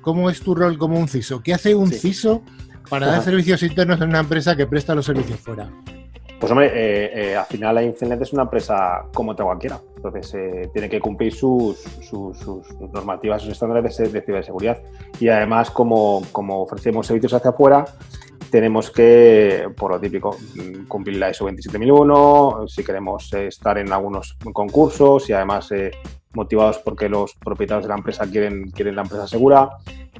¿cómo 0.02 0.30
es 0.30 0.42
tu 0.42 0.54
rol 0.54 0.78
como 0.78 1.00
un 1.00 1.08
CISO? 1.08 1.42
¿Qué 1.42 1.54
hace 1.54 1.74
un 1.74 1.92
CISO 1.92 2.44
para 2.90 3.08
dar 3.08 3.24
servicios 3.24 3.64
internos 3.64 4.02
en 4.02 4.10
una 4.10 4.20
empresa 4.20 4.56
que 4.56 4.68
presta 4.68 4.94
los 4.94 5.06
servicios 5.06 5.40
fuera? 5.40 5.70
Pues 6.44 6.52
hombre, 6.52 6.68
eh, 6.76 7.32
eh, 7.32 7.36
al 7.38 7.46
final 7.46 7.76
la 7.76 7.84
Incenet 7.84 8.22
es 8.22 8.34
una 8.34 8.42
empresa 8.42 9.06
como 9.14 9.32
otra 9.32 9.46
cualquiera, 9.46 9.80
entonces 9.96 10.34
eh, 10.34 10.70
tiene 10.74 10.90
que 10.90 11.00
cumplir 11.00 11.34
sus, 11.34 11.82
normativas, 12.92 13.44
sus 13.44 13.54
estándares 13.54 13.96
de, 13.96 14.22
ciberseguridad 14.22 14.78
y 15.22 15.30
además 15.30 15.72
como, 15.72 16.22
ofrecemos 16.34 17.08
servicios 17.08 17.34
hacia 17.34 17.52
afuera, 17.52 17.86
tenemos 18.54 18.92
que, 18.92 19.68
por 19.76 19.90
lo 19.90 20.00
típico, 20.00 20.38
mm, 20.38 20.86
cumplir 20.88 21.18
la 21.18 21.32
ISO 21.32 21.46
27001, 21.46 22.68
si 22.68 22.84
queremos 22.84 23.34
estar 23.34 23.80
en 23.80 23.92
algunos 23.92 24.38
concursos 24.54 25.28
y 25.28 25.34
además 25.34 25.72
motivados 26.36 26.78
porque 26.78 27.10
los 27.10 27.34
propietarios 27.34 27.86
de 27.86 27.90
la 27.90 27.96
empresa 27.96 28.30
quieren, 28.30 28.70
quieren 28.70 28.96
la 28.96 29.02
empresa 29.02 29.28
segura, 29.28 29.72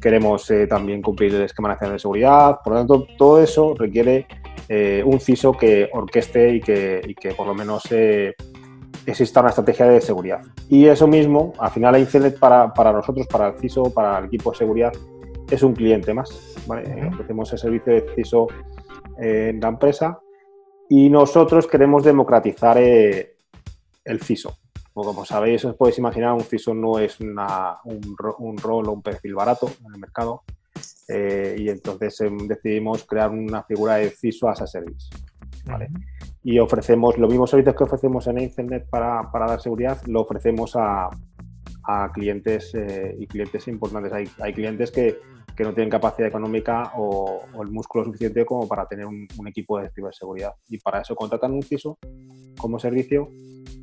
queremos 0.02 0.52
también 0.68 1.04
cumplir 1.04 1.36
el 1.36 1.44
esquema 1.44 1.70
nacional 1.70 1.94
de 1.94 2.00
seguridad, 2.00 2.58
por 2.64 2.74
lo 2.74 2.80
tanto 2.80 3.08
todo 3.20 3.40
eso 3.40 3.76
requiere 3.78 4.26
eh, 4.68 5.04
un 5.06 5.20
CISO 5.20 5.52
que 5.52 5.92
orqueste 5.94 6.56
y 6.56 6.60
que, 6.60 7.36
por 7.38 7.46
lo 7.46 7.54
menos 7.54 7.84
eh, 7.92 8.34
exista 9.06 9.42
una 9.42 9.50
estrategia 9.50 9.86
de 9.86 10.02
seguridad. 10.02 10.42
Y 10.70 10.88
eso 10.88 11.06
mismo, 11.06 11.54
al 11.60 11.70
final, 11.70 12.00
Incenet 12.00 12.40
para, 12.40 12.74
para 12.74 12.92
nosotros, 12.92 13.28
para 13.28 13.50
el 13.50 13.60
CISO, 13.60 13.94
para 13.94 14.18
el 14.18 14.26
equipo 14.26 14.50
de 14.50 14.58
seguridad, 14.58 14.92
es 15.54 15.64
un 15.64 15.74
cliente 15.74 16.14
más. 16.14 16.30
Ofrecemos 16.68 17.52
el 17.54 17.60
servicio 17.60 17.94
de 17.94 18.06
CISO 18.16 18.48
eh, 19.22 19.50
en 19.50 19.60
la 19.60 19.70
empresa 19.70 20.20
y 20.90 21.10
nosotros 21.10 21.68
queremos 21.68 22.04
democratizar 22.04 22.78
el 22.78 24.22
CISO. 24.22 24.58
Como 24.94 25.26
sabéis, 25.26 25.66
os 25.66 25.76
podéis 25.76 25.98
imaginar, 25.98 26.34
un 26.34 26.42
CISO 26.42 26.74
no 26.74 27.00
es 27.00 27.20
un, 27.20 27.36
un 27.36 28.58
rol 28.58 28.88
o 28.88 28.92
un 28.92 29.02
perfil 29.02 29.34
barato 29.34 29.68
en 29.68 29.94
el 29.94 30.00
mercado. 30.00 30.44
Eh, 31.08 31.56
y 31.58 31.70
entonces 31.70 32.20
em, 32.22 32.38
decidimos 32.48 33.04
crear 33.04 33.30
una 33.30 33.64
figura 33.64 33.96
de 33.96 34.10
CISO 34.10 34.50
as 34.50 34.62
a 34.62 34.68
service. 34.68 35.10
Y 36.44 36.60
ofrecemos 36.60 37.18
los 37.18 37.30
mismos 37.30 37.50
servicios 37.50 37.76
que 37.76 37.84
ofrecemos 37.84 38.28
en 38.28 38.40
Internet 38.40 38.86
para, 38.90 39.32
para 39.32 39.48
dar 39.48 39.62
seguridad, 39.62 40.02
lo 40.08 40.22
ofrecemos 40.22 40.76
a, 40.76 41.10
a 41.86 42.12
clientes 42.12 42.74
eh, 42.76 43.16
y 43.18 43.28
clientes 43.28 43.68
importantes. 43.68 44.12
Hay, 44.14 44.30
hay 44.40 44.54
clientes 44.54 44.92
que, 44.92 45.20
que, 45.56 45.64
no 45.64 45.74
tienen 45.74 45.90
capacidad 45.90 46.28
económica 46.28 46.94
o, 46.96 47.42
el 47.62 47.70
músculo 47.70 48.06
suficiente 48.06 48.46
como 48.46 48.68
para 48.68 48.86
tener 48.88 49.06
un, 49.06 49.28
un, 49.38 49.48
equipo 49.48 49.80
de 49.80 49.90
ciberseguridad. 49.90 50.54
Y 50.70 50.78
para 50.80 51.02
eso 51.02 51.16
contratan 51.16 51.54
un 51.54 51.64
CISO 51.64 51.98
como 52.58 52.80
servicio 52.80 53.30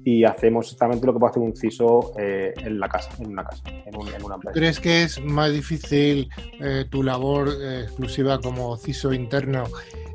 y 0.04 0.24
hacemos 0.24 0.66
exactamente 0.66 1.06
lo 1.06 1.12
que 1.12 1.18
puede 1.18 1.30
hacer 1.30 1.42
un 1.42 1.56
CISO 1.56 2.12
eh, 2.18 2.54
en 2.56 2.80
la 2.80 2.88
casa, 2.88 3.10
en 3.18 3.32
una 3.32 3.44
casa, 3.44 3.62
en, 3.66 3.94
una 3.96 4.34
empresa. 4.34 4.52
¿Crees 4.52 4.80
que 4.80 5.02
es 5.02 5.22
más 5.22 5.52
difícil 5.52 6.28
eh, 6.60 6.86
tu 6.88 7.02
labor 7.02 7.48
eh, 7.60 7.82
exclusiva 7.82 8.40
como 8.40 8.76
CISO 8.76 9.12
interno? 9.12 9.64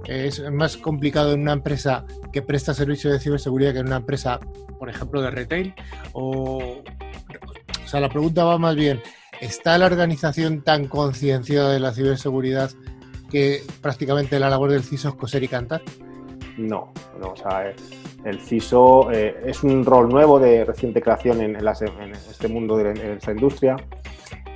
¿Es 0.07 0.41
más 0.51 0.77
complicado 0.77 1.33
en 1.33 1.41
una 1.41 1.53
empresa 1.53 2.05
que 2.31 2.41
presta 2.41 2.73
servicios 2.73 3.13
de 3.13 3.19
ciberseguridad 3.19 3.73
que 3.73 3.79
en 3.79 3.87
una 3.87 3.97
empresa, 3.97 4.39
por 4.77 4.89
ejemplo, 4.89 5.21
de 5.21 5.31
retail? 5.31 5.73
O, 6.13 6.83
o 7.83 7.87
sea, 7.87 7.99
la 7.99 8.09
pregunta 8.09 8.43
va 8.43 8.57
más 8.57 8.75
bien, 8.75 9.01
¿está 9.41 9.77
la 9.77 9.85
organización 9.85 10.61
tan 10.61 10.87
concienciada 10.87 11.71
de 11.71 11.79
la 11.79 11.93
ciberseguridad 11.93 12.71
que 13.29 13.61
prácticamente 13.81 14.39
la 14.39 14.49
labor 14.49 14.71
del 14.71 14.83
CISO 14.83 15.09
es 15.09 15.15
coser 15.15 15.43
y 15.43 15.47
cantar? 15.47 15.81
No, 16.57 16.93
no, 17.19 17.31
o 17.31 17.35
sea, 17.35 17.73
el 18.23 18.39
CISO 18.39 19.11
eh, 19.11 19.35
es 19.45 19.63
un 19.63 19.85
rol 19.85 20.09
nuevo 20.09 20.39
de 20.39 20.63
reciente 20.63 21.01
creación 21.01 21.41
en, 21.41 21.55
este 21.57 22.47
mundo 22.47 22.77
de, 22.77 23.15
esta 23.17 23.31
industria 23.31 23.75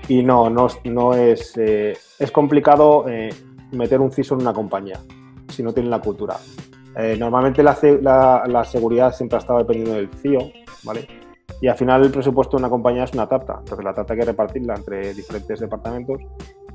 y 0.08 0.24
no, 0.24 0.50
no, 0.50 1.14
es, 1.14 1.54
eh, 1.58 1.98
es 2.18 2.32
complicado 2.32 3.06
eh, 3.08 3.30
meter 3.72 4.00
un 4.00 4.12
CISO 4.12 4.36
en 4.36 4.42
una 4.42 4.54
compañía 4.54 5.00
si 5.50 5.62
no 5.62 5.74
tiene 5.74 5.90
la 5.90 6.00
cultura. 6.00 6.38
normalmente 7.18 7.64
la, 7.64 8.44
la, 8.48 8.64
seguridad 8.64 9.14
siempre 9.14 9.38
ha 9.38 9.40
estado 9.40 9.60
dependiendo 9.60 9.94
del 9.94 10.10
CIO, 10.22 10.52
¿vale? 10.84 11.08
Y 11.62 11.68
al 11.68 11.78
final 11.78 12.04
el 12.04 12.12
presupuesto 12.12 12.58
de 12.58 12.62
una 12.62 12.70
compañía 12.70 13.04
es 13.04 13.14
una 13.14 13.28
tarta, 13.28 13.58
entonces 13.60 13.84
la 13.84 13.94
tarta 13.94 14.14
hay 14.14 14.20
que 14.20 14.26
repartirla 14.26 14.76
entre 14.76 15.14
diferentes 15.14 15.60
departamentos 15.60 16.22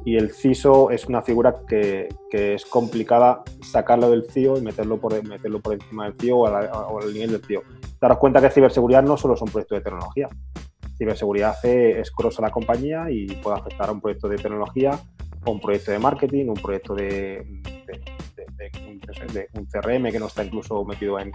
y 0.05 0.17
el 0.17 0.31
CISO 0.31 0.91
es 0.91 1.07
una 1.07 1.23
figura 1.23 1.55
que, 1.67 2.09
que, 2.31 2.55
es 2.55 2.67
complicada 2.67 3.43
sacarlo 3.63 4.11
del 4.11 4.31
CIO 4.31 4.59
y 4.59 4.61
meterlo 4.61 5.01
por, 5.01 5.23
meterlo 5.27 5.61
por 5.61 5.73
encima 5.73 6.05
del 6.05 6.15
CIO 6.21 6.39
o, 6.39 6.47
al 6.47 7.15
nivel 7.15 7.33
del 7.33 7.43
CIO. 7.43 7.63
Daros 7.99 8.19
cuenta 8.19 8.43
que 8.43 8.51
ciberseguridad 8.51 9.03
no 9.03 9.17
solo 9.17 9.35
son 9.35 9.49
proyectos 9.49 9.79
de 9.79 9.85
tecnología. 9.85 10.29
Ciberseguridad 10.99 11.55
es 11.65 12.11
cross 12.11 12.39
a 12.39 12.43
la 12.43 12.51
compañía 12.51 13.11
y 13.11 13.27
puede 13.37 13.59
afectar 13.59 13.89
a 13.89 13.93
un 13.93 14.03
proyecto 14.03 14.29
de 14.29 14.37
tecnología, 14.37 15.01
o 15.45 15.53
un 15.53 15.61
proyecto 15.61 15.91
de 15.91 15.99
marketing, 15.99 16.49
un 16.49 16.55
proyecto 16.55 16.95
de, 16.95 17.47
un, 19.55 19.67
CRM 19.67 20.11
que 20.11 20.19
no 20.19 20.27
está 20.27 20.45
incluso 20.45 20.85
metido 20.85 21.19
en, 21.19 21.33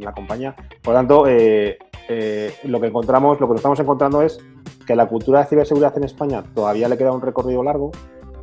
la 0.00 0.12
compañía. 0.12 0.54
Por 0.82 0.94
lo 0.94 0.98
tanto, 1.00 1.26
eh, 1.26 1.78
eh, 2.08 2.54
lo 2.64 2.80
que 2.80 2.88
encontramos, 2.88 3.40
lo 3.40 3.48
que 3.48 3.56
estamos 3.56 3.78
encontrando 3.80 4.22
es 4.22 4.38
que 4.86 4.94
la 4.94 5.06
cultura 5.06 5.40
de 5.40 5.46
ciberseguridad 5.46 5.96
en 5.96 6.04
España 6.04 6.42
todavía 6.54 6.88
le 6.88 6.96
queda 6.96 7.12
un 7.12 7.22
recorrido 7.22 7.62
largo. 7.62 7.90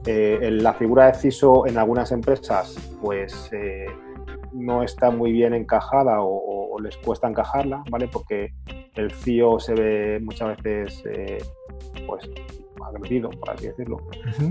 Eh, 0.05 0.49
la 0.51 0.73
figura 0.73 1.07
de 1.07 1.15
CISO 1.15 1.65
en 1.65 1.77
algunas 1.77 2.11
empresas, 2.11 2.75
pues 3.01 3.49
no 4.53 4.83
está 4.83 5.09
muy 5.09 5.31
bien 5.31 5.53
encajada 5.53 6.17
o, 6.21 6.53
les 6.79 6.97
cuesta 6.97 7.27
encajarla, 7.27 7.83
¿vale? 7.89 8.09
Porque 8.11 8.53
el 8.95 9.09
CIO 9.09 9.59
se 9.61 9.73
ve 9.73 10.19
muchas 10.21 10.61
veces, 10.61 11.01
pues, 12.05 12.29
agredido, 12.87 13.29
por 13.29 13.49
así 13.51 13.67
decirlo, 13.67 13.97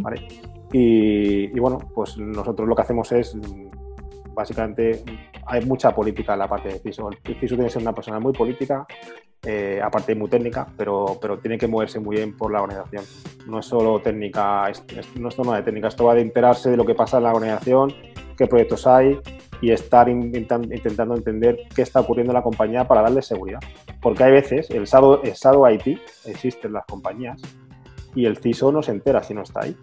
¿vale? 0.01 0.28
Y, 0.72 1.49
bueno, 1.61 1.78
pues 1.95 2.18
nosotros 2.18 2.68
lo 2.68 2.74
que 2.74 2.82
hacemos 2.82 3.11
es, 3.12 3.37
básicamente, 4.35 5.05
hay 5.47 5.64
mucha 5.64 5.95
política 5.95 6.32
en 6.32 6.41
la 6.41 6.49
parte 6.49 6.68
de 6.68 6.78
CISO. 6.80 7.11
El 7.11 7.37
CISO 7.37 7.55
tiene 7.55 7.64
que 7.64 7.70
ser 7.70 7.82
una 7.82 7.95
persona 7.95 8.18
muy 8.18 8.32
política, 8.32 8.85
eh, 9.47 9.80
aparte 9.82 10.14
muy 10.14 10.28
técnica, 10.28 10.66
pero, 10.76 11.18
pero 11.20 11.39
tiene 11.39 11.59
que 11.59 11.68
moverse 11.68 12.01
muy 12.01 12.16
bien 12.16 12.37
por 12.37 12.51
la 12.51 12.62
organización. 12.62 13.05
No 13.47 13.61
es 13.61 13.66
solo 13.66 14.01
técnica, 14.01 14.64
no 15.20 15.28
es 15.28 15.35
solo 15.35 15.53
de 15.53 15.62
técnica, 15.62 15.89
esto 15.89 16.07
va 16.07 16.14
de 16.14 16.22
enterarse 16.22 16.70
de 16.70 16.76
lo 16.76 16.85
que 16.85 16.95
pasa 16.95 17.18
en 17.18 17.24
la 17.24 17.32
organización, 17.32 17.93
qué 18.37 18.47
proyectos 18.47 18.87
hay 18.87 19.20
y 19.61 19.70
estar 19.70 20.09
intentando 20.09 21.14
entender 21.14 21.57
qué 21.74 21.82
está 21.82 22.01
ocurriendo 22.01 22.32
en 22.32 22.35
la 22.35 22.43
compañía 22.43 22.85
para 22.89 23.03
darle 23.03 23.22
seguridad. 23.22 23.61
Porque 24.03 24.24
hay 24.24 24.32
veces, 24.32 24.70
el 24.70 24.87
SADO, 24.87 25.22
el 25.22 25.37
SADO 25.37 25.70
IT 25.70 26.01
existe 26.26 26.66
en 26.66 26.72
las 26.72 26.85
compañías 26.87 27.41
y 28.14 28.26
el 28.26 28.36
CISO 28.36 28.72
no 28.72 28.82
se 28.82 28.92
entera 28.92 29.22
si 29.22 29.34
no 29.34 29.42
está 29.42 29.62
ahí. 29.62 29.76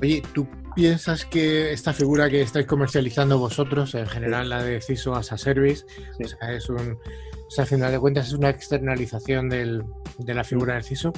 Oye, 0.00 0.22
¿tú 0.32 0.46
piensas 0.74 1.24
que 1.24 1.72
esta 1.72 1.92
figura 1.92 2.30
que 2.30 2.42
estáis 2.42 2.66
comercializando 2.66 3.38
vosotros, 3.38 3.94
en 3.94 4.06
general 4.06 4.48
la 4.48 4.62
de 4.62 4.80
CISO 4.80 5.14
as 5.14 5.32
a 5.32 5.38
Service, 5.38 5.84
o 6.22 6.28
sea, 6.28 6.52
es 6.52 6.68
un, 6.68 6.92
o 6.92 7.50
sea, 7.50 7.66
final 7.66 7.90
de 7.90 7.98
cuentas 7.98 8.28
es 8.28 8.32
una 8.32 8.50
externalización 8.50 9.48
del, 9.48 9.82
de 10.18 10.34
la 10.34 10.44
figura 10.44 10.74
del 10.74 10.84
CISO? 10.84 11.12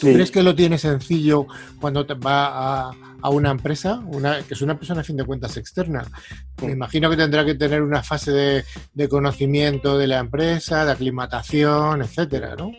¿Tú 0.00 0.06
crees 0.06 0.30
que 0.30 0.44
lo 0.44 0.54
tiene 0.54 0.78
sencillo 0.78 1.46
cuando 1.80 2.06
te 2.06 2.14
va 2.14 2.88
a, 2.88 2.92
a, 3.20 3.30
una 3.30 3.50
empresa, 3.50 4.00
una, 4.06 4.42
que 4.42 4.54
es 4.54 4.62
una 4.62 4.76
persona 4.76 5.00
a 5.00 5.04
fin 5.04 5.16
de 5.16 5.24
cuentas 5.24 5.56
externa? 5.56 6.04
Me 6.62 6.72
imagino 6.72 7.10
que 7.10 7.16
tendrá 7.16 7.44
que 7.44 7.56
tener 7.56 7.82
una 7.82 8.02
fase 8.02 8.30
de, 8.30 8.64
de 8.94 9.08
conocimiento 9.08 9.98
de 9.98 10.06
la 10.06 10.18
empresa, 10.18 10.84
de 10.84 10.92
aclimatación, 10.92 12.02
etcétera, 12.02 12.54
¿no? 12.56 12.70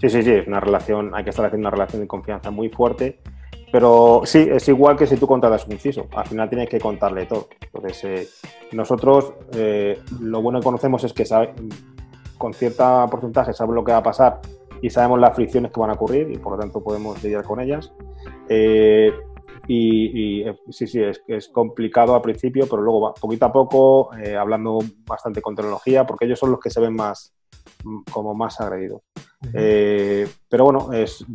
Sí, 0.00 0.10
sí, 0.10 0.22
sí, 0.22 0.30
es 0.30 0.46
una 0.46 0.60
relación, 0.60 1.14
hay 1.14 1.24
que 1.24 1.30
establecer 1.30 1.58
una 1.58 1.70
relación 1.70 2.02
de 2.02 2.08
confianza 2.08 2.50
muy 2.50 2.68
fuerte, 2.68 3.18
pero 3.72 4.22
sí, 4.24 4.46
es 4.50 4.68
igual 4.68 4.96
que 4.96 5.06
si 5.06 5.16
tú 5.16 5.26
contratas 5.26 5.66
un 5.66 5.78
CISO, 5.78 6.06
al 6.14 6.26
final 6.26 6.48
tienes 6.48 6.68
que 6.68 6.78
contarle 6.78 7.26
todo. 7.26 7.48
Entonces, 7.60 8.04
eh, 8.04 8.28
nosotros 8.72 9.32
eh, 9.54 9.98
lo 10.20 10.42
bueno 10.42 10.60
que 10.60 10.64
conocemos 10.64 11.02
es 11.04 11.12
que 11.12 11.24
con 12.38 12.52
cierta 12.52 13.06
porcentaje 13.06 13.52
sabemos 13.54 13.76
lo 13.76 13.84
que 13.84 13.92
va 13.92 13.98
a 13.98 14.02
pasar 14.02 14.40
y 14.82 14.90
sabemos 14.90 15.18
las 15.18 15.34
fricciones 15.34 15.72
que 15.72 15.80
van 15.80 15.90
a 15.90 15.94
ocurrir 15.94 16.30
y 16.30 16.38
por 16.38 16.52
lo 16.52 16.58
tanto 16.58 16.82
podemos 16.82 17.22
lidiar 17.24 17.44
con 17.44 17.60
ellas. 17.60 17.92
Eh, 18.48 19.12
y, 19.68 20.44
sí, 20.70 20.86
sí, 20.86 21.02
es, 21.02 21.22
es 21.26 21.48
complicado 21.48 22.14
al 22.14 22.22
principio, 22.22 22.66
pero 22.70 22.82
luego 22.82 23.00
va 23.00 23.14
poquito 23.14 23.46
a 23.46 23.52
poco, 23.52 24.10
hablando 24.38 24.78
bastante 25.04 25.42
con 25.42 25.56
tecnología, 25.56 26.06
porque 26.06 26.26
ellos 26.26 26.38
son 26.38 26.52
los 26.52 26.60
que 26.60 26.70
se 26.70 26.80
ven 26.80 26.94
más, 26.94 27.34
como 28.10 28.34
más 28.34 28.60
agredidos. 28.60 29.02
Eh, 29.52 30.26
pero 30.48 30.64
bueno, 30.64 30.88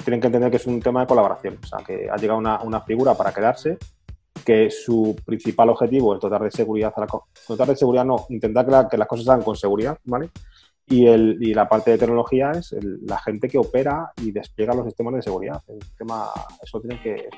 tienen 0.03 0.19
que 0.19 0.27
entender 0.27 0.49
que 0.51 0.57
es 0.57 0.67
un 0.67 0.81
tema 0.81 1.01
de 1.01 1.07
colaboración, 1.07 1.57
o 1.61 1.67
sea, 1.67 1.79
que 1.85 2.09
ha 2.09 2.17
llegado 2.17 2.39
una, 2.39 2.81
figura 2.81 3.13
para 3.15 3.33
quedarse, 3.33 3.77
que 4.43 4.69
su 4.71 5.15
principal 5.25 5.69
objetivo 5.69 6.15
es 6.15 6.21
dotar 6.21 6.43
de 6.43 6.51
seguridad, 6.51 6.93
a 6.95 7.01
la, 7.01 7.07
dotar 7.47 7.67
de 7.67 7.75
seguridad 7.75 8.05
no, 8.05 8.25
intentar 8.29 8.89
que, 8.89 8.97
las 8.97 9.07
cosas 9.07 9.25
se 9.25 9.31
hagan 9.31 9.43
con 9.43 9.55
seguridad, 9.55 9.97
¿vale? 10.05 10.29
Y, 10.87 11.07
el, 11.07 11.37
y 11.39 11.53
la 11.53 11.69
parte 11.69 11.91
de 11.91 11.97
tecnología 11.97 12.51
es 12.51 12.75
la 13.03 13.17
gente 13.19 13.47
que 13.47 13.57
opera 13.57 14.11
y 14.21 14.31
despliega 14.31 14.73
los 14.73 14.85
sistemas 14.85 15.13
de 15.13 15.21
seguridad. 15.21 15.61
El 15.67 15.79
tema, 15.97 16.25
eso 16.61 16.81
tiene 16.81 17.01
que, 17.01 17.29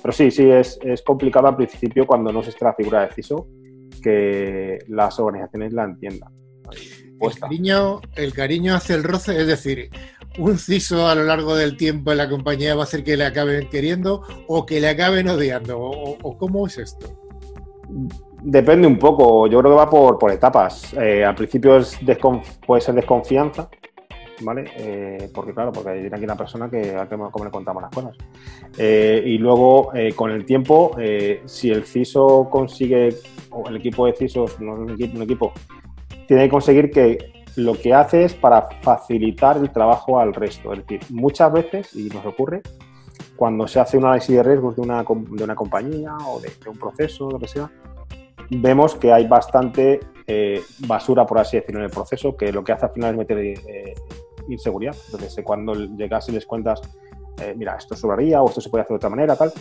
Pero 0.00 0.12
sí, 0.12 0.30
sí, 0.30 0.48
es, 0.48 0.78
es 0.82 1.02
complicado 1.02 1.48
al 1.48 1.56
principio 1.56 2.06
cuando 2.06 2.30
no 2.30 2.40
está 2.40 2.66
la 2.66 2.74
figura 2.74 3.00
de 3.00 3.12
CISO 3.12 3.48
que 4.02 4.78
las 4.88 5.18
organizaciones 5.18 5.72
la 5.72 5.84
entiendan. 5.84 6.32
El 7.22 7.38
cariño, 7.38 8.00
el 8.16 8.32
cariño 8.34 8.74
hace 8.74 8.94
el 8.94 9.04
roce, 9.04 9.40
es 9.40 9.46
decir, 9.46 9.90
un 10.38 10.58
CISO 10.58 11.08
a 11.08 11.14
lo 11.14 11.24
largo 11.24 11.54
del 11.54 11.76
tiempo 11.76 12.10
en 12.10 12.18
la 12.18 12.28
compañía 12.28 12.74
va 12.74 12.82
a 12.82 12.84
hacer 12.84 13.04
que 13.04 13.16
le 13.16 13.24
acaben 13.24 13.68
queriendo 13.68 14.22
o 14.48 14.66
que 14.66 14.80
le 14.80 14.88
acaben 14.88 15.28
odiando. 15.28 15.78
¿O, 15.78 16.36
cómo 16.36 16.66
es 16.66 16.78
esto? 16.78 17.06
Depende 18.42 18.86
un 18.86 18.98
poco, 18.98 19.46
yo 19.46 19.60
creo 19.60 19.72
que 19.72 19.76
va 19.76 19.90
por, 20.18 20.32
etapas. 20.32 20.94
Eh, 20.94 21.24
al 21.24 21.34
principio 21.34 21.76
es 21.76 21.98
puede 22.66 22.80
ser 22.80 22.94
desconfianza, 22.96 23.68
¿vale? 24.40 24.64
Eh, 24.76 25.30
porque 25.32 25.54
claro, 25.54 25.70
porque 25.70 25.90
hay 25.90 26.06
aquí 26.06 26.24
una 26.24 26.36
persona 26.36 26.68
que 26.68 26.96
a 26.96 27.06
cómo 27.06 27.44
le 27.44 27.50
contamos 27.50 27.82
las 27.82 27.92
cosas. 27.92 28.16
Eh, 28.76 29.22
y 29.24 29.38
luego, 29.38 29.92
con 30.16 30.32
el 30.32 30.44
tiempo, 30.44 30.96
si 31.44 31.70
el 31.70 31.84
CISO 31.84 32.48
consigue, 32.50 33.14
o 33.50 33.68
el 33.68 33.76
equipo 33.76 34.06
de 34.06 34.14
CISOs, 34.14 34.60
no 34.60 34.72
un 34.74 34.90
equipo, 34.90 35.16
un 35.16 35.22
equipo 35.22 35.52
tiene 36.32 36.46
que 36.46 36.50
conseguir 36.50 36.90
que 36.90 37.44
lo 37.56 37.74
que 37.74 37.92
hace 37.92 38.24
es 38.24 38.32
para 38.32 38.66
facilitar 38.80 39.58
el 39.58 39.70
trabajo 39.70 40.18
al 40.18 40.32
resto. 40.32 40.72
Es 40.72 40.78
decir, 40.78 41.00
muchas 41.10 41.52
veces, 41.52 41.94
y 41.94 42.08
nos 42.08 42.24
ocurre, 42.24 42.62
cuando 43.36 43.68
se 43.68 43.80
hace 43.80 43.98
un 43.98 44.06
análisis 44.06 44.34
de 44.34 44.42
riesgos 44.42 44.76
de 44.76 44.80
una, 44.80 45.02
de 45.02 45.44
una 45.44 45.54
compañía 45.54 46.16
o 46.26 46.40
de, 46.40 46.50
un 46.66 46.78
proceso, 46.78 47.30
lo 47.30 47.38
que 47.38 47.48
sea, 47.48 47.70
vemos 48.48 48.94
que 48.94 49.12
hay 49.12 49.26
bastante 49.26 50.00
eh, 50.26 50.62
basura, 50.86 51.26
por 51.26 51.38
así 51.38 51.58
decirlo, 51.58 51.80
en 51.80 51.84
el 51.84 51.90
proceso, 51.90 52.34
que 52.34 52.50
lo 52.50 52.64
que 52.64 52.72
hace 52.72 52.86
al 52.86 52.92
final 52.92 53.10
es 53.10 53.16
meter 53.18 53.38
eh, 53.38 53.94
inseguridad. 54.48 54.96
Entonces, 55.04 55.36
eh, 55.36 55.44
cuando 55.44 55.74
llegas 55.74 56.30
y 56.30 56.32
les 56.32 56.46
cuentas, 56.46 56.80
mira, 57.56 57.76
esto 57.76 57.94
sobraría 57.94 58.40
o 58.40 58.48
esto 58.48 58.62
se 58.62 58.70
puede 58.70 58.82
hacer 58.84 58.92
de 58.94 58.96
otra 58.96 59.10
manera, 59.10 59.36
tal, 59.36 59.52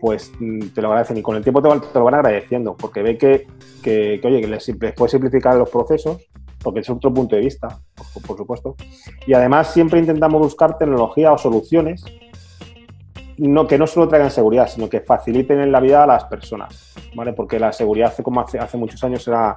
pues 0.00 0.32
mm, 0.38 0.68
te 0.68 0.82
lo 0.82 0.88
agradecen 0.88 1.16
y 1.18 1.22
con 1.22 1.36
el 1.36 1.42
tiempo 1.42 1.62
te, 1.62 1.68
lo 1.68 2.04
van 2.04 2.14
agradeciendo 2.14 2.76
porque 2.76 3.02
ve 3.02 3.18
que, 3.18 3.46
que, 3.82 4.20
oye, 4.24 4.40
que 4.40 4.46
les, 4.46 4.70
puede 4.96 5.10
simplificar 5.10 5.56
los 5.56 5.70
procesos 5.70 6.28
porque 6.62 6.80
es 6.80 6.90
otro 6.90 7.14
punto 7.14 7.36
de 7.36 7.42
vista, 7.42 7.68
por, 8.26 8.36
supuesto. 8.36 8.74
Y 9.26 9.32
además 9.32 9.72
siempre 9.72 10.00
intentamos 10.00 10.40
buscar 10.40 10.76
tecnología 10.76 11.32
o 11.32 11.38
soluciones 11.38 12.04
no, 13.36 13.66
que 13.68 13.78
no 13.78 13.86
solo 13.86 14.08
traigan 14.08 14.32
seguridad, 14.32 14.68
sino 14.68 14.88
que 14.88 15.00
faciliten 15.00 15.60
en 15.60 15.70
la 15.70 15.78
vida 15.78 16.02
a 16.02 16.06
las 16.06 16.24
personas, 16.24 16.94
¿vale? 17.14 17.32
Porque 17.32 17.60
la 17.60 17.72
seguridad, 17.72 18.12
como 18.22 18.40
hace, 18.40 18.58
hace 18.58 18.76
muchos 18.76 19.02
años, 19.04 19.26
era, 19.28 19.54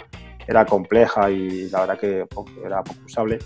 era 0.47 0.65
compleja 0.65 1.31
y 1.31 1.69
la 1.69 1.81
verdad 1.81 1.99
que 1.99 2.27
era 2.63 2.83
poco 2.83 2.99
usable 3.05 3.39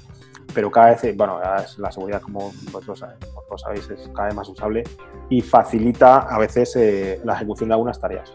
pero 0.56 0.72
cada 0.72 0.96
vez, 0.96 1.16
bueno, 1.16 1.40
la 1.40 1.92
seguridad, 1.92 2.22
como 2.22 2.54
vosotros, 2.72 3.00
sabéis, 3.00 3.90
es 3.90 4.10
cada 4.16 4.28
vez 4.28 4.36
más 4.36 4.48
usable 4.48 4.84
y 5.30 5.42
facilita 5.42 6.20
a 6.20 6.40
veces 6.40 6.76
eh, 6.78 7.20
la 7.26 7.36
ejecución 7.36 7.70
de 7.70 7.74
algunas 7.76 8.00
tareas. 8.00 8.32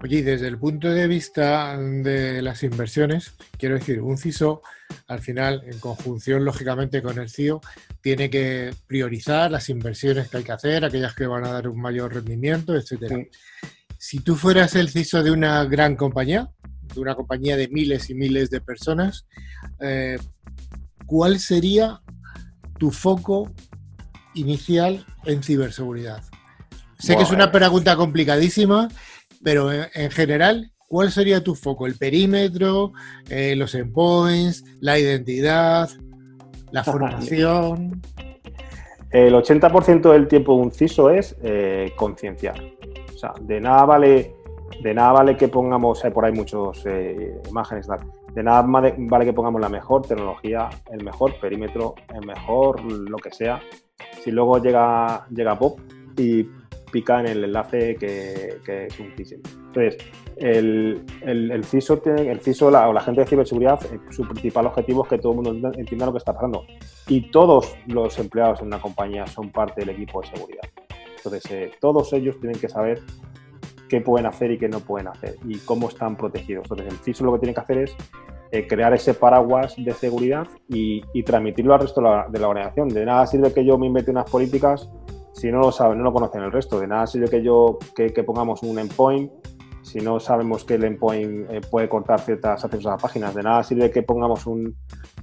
Oye, 0.00 0.18
y 0.18 0.22
desde 0.22 0.46
el 0.46 0.58
punto 0.58 0.88
de 0.88 1.08
vista 1.08 1.76
de 1.76 2.40
las 2.40 2.62
inversiones, 2.62 3.34
quiero 3.58 3.74
decir, 3.74 4.00
un 4.00 4.16
CISO, 4.16 4.62
al 5.08 5.18
final, 5.18 5.64
en 5.66 5.80
conjunción 5.80 6.44
lógicamente 6.44 7.02
con 7.02 7.18
el 7.18 7.28
CIO, 7.28 7.60
tiene 8.00 8.30
que 8.30 8.72
priorizar 8.86 9.50
las 9.50 9.68
inversiones 9.68 10.28
que 10.28 10.36
hay 10.36 10.44
que 10.44 10.52
hacer, 10.52 10.84
aquellas 10.84 11.16
que 11.16 11.26
van 11.26 11.44
a 11.44 11.52
dar 11.52 11.66
un 11.66 11.80
mayor 11.80 12.14
rendimiento, 12.14 12.76
etcétera. 12.76 13.16
Si 13.98 14.20
tú 14.20 14.36
fueras 14.36 14.76
el 14.76 14.90
CISO 14.90 15.24
de 15.24 15.32
una 15.32 15.64
gran 15.64 15.96
compañía, 15.96 16.48
de 16.94 17.00
una 17.00 17.16
compañía 17.16 17.56
de 17.56 17.66
miles 17.66 18.08
y 18.10 18.14
miles 18.14 18.50
de 18.50 18.60
personas, 18.60 19.26
eh, 19.80 20.18
¿cuál 21.08 21.40
sería 21.40 22.00
tu 22.78 22.92
foco 22.92 23.50
inicial 24.34 25.04
en 25.24 25.42
ciberseguridad? 25.42 26.22
Sé 26.98 27.16
que 27.16 27.22
es 27.22 27.32
una 27.32 27.50
pregunta 27.50 27.96
complicadísima, 27.96 28.88
pero 29.42 29.72
en, 29.72 30.10
general, 30.10 30.70
¿cuál 30.86 31.10
sería 31.10 31.42
tu 31.42 31.54
foco? 31.54 31.86
¿El 31.86 31.96
perímetro, 31.96 32.92
eh, 33.30 33.56
los 33.56 33.74
endpoints, 33.74 34.64
la 34.80 34.98
identidad, 34.98 35.88
la 36.70 36.84
formación? 36.84 38.02
El 39.10 39.34
80% 39.34 40.12
del 40.12 40.28
tiempo 40.28 40.56
de 40.56 40.60
un 40.60 40.72
CISO 40.72 41.10
es 41.10 41.34
eh, 41.42 41.92
concienciar. 41.96 42.60
O 43.14 43.18
sea, 43.18 43.32
de 43.40 43.60
nada 43.60 43.84
vale, 43.86 44.34
de 44.82 44.94
nada 44.94 45.12
vale 45.12 45.36
que 45.36 45.48
pongamos, 45.48 46.02
por 46.12 46.24
ahí 46.26 46.32
muchas 46.32 46.84
eh, 46.84 47.40
imágenes, 47.48 47.86
tal 47.86 48.00
de 48.38 48.44
nada 48.44 48.64
vale 48.64 49.24
que 49.24 49.32
pongamos 49.32 49.60
la 49.60 49.68
mejor 49.68 50.02
tecnología, 50.02 50.68
el 50.92 51.02
mejor 51.02 51.40
perímetro, 51.40 51.96
el 52.14 52.24
mejor 52.24 52.80
lo 52.84 53.16
que 53.16 53.32
sea, 53.32 53.60
si 54.22 54.30
luego 54.30 54.62
llega, 54.62 55.26
llega 55.28 55.58
Pop 55.58 55.80
y 56.16 56.46
pica 56.92 57.18
en 57.18 57.26
el 57.26 57.42
enlace 57.42 57.96
que, 57.96 58.86
es 58.86 59.00
un 59.00 59.10
phishing. 59.16 59.42
Entonces, 59.66 59.98
el, 60.36 61.04
el, 61.22 61.64
CISO, 61.64 62.00
el 62.04 62.38
CISO 62.38 62.68
o 62.68 62.92
la 62.92 63.00
gente 63.00 63.22
de 63.22 63.26
ciberseguridad, 63.26 63.84
eh, 63.92 63.98
su 64.10 64.22
principal 64.28 64.66
objetivo 64.66 65.02
es 65.02 65.08
que 65.08 65.18
todo 65.18 65.32
el 65.32 65.42
mundo 65.42 65.72
entienda 65.76 66.06
lo 66.06 66.12
que 66.12 66.18
está 66.18 66.32
pasando. 66.32 66.64
Y 67.08 67.32
todos 67.32 67.74
los 67.88 68.20
empleados 68.20 68.60
en 68.60 68.68
una 68.68 68.80
compañía 68.80 69.26
son 69.26 69.50
parte 69.50 69.80
del 69.80 69.90
equipo 69.90 70.20
de 70.20 70.28
seguridad. 70.28 70.62
Entonces, 71.16 71.50
eh, 71.50 71.72
todos 71.80 72.12
ellos 72.12 72.38
tienen 72.38 72.60
que 72.60 72.68
saber 72.68 73.02
qué 73.88 74.00
pueden 74.00 74.26
hacer 74.26 74.50
y 74.50 74.58
qué 74.58 74.68
no 74.68 74.80
pueden 74.80 75.08
hacer 75.08 75.36
y 75.46 75.58
cómo 75.58 75.88
están 75.88 76.16
protegidos. 76.16 76.64
Entonces, 76.64 76.92
el 76.92 76.98
CISO 76.98 77.24
lo 77.24 77.32
que 77.34 77.40
tiene 77.40 77.54
que 77.54 77.60
hacer 77.60 77.78
es 77.78 77.96
eh, 78.50 78.66
crear 78.66 78.94
ese 78.94 79.12
paraguas 79.12 79.74
de 79.76 79.92
seguridad 79.92 80.46
y, 80.68 81.02
transmitirlo 81.22 81.74
al 81.74 81.80
resto 81.80 82.00
de 82.00 82.38
la, 82.38 82.48
organización. 82.48 82.88
De 82.88 83.04
nada 83.04 83.26
sirve 83.26 83.52
que 83.52 83.64
yo 83.64 83.76
me 83.76 83.86
invente 83.86 84.10
unas 84.10 84.30
políticas 84.30 84.88
si 85.32 85.52
no 85.52 85.58
lo 85.58 85.70
saben, 85.70 85.98
no 85.98 86.04
lo 86.04 86.12
conocen 86.12 86.42
el 86.42 86.50
resto. 86.50 86.80
De 86.80 86.86
nada 86.86 87.06
sirve 87.06 87.28
que 87.28 87.42
yo 87.42 87.78
que, 87.94 88.10
pongamos 88.22 88.62
un 88.62 88.78
endpoint 88.78 89.30
si 89.82 90.00
no 90.00 90.18
sabemos 90.20 90.64
que 90.64 90.74
el 90.74 90.84
endpoint 90.84 91.50
eh, 91.50 91.60
puede 91.70 91.88
cortar 91.88 92.20
ciertas 92.20 92.64
accesos 92.64 92.86
a 92.86 92.96
páginas. 92.96 93.34
De 93.34 93.42
nada 93.42 93.62
sirve 93.62 93.90
que 93.90 94.02
pongamos 94.02 94.46
un, 94.46 94.74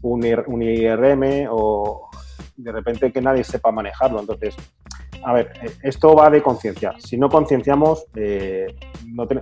un, 0.01 0.43
un 0.47 0.61
IRM 0.61 1.47
o 1.49 2.09
de 2.57 2.71
repente 2.71 3.11
que 3.11 3.21
nadie 3.21 3.43
sepa 3.43 3.71
manejarlo. 3.71 4.19
Entonces, 4.19 4.55
a 5.25 5.33
ver, 5.33 5.53
eh, 5.63 5.71
esto 5.81 6.13
va 6.13 6.29
de 6.29 6.41
conciencia. 6.43 6.93
Si 6.99 7.17
no 7.17 7.29
concienciamos, 7.29 8.05
eh, 8.15 8.75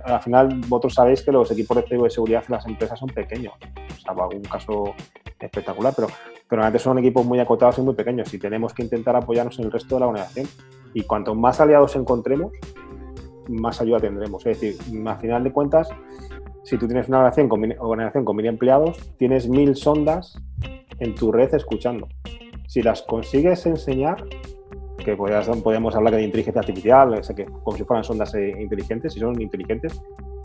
al 0.04 0.22
final 0.22 0.60
vosotros 0.66 0.94
sabéis 0.94 1.22
que 1.22 1.30
los 1.30 1.50
equipos 1.50 1.76
de 1.76 2.10
seguridad 2.10 2.42
en 2.48 2.54
las 2.54 2.66
empresas 2.66 2.98
son 2.98 3.10
pequeños. 3.10 3.52
O 3.54 4.00
sea, 4.00 4.12
algún 4.12 4.42
caso 4.42 4.94
espectacular, 5.38 5.92
pero, 5.94 6.08
pero 6.48 6.62
realmente 6.62 6.78
son 6.82 6.98
equipos 6.98 7.26
muy 7.26 7.38
acotados 7.38 7.76
y 7.78 7.82
muy 7.82 7.94
pequeños 7.94 8.32
y 8.32 8.38
tenemos 8.38 8.72
que 8.72 8.82
intentar 8.82 9.14
apoyarnos 9.14 9.58
en 9.58 9.66
el 9.66 9.72
resto 9.72 9.96
de 9.96 10.00
la 10.00 10.06
organización. 10.06 10.48
Y 10.94 11.02
cuanto 11.02 11.34
más 11.34 11.60
aliados 11.60 11.96
encontremos, 11.96 12.52
más 13.48 13.80
ayuda 13.82 14.00
tendremos. 14.00 14.46
Es 14.46 14.58
decir, 14.58 15.06
al 15.06 15.18
final 15.18 15.44
de 15.44 15.52
cuentas, 15.52 15.90
si 16.62 16.78
tú 16.78 16.86
tienes 16.86 17.08
una 17.08 17.18
organización 17.18 17.48
con, 17.50 17.62
organización 17.78 18.24
con 18.24 18.36
mil 18.36 18.46
empleados, 18.46 18.98
tienes 19.18 19.48
mil 19.48 19.76
sondas 19.76 20.34
en 20.98 21.14
tu 21.14 21.30
red 21.30 21.54
escuchando. 21.54 22.08
Si 22.68 22.80
las 22.80 23.02
consigues 23.02 23.66
enseñar, 23.66 24.24
que 25.04 25.16
podríamos 25.16 25.94
hablar 25.94 26.14
de 26.14 26.22
inteligencia 26.22 26.60
artificial, 26.60 27.20
que, 27.36 27.44
como 27.44 27.76
si 27.76 27.84
fueran 27.84 28.02
sondas 28.02 28.34
eh, 28.34 28.54
inteligentes, 28.58 29.12
si 29.12 29.20
son 29.20 29.40
inteligentes, 29.40 30.00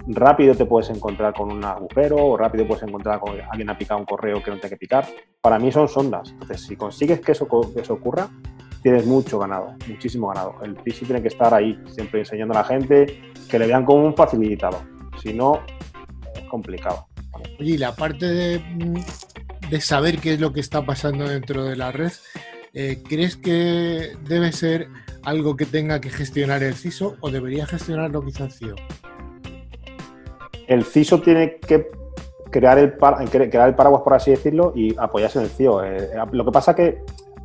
rápido 0.07 0.53
te 0.55 0.65
puedes 0.65 0.89
encontrar 0.89 1.33
con 1.33 1.51
un 1.51 1.63
agujero 1.63 2.17
o 2.17 2.37
rápido 2.37 2.67
puedes 2.67 2.83
encontrar 2.83 3.19
con 3.19 3.39
alguien 3.39 3.69
ha 3.69 3.77
picado 3.77 3.99
un 3.99 4.05
correo 4.05 4.41
que 4.43 4.51
no 4.51 4.57
tiene 4.57 4.69
que 4.69 4.77
picar. 4.77 5.07
Para 5.41 5.57
mí 5.59 5.71
son 5.71 5.87
sondas. 5.87 6.31
Entonces, 6.31 6.61
si 6.61 6.75
consigues 6.75 7.19
que 7.21 7.31
eso, 7.31 7.47
que 7.47 7.81
eso 7.81 7.93
ocurra, 7.93 8.29
tienes 8.81 9.05
mucho 9.05 9.39
ganado, 9.39 9.75
muchísimo 9.87 10.27
ganado. 10.29 10.55
El 10.63 10.75
PISI 10.75 11.05
tiene 11.05 11.21
que 11.21 11.27
estar 11.29 11.53
ahí, 11.53 11.81
siempre 11.87 12.19
enseñando 12.19 12.53
a 12.53 12.61
la 12.61 12.63
gente 12.63 13.21
que 13.49 13.59
le 13.59 13.67
vean 13.67 13.85
como 13.85 14.05
un 14.05 14.15
facilitado. 14.15 14.81
Si 15.21 15.33
no, 15.33 15.61
es 16.35 16.43
complicado. 16.49 17.07
Oye, 17.59 17.71
y 17.71 17.77
la 17.77 17.95
parte 17.95 18.25
de, 18.25 18.61
de 19.69 19.81
saber 19.81 20.19
qué 20.19 20.33
es 20.33 20.39
lo 20.39 20.53
que 20.53 20.59
está 20.59 20.85
pasando 20.85 21.27
dentro 21.27 21.63
de 21.63 21.75
la 21.75 21.91
red, 21.91 22.11
eh, 22.73 23.01
¿crees 23.07 23.35
que 23.35 24.13
debe 24.27 24.51
ser 24.51 24.87
algo 25.23 25.55
que 25.55 25.65
tenga 25.65 25.99
que 25.99 26.09
gestionar 26.09 26.63
el 26.63 26.75
CISO 26.75 27.15
o 27.21 27.31
debería 27.31 27.65
gestionarlo 27.65 28.23
quizá 28.23 28.45
el 28.45 28.51
CIO? 28.51 28.75
El 30.67 30.85
CISO 30.85 31.21
tiene 31.21 31.57
que 31.57 31.87
crear 32.51 32.77
el, 32.77 32.93
crear 33.29 33.69
el 33.69 33.75
paraguas, 33.75 34.03
por 34.03 34.13
así 34.13 34.31
decirlo, 34.31 34.71
y 34.75 34.95
apoyarse 34.97 35.39
en 35.39 35.45
el 35.45 35.51
CIO. 35.51 35.83
Eh, 35.83 36.09
lo 36.31 36.45
que 36.45 36.51
pasa 36.51 36.75
que 36.75 36.99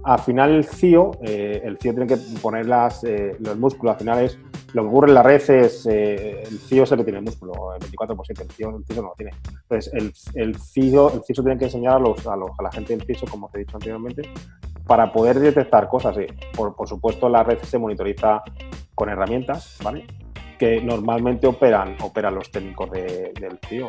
al 0.05 0.18
final 0.18 0.51
el 0.51 0.66
CIO, 0.66 1.12
eh, 1.22 1.62
el 1.64 1.79
CIO 1.79 1.95
tiene 1.95 2.07
que 2.07 2.18
poner 2.43 2.66
las, 2.66 3.03
los 3.39 3.57
músculos, 3.57 3.95
al 3.95 3.99
final 3.99 4.25
es 4.25 4.39
lo 4.75 4.83
que 4.83 4.89
ocurre 4.89 5.09
en 5.09 5.14
la 5.14 5.22
red 5.22 5.37
es 5.37 5.87
el 5.87 6.59
CIO 6.68 6.83
es 6.83 6.93
el 6.93 7.05
tiene 7.05 7.20
el 7.20 7.25
músculo, 7.25 7.72
el 7.75 7.81
24 7.81 8.16
el 8.29 8.51
CIO, 8.51 8.77
el 8.77 8.85
CISO 8.85 9.03
no 9.03 9.09
lo 9.09 9.14
tiene. 9.14 9.33
Entonces, 9.62 9.91
el, 9.95 10.12
el, 10.35 10.57
CIO, 10.59 11.14
el 11.14 11.22
CISO 11.22 11.43
tiene 11.43 11.59
que 11.59 11.66
enseñar 11.66 11.95
a, 11.95 11.99
los, 11.99 12.27
a, 12.27 12.35
a 12.35 12.62
la 12.62 12.72
gente 12.72 12.95
del 12.95 13.07
CISO, 13.07 13.27
como 13.27 13.49
te 13.49 13.59
he 13.59 13.61
dicho 13.61 13.77
anteriormente, 13.77 14.22
para 14.87 15.12
poder 15.12 15.39
detectar 15.41 15.89
cosas. 15.89 16.16
Por, 16.57 16.74
por, 16.74 16.89
supuesto, 16.89 17.28
la 17.28 17.43
red 17.43 17.59
se 17.62 17.78
monitoriza 17.78 18.43
con 18.95 19.09
herramientas, 19.09 19.78
¿vale? 19.82 20.07
Que 20.59 20.80
normalmente 20.80 21.47
operan, 21.47 21.97
operan 22.01 22.35
los 22.35 22.51
técnicos 22.51 22.91
del 22.91 23.59
CIO. 23.66 23.89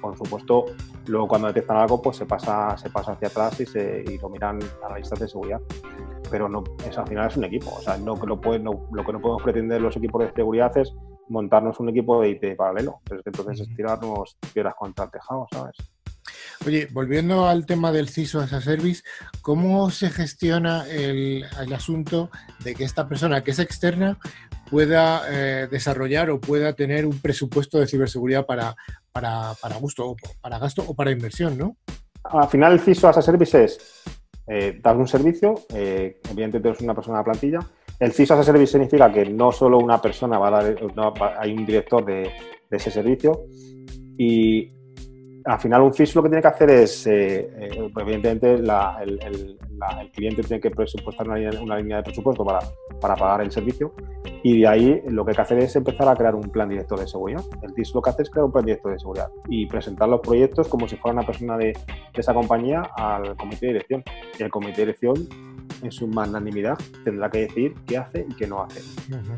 por 0.00 0.16
supuesto, 0.16 0.64
luego 1.06 1.28
cuando 1.28 1.48
detectan 1.48 1.76
algo, 1.76 2.00
pues 2.00 2.16
se 2.16 2.26
pasa, 2.26 2.76
se 2.78 2.90
pasa 2.90 3.12
hacia 3.12 3.28
atrás 3.28 3.60
y, 3.60 3.66
se, 3.66 4.02
y 4.06 4.18
lo 4.18 4.28
miran 4.28 4.58
a 4.84 4.90
la 4.90 4.98
lista 4.98 5.16
de 5.18 5.28
seguridad. 5.28 5.60
Pero 6.30 6.48
no, 6.48 6.64
es, 6.88 6.96
al 6.96 7.06
final 7.06 7.28
es 7.28 7.36
un 7.36 7.44
equipo. 7.44 7.70
O 7.76 7.80
sea, 7.82 7.96
no, 7.98 8.16
lo, 8.16 8.40
puede, 8.40 8.60
no, 8.60 8.86
lo 8.92 9.04
que 9.04 9.12
no 9.12 9.20
podemos 9.20 9.42
pretender 9.42 9.80
los 9.82 9.96
equipos 9.96 10.24
de 10.24 10.32
seguridad 10.32 10.76
es 10.78 10.94
montarnos 11.28 11.78
un 11.80 11.90
equipo 11.90 12.20
de 12.20 12.30
IT 12.30 12.56
paralelo. 12.56 13.00
entonces 13.10 13.60
es 13.60 13.76
tirarnos 13.76 14.38
piedras 14.52 14.74
contra 14.74 15.04
el 15.04 15.10
tejado, 15.10 15.46
¿sabes? 15.52 15.76
Oye, 16.66 16.88
volviendo 16.92 17.48
al 17.48 17.66
tema 17.66 17.90
del 17.92 18.08
CISO 18.08 18.40
as 18.40 18.52
a 18.52 18.60
Service, 18.60 19.02
¿cómo 19.40 19.90
se 19.90 20.10
gestiona 20.10 20.86
el, 20.88 21.44
asunto 21.74 22.30
de 22.64 22.74
que 22.74 22.84
esta 22.84 23.08
persona 23.08 23.42
que 23.42 23.50
es 23.50 23.58
externa 23.58 24.18
pueda 24.70 25.22
eh, 25.28 25.68
desarrollar 25.70 26.30
o 26.30 26.40
pueda 26.40 26.74
tener 26.74 27.04
un 27.04 27.18
presupuesto 27.18 27.78
de 27.78 27.86
ciberseguridad 27.86 28.46
para, 28.46 28.76
para, 29.12 29.54
para 29.60 29.76
gusto, 29.76 30.16
para 30.40 30.58
gasto 30.58 30.84
o 30.86 30.94
para 30.94 31.10
inversión, 31.10 31.58
¿no? 31.58 31.76
Al 32.24 32.48
final 32.48 32.74
el 32.74 32.80
CISO 32.80 33.08
as 33.08 33.18
a 33.18 33.22
Service 33.22 33.64
es 33.64 34.02
eh, 34.46 34.78
dar 34.82 34.96
un 34.96 35.08
servicio, 35.08 35.54
eh, 35.74 36.20
evidentemente 36.30 36.70
es 36.70 36.80
una 36.80 36.94
persona 36.94 37.18
de 37.18 37.24
plantilla. 37.24 37.58
El 37.98 38.12
CISO 38.12 38.34
as 38.34 38.40
a 38.40 38.44
Service 38.44 38.72
significa 38.72 39.12
que 39.12 39.26
no 39.26 39.50
solo 39.50 39.78
una 39.78 40.00
persona 40.00 40.38
va 40.38 40.48
a 40.48 40.62
dar, 40.62 40.76
hay 41.38 41.52
un 41.52 41.66
director 41.66 42.04
de, 42.04 42.30
de 42.70 42.76
ese 42.76 42.90
servicio 42.90 43.46
y 44.16 44.72
al 45.44 45.60
final 45.60 45.82
un 45.82 45.92
CISO 45.92 46.18
lo 46.18 46.22
que 46.24 46.28
tiene 46.30 46.42
que 46.42 46.48
hacer 46.48 46.70
es, 46.70 47.06
eh, 47.06 47.50
eh, 47.56 47.90
evidentemente, 48.00 48.54
el, 48.54 49.58
cliente 50.12 50.42
tiene 50.42 50.60
que 50.60 50.70
presupuestar 50.70 51.28
una 51.28 51.36
línea, 51.78 51.96
de 51.96 52.02
presupuesto 52.02 52.44
para, 52.44 52.60
para, 53.00 53.16
pagar 53.16 53.40
el 53.40 53.50
servicio 53.50 53.92
y 54.42 54.60
de 54.60 54.68
ahí 54.68 55.02
lo 55.08 55.24
que 55.24 55.32
hay 55.32 55.36
que 55.36 55.42
hacer 55.42 55.58
es 55.58 55.74
empezar 55.74 56.08
a 56.08 56.14
crear 56.14 56.34
un 56.34 56.50
plan 56.50 56.68
director 56.68 56.98
de 56.98 57.06
seguridad. 57.06 57.42
El 57.62 57.74
CISO 57.74 57.98
lo 57.98 58.02
que 58.02 58.10
hace 58.10 58.22
es 58.22 58.30
crear 58.30 58.44
un 58.44 58.52
plan 58.52 58.64
director 58.64 58.92
de 58.92 58.98
seguridad 58.98 59.28
y 59.48 59.66
presentar 59.66 60.08
los 60.08 60.20
proyectos 60.20 60.68
como 60.68 60.86
si 60.86 60.96
fuera 60.96 61.18
una 61.18 61.26
persona 61.26 61.56
de, 61.56 61.76
esa 62.14 62.32
compañía 62.32 62.82
al 62.96 63.36
comité 63.36 63.66
de 63.66 63.72
dirección. 63.72 64.04
Y 64.38 64.42
el 64.42 64.50
comité 64.50 64.82
de 64.82 64.92
dirección 64.92 65.14
en 65.82 65.90
su 65.90 66.06
magnanimidad 66.06 66.78
tendrá 67.04 67.30
que 67.30 67.40
decir 67.40 67.74
qué 67.86 67.98
hace 67.98 68.26
y 68.28 68.34
qué 68.34 68.46
no 68.46 68.62
hace. 68.62 68.80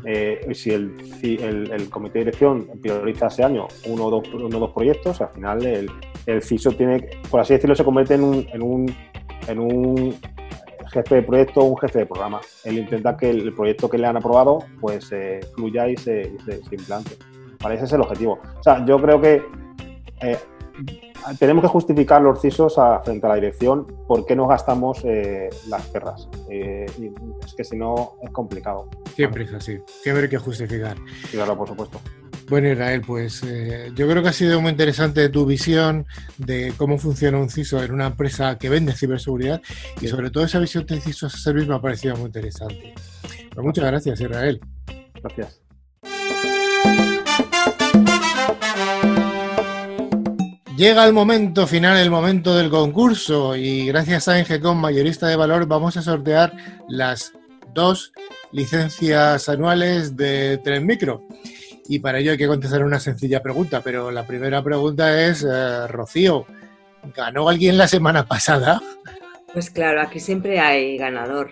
Eh, 0.05 0.47
si, 0.53 0.71
el, 0.71 1.71
el, 1.71 1.89
comité 1.89 2.19
de 2.19 2.25
dirección 2.25 2.67
prioriza 2.81 3.27
ese 3.27 3.43
año 3.43 3.67
uno 3.87 4.05
o 4.05 4.11
dos, 4.11 4.33
uno, 4.33 4.59
dos 4.59 4.71
proyectos, 4.71 5.21
al 5.21 5.29
final 5.29 5.65
el, 5.65 5.89
el 6.25 6.41
CISO 6.41 6.71
tiene, 6.71 7.07
por 7.29 7.39
así 7.39 7.53
decirlo, 7.53 7.75
se 7.75 7.83
convierte 7.83 8.15
en 8.15 8.23
un, 8.23 8.47
en 8.53 8.61
un, 8.61 8.95
en 9.47 9.59
un 9.59 10.15
jefe 10.91 11.15
de 11.15 11.23
proyecto 11.23 11.61
o 11.61 11.65
un 11.65 11.77
jefe 11.77 11.99
de 11.99 12.05
programa. 12.05 12.39
Él 12.63 12.77
intenta 12.77 13.17
que 13.17 13.29
el 13.29 13.53
proyecto 13.53 13.89
que 13.89 13.97
le 13.97 14.07
han 14.07 14.17
aprobado 14.17 14.59
pues 14.79 15.11
eh, 15.11 15.41
fluya 15.55 15.87
y 15.89 15.97
se, 15.97 16.31
implante. 16.71 17.17
Para 17.59 17.75
ese 17.75 17.85
es 17.85 17.93
el 17.93 18.01
objetivo. 18.01 18.39
O 18.59 18.63
sea, 18.63 18.85
yo 18.85 19.01
creo 19.01 19.19
que 19.19 19.43
eh, 20.21 20.37
tenemos 21.39 21.63
que 21.63 21.67
justificar 21.67 22.21
los 22.21 22.41
CISOs 22.41 22.75
frente 23.03 23.25
a 23.25 23.29
la 23.29 23.35
dirección 23.35 23.85
por 24.07 24.25
qué 24.25 24.35
no 24.35 24.47
gastamos 24.47 25.01
eh, 25.03 25.49
las 25.67 25.85
perras. 25.87 26.27
es 26.49 27.53
que 27.55 27.63
si 27.63 27.77
no 27.77 28.15
es 28.21 28.31
complicado. 28.31 28.89
Siempre 29.15 29.43
es 29.43 29.53
así. 29.53 29.79
Siempre 30.01 30.23
hay 30.23 30.29
que 30.29 30.37
justificar. 30.37 30.97
Claro, 31.31 31.57
por 31.57 31.67
supuesto. 31.67 31.99
Bueno, 32.47 32.69
Israel, 32.69 33.01
pues 33.05 33.41
eh, 33.43 33.91
yo 33.95 34.07
creo 34.07 34.21
que 34.21 34.29
ha 34.29 34.33
sido 34.33 34.61
muy 34.61 34.69
interesante 34.69 35.29
tu 35.29 35.47
visión 35.47 36.05
de 36.37 36.73
cómo 36.77 36.99
funciona 36.99 37.39
un 37.39 37.49
CISO 37.49 37.83
en 37.83 37.91
una 37.91 38.05
empresa 38.05 38.59
que 38.59 38.69
vende 38.69 38.93
ciberseguridad 38.93 39.61
y 39.99 40.07
sobre 40.07 40.29
todo 40.29 40.43
esa 40.43 40.59
visión 40.59 40.85
de 40.85 41.01
CISO 41.01 41.25
a 41.25 41.29
service 41.31 41.67
me 41.67 41.75
ha 41.75 41.81
parecido 41.81 42.15
muy 42.17 42.27
interesante. 42.27 42.93
Pues 43.51 43.65
muchas 43.65 43.85
gracias, 43.85 44.21
Israel. 44.21 44.59
Gracias. 45.23 45.61
Llega 50.75 51.05
el 51.05 51.13
momento 51.13 51.67
final, 51.67 51.95
el 51.95 52.11
momento 52.11 52.53
del 52.53 52.69
concurso 52.69 53.55
y 53.55 53.85
gracias 53.87 54.27
a 54.27 54.37
Engecom 54.37 54.77
Mayorista 54.77 55.25
de 55.27 55.37
Valor 55.37 55.67
vamos 55.67 55.95
a 55.95 56.01
sortear 56.01 56.51
las 56.89 57.31
dos 57.73 58.11
licencias 58.51 59.47
anuales 59.47 60.17
de 60.17 60.57
Tren 60.65 60.85
Micro. 60.85 61.25
Y 61.87 61.99
para 61.99 62.19
ello 62.19 62.31
hay 62.31 62.37
que 62.37 62.47
contestar 62.47 62.83
una 62.83 62.99
sencilla 62.99 63.41
pregunta, 63.41 63.79
pero 63.81 64.11
la 64.11 64.27
primera 64.27 64.61
pregunta 64.61 65.25
es, 65.25 65.45
eh, 65.49 65.87
Rocío, 65.87 66.45
¿ganó 67.15 67.47
alguien 67.47 67.77
la 67.77 67.87
semana 67.87 68.25
pasada? 68.27 68.81
Pues 69.55 69.69
claro, 69.69 70.01
aquí 70.01 70.19
siempre 70.19 70.59
hay 70.59 70.97
ganador. 70.97 71.51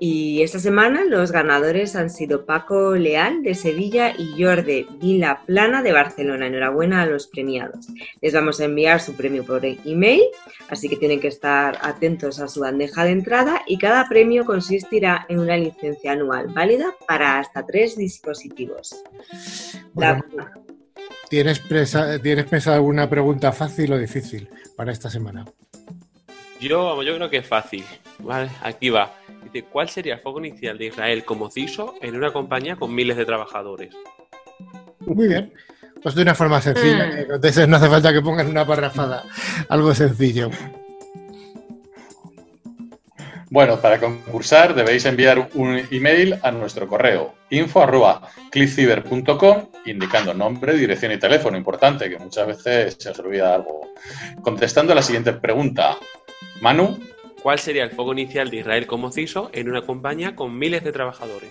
Y 0.00 0.40
esta 0.40 0.58
semana 0.58 1.04
los 1.04 1.30
ganadores 1.30 1.94
han 1.94 2.08
sido 2.08 2.46
Paco 2.46 2.94
Leal 2.94 3.42
de 3.42 3.54
Sevilla 3.54 4.14
y 4.16 4.42
Jordi 4.42 4.86
Vila 4.98 5.42
Plana 5.44 5.82
de 5.82 5.92
Barcelona. 5.92 6.46
Enhorabuena 6.46 7.02
a 7.02 7.06
los 7.06 7.26
premiados. 7.26 7.88
Les 8.22 8.32
vamos 8.32 8.60
a 8.60 8.64
enviar 8.64 8.98
su 8.98 9.12
premio 9.12 9.44
por 9.44 9.62
email, 9.62 10.22
así 10.70 10.88
que 10.88 10.96
tienen 10.96 11.20
que 11.20 11.28
estar 11.28 11.76
atentos 11.82 12.40
a 12.40 12.48
su 12.48 12.60
bandeja 12.60 13.04
de 13.04 13.10
entrada 13.10 13.60
y 13.66 13.76
cada 13.76 14.08
premio 14.08 14.46
consistirá 14.46 15.26
en 15.28 15.38
una 15.38 15.58
licencia 15.58 16.12
anual 16.12 16.48
válida 16.48 16.94
para 17.06 17.40
hasta 17.40 17.66
tres 17.66 17.94
dispositivos. 17.98 19.04
¿tienes, 21.28 21.60
¿Tienes 22.22 22.44
pensado 22.46 22.76
alguna 22.76 23.10
pregunta 23.10 23.52
fácil 23.52 23.92
o 23.92 23.98
difícil 23.98 24.48
para 24.76 24.92
esta 24.92 25.10
semana? 25.10 25.44
Yo, 26.68 27.02
yo 27.02 27.16
creo 27.16 27.30
que 27.30 27.38
es 27.38 27.46
fácil. 27.46 27.84
Vale, 28.18 28.50
aquí 28.62 28.90
va. 28.90 29.12
Dice, 29.44 29.64
¿cuál 29.64 29.88
sería 29.88 30.14
el 30.14 30.20
foco 30.20 30.38
inicial 30.40 30.78
de 30.78 30.86
Israel 30.86 31.24
como 31.24 31.50
CISO 31.50 31.94
en 32.00 32.16
una 32.16 32.32
compañía 32.32 32.76
con 32.76 32.94
miles 32.94 33.16
de 33.16 33.24
trabajadores? 33.26 33.92
Muy 35.00 35.28
bien. 35.28 35.52
Pues 36.02 36.14
de 36.14 36.22
una 36.22 36.34
forma 36.34 36.60
sencilla, 36.60 37.06
Mm. 37.06 37.16
que 37.16 37.26
contesten, 37.26 37.70
no 37.70 37.76
hace 37.76 37.88
falta 37.88 38.12
que 38.12 38.20
pongan 38.20 38.48
una 38.48 38.66
parrafada. 38.66 39.24
Algo 39.68 39.94
sencillo. 39.94 40.50
Bueno, 43.50 43.78
para 43.80 44.00
concursar 44.00 44.74
debéis 44.74 45.04
enviar 45.04 45.50
un 45.54 45.80
email 45.90 46.38
a 46.42 46.50
nuestro 46.50 46.88
correo 46.88 47.34
info@clickciber.com 47.50 49.68
indicando 49.86 50.34
nombre, 50.34 50.72
dirección 50.74 51.12
y 51.12 51.18
teléfono. 51.18 51.56
Importante, 51.56 52.10
que 52.10 52.18
muchas 52.18 52.48
veces 52.48 52.96
se 52.98 53.10
os 53.10 53.18
olvida 53.20 53.54
algo. 53.54 53.92
Contestando 54.42 54.92
a 54.92 54.96
la 54.96 55.02
siguiente 55.02 55.32
pregunta. 55.34 55.96
Manu, 56.60 56.98
¿Cuál 57.42 57.58
sería 57.58 57.84
el 57.84 57.90
foco 57.90 58.12
inicial 58.12 58.48
de 58.50 58.56
Israel 58.58 58.86
como 58.86 59.10
CISO 59.12 59.50
en 59.52 59.68
una 59.68 59.82
compañía 59.82 60.34
con 60.34 60.56
miles 60.58 60.82
de 60.84 60.92
trabajadores? 60.92 61.50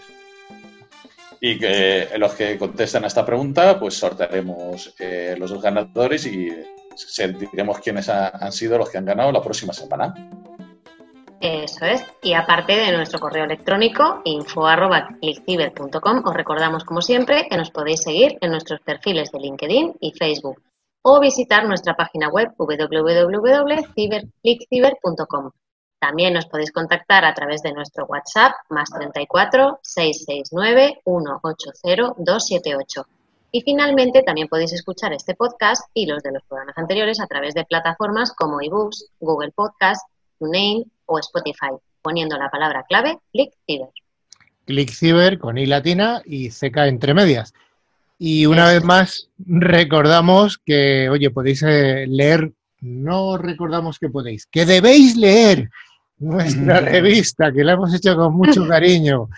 y 1.46 1.60
que 1.60 2.08
los 2.18 2.34
que 2.36 2.58
contestan 2.58 3.04
a 3.04 3.08
esta 3.08 3.26
pregunta, 3.26 3.78
pues 3.78 3.96
sortearemos 3.96 4.96
eh, 4.98 5.36
los 5.38 5.50
dos 5.52 5.62
ganadores 5.62 6.26
y 6.26 6.50
se- 6.96 7.34
diremos 7.34 7.80
quiénes 7.80 8.08
ha- 8.08 8.30
han 8.30 8.54
sido 8.54 8.78
los 8.78 8.90
que 8.90 8.98
han 8.98 9.04
ganado 9.04 9.30
la 9.30 9.42
próxima 9.42 9.74
semana. 9.74 10.14
Eso 11.42 11.84
es. 11.86 12.02
Y 12.22 12.32
aparte 12.34 12.72
de 12.78 12.94
nuestro 12.96 13.20
correo 13.20 13.44
electrónico 13.44 14.22
info.clickciber.com, 14.24 16.22
os 16.26 16.34
recordamos 16.34 16.86
como 16.86 17.02
siempre 17.02 17.46
que 17.50 17.58
nos 17.58 17.72
podéis 17.72 18.04
seguir 18.04 18.38
en 18.40 18.52
nuestros 18.52 18.80
perfiles 18.80 19.30
de 19.34 19.40
LinkedIn 19.40 19.96
y 20.00 20.14
Facebook 20.14 20.62
o 21.04 21.20
visitar 21.20 21.68
nuestra 21.68 21.96
página 21.96 22.30
web 22.30 22.52
www.clickciber.com. 22.58 25.52
También 26.00 26.34
nos 26.34 26.48
podéis 26.48 26.72
contactar 26.72 27.24
a 27.24 27.34
través 27.34 27.62
de 27.62 27.72
nuestro 27.72 28.06
WhatsApp 28.06 28.54
más 28.70 28.90
34 28.90 29.80
669 29.82 31.02
180 31.06 32.16
278. 32.18 33.06
Y 33.52 33.62
finalmente 33.62 34.24
también 34.24 34.48
podéis 34.48 34.74
escuchar 34.74 35.14
este 35.14 35.36
podcast 35.36 35.88
y 35.94 36.08
los 36.08 36.24
de 36.24 36.32
los 36.32 36.42
programas 36.44 36.76
anteriores 36.78 37.22
a 37.22 37.28
través 37.28 37.54
de 37.54 37.66
plataformas 37.66 38.34
como 38.34 38.62
eBooks, 38.62 39.12
Google 39.20 39.52
Podcast, 39.52 40.08
TuneIn 40.40 40.92
o 41.06 41.20
Spotify, 41.20 41.70
poniendo 42.02 42.38
la 42.38 42.50
palabra 42.50 42.84
clave 42.88 43.20
ClickCiber. 43.32 43.90
ClickCiber 44.66 45.38
con 45.38 45.58
I 45.58 45.66
latina 45.68 46.22
y 46.26 46.50
CK 46.50 46.78
entre 46.88 47.14
medias. 47.14 47.54
Y 48.18 48.46
una 48.46 48.68
vez 48.72 48.84
más, 48.84 49.30
recordamos 49.38 50.58
que, 50.58 51.10
oye, 51.10 51.30
podéis 51.30 51.64
eh, 51.64 52.06
leer, 52.08 52.52
no 52.82 53.38
recordamos 53.38 54.00
que 54.00 54.10
podéis, 54.10 54.46
que 54.46 54.66
debéis 54.66 55.16
leer 55.18 55.70
nuestra 56.20 56.80
revista, 56.82 57.52
que 57.52 57.64
la 57.64 57.74
hemos 57.74 57.94
hecho 57.94 58.16
con 58.16 58.34
mucho 58.36 58.68
cariño. 58.68 59.30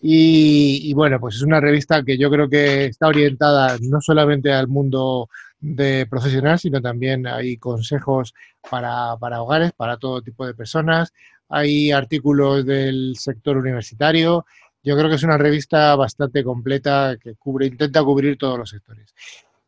Y, 0.00 0.80
y 0.84 0.94
bueno, 0.94 1.18
pues 1.18 1.36
es 1.36 1.42
una 1.42 1.60
revista 1.60 2.04
que 2.04 2.16
yo 2.16 2.30
creo 2.30 2.48
que 2.48 2.86
está 2.86 3.08
orientada 3.08 3.76
no 3.80 4.00
solamente 4.00 4.52
al 4.52 4.68
mundo 4.68 5.28
de 5.60 6.06
profesional, 6.08 6.58
sino 6.58 6.80
también 6.80 7.26
hay 7.26 7.56
consejos 7.56 8.34
para, 8.70 9.16
para 9.18 9.42
hogares, 9.42 9.72
para 9.72 9.96
todo 9.96 10.22
tipo 10.22 10.46
de 10.46 10.54
personas. 10.54 11.12
Hay 11.48 11.90
artículos 11.90 12.64
del 12.64 13.14
sector 13.16 13.56
universitario. 13.56 14.46
Yo 14.82 14.96
creo 14.96 15.08
que 15.08 15.16
es 15.16 15.22
una 15.22 15.38
revista 15.38 15.94
bastante 15.96 16.44
completa 16.44 17.16
que 17.20 17.34
cubre, 17.34 17.66
intenta 17.66 18.02
cubrir 18.02 18.38
todos 18.38 18.58
los 18.58 18.70
sectores. 18.70 19.14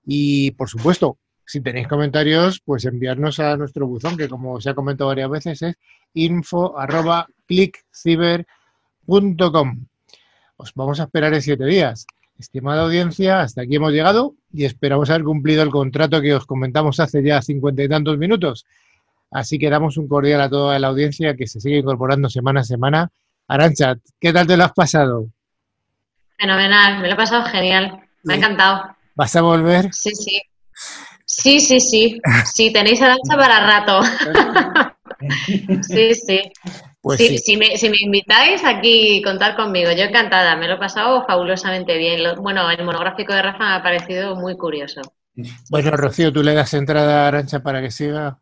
Y 0.05 0.53
por 0.53 0.69
supuesto, 0.69 1.19
si 1.45 1.61
tenéis 1.61 1.89
comentarios, 1.89 2.61
pues 2.65 2.85
enviarnos 2.85 3.41
a 3.41 3.57
nuestro 3.57 3.87
buzón, 3.87 4.17
que 4.17 4.29
como 4.29 4.61
se 4.61 4.71
ha 4.71 4.75
comentado 4.75 5.09
varias 5.09 5.31
veces 5.31 5.63
es 5.63 5.75
info 6.15 6.79
arroba 6.79 7.27
clickciber.com. 7.47 8.47
Os 10.57 10.75
vamos 10.75 11.01
a 11.01 11.05
esperar 11.05 11.35
en 11.35 11.43
siete 11.43 11.65
días. 11.65 12.07
Estimada 12.39 12.83
audiencia, 12.85 13.41
hasta 13.41 13.63
aquí 13.63 13.77
hemos 13.77 13.93
llegado 13.93 14.35
y 14.53 14.65
esperamos 14.65 15.11
haber 15.11 15.25
cumplido 15.25 15.63
el 15.63 15.71
contrato 15.71 16.21
que 16.21 16.35
os 16.35 16.47
comentamos 16.47 17.01
hace 17.01 17.23
ya 17.23 17.43
cincuenta 17.43 17.83
y 17.83 17.89
tantos 17.89 18.17
minutos. 18.17 18.65
Así 19.31 19.59
que 19.59 19.71
damos 19.71 19.97
un 19.97 20.09
cordial 20.09 20.41
a 20.41 20.49
toda 20.49 20.79
la 20.79 20.89
audiencia 20.89 21.37
que 21.37 21.47
se 21.47 21.61
sigue 21.61 21.79
incorporando 21.79 22.29
semana 22.29 22.61
a 22.61 22.65
semana. 22.65 23.11
Arancha, 23.51 23.97
¿qué 24.21 24.33
tal 24.33 24.47
te 24.47 24.57
lo 24.57 24.63
has 24.63 24.73
pasado? 24.73 25.27
Fenomenal, 26.39 27.01
me 27.01 27.09
lo 27.09 27.15
he 27.15 27.17
pasado 27.17 27.45
genial, 27.47 28.01
me 28.23 28.35
ha 28.35 28.37
encantado. 28.37 28.97
¿Vas 29.17 29.35
a 29.35 29.43
volver? 29.43 29.93
Sí, 29.93 30.11
sí. 30.15 30.41
Sí, 31.27 31.59
sí, 31.61 31.81
sí. 31.81 32.21
Sí, 32.55 32.73
tenéis 32.73 33.03
arancha 33.03 33.37
para 33.37 33.67
rato. 33.67 34.01
Sí, 35.83 36.15
sí. 36.15 36.41
Pues 37.03 37.19
Sí, 37.19 37.29
sí. 37.29 37.39
Si, 37.39 37.57
me, 37.57 37.77
si 37.77 37.91
me 37.91 37.97
invitáis 38.01 38.65
aquí, 38.65 39.21
contar 39.23 39.55
conmigo. 39.57 39.91
Yo 39.93 40.05
encantada, 40.05 40.57
me 40.57 40.67
lo 40.69 40.75
he 40.75 40.79
pasado 40.79 41.27
fabulosamente 41.27 41.99
bien. 41.99 42.23
Lo- 42.23 42.37
bueno, 42.37 42.71
el 42.71 42.85
monográfico 42.85 43.35
de 43.35 43.43
Rafa 43.43 43.59
me 43.69 43.75
ha 43.75 43.83
parecido 43.83 44.37
muy 44.37 44.57
curioso. 44.57 45.01
Bueno, 45.69 45.91
Rocío, 45.91 46.33
¿tú 46.33 46.43
le 46.43 46.55
das 46.55 46.73
entrada 46.73 47.25
a 47.25 47.29
Arancha 47.29 47.61
para 47.63 47.83
que 47.83 47.91
siga? 47.91 48.39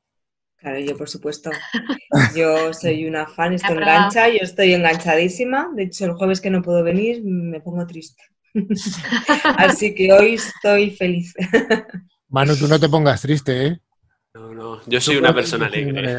Claro, 0.60 0.78
yo 0.80 0.96
por 0.96 1.08
supuesto. 1.08 1.50
Yo 2.34 2.72
soy 2.74 3.06
una 3.06 3.26
fan, 3.28 3.52
esto 3.54 3.72
engancha, 3.72 4.28
yo 4.28 4.38
estoy 4.40 4.74
enganchadísima. 4.74 5.70
De 5.74 5.84
hecho, 5.84 6.04
el 6.06 6.12
jueves 6.14 6.40
que 6.40 6.50
no 6.50 6.62
puedo 6.62 6.82
venir 6.82 7.22
me 7.24 7.60
pongo 7.60 7.86
triste. 7.86 8.22
Así 9.56 9.94
que 9.94 10.12
hoy 10.12 10.34
estoy 10.34 10.90
feliz. 10.90 11.34
Manu, 12.28 12.56
tú 12.56 12.66
no 12.66 12.78
te 12.80 12.88
pongas 12.88 13.22
triste, 13.22 13.66
¿eh? 13.66 13.80
No, 14.34 14.52
no, 14.52 14.80
yo 14.86 15.00
soy 15.00 15.16
una 15.16 15.34
persona 15.34 15.66
alegre. 15.66 16.16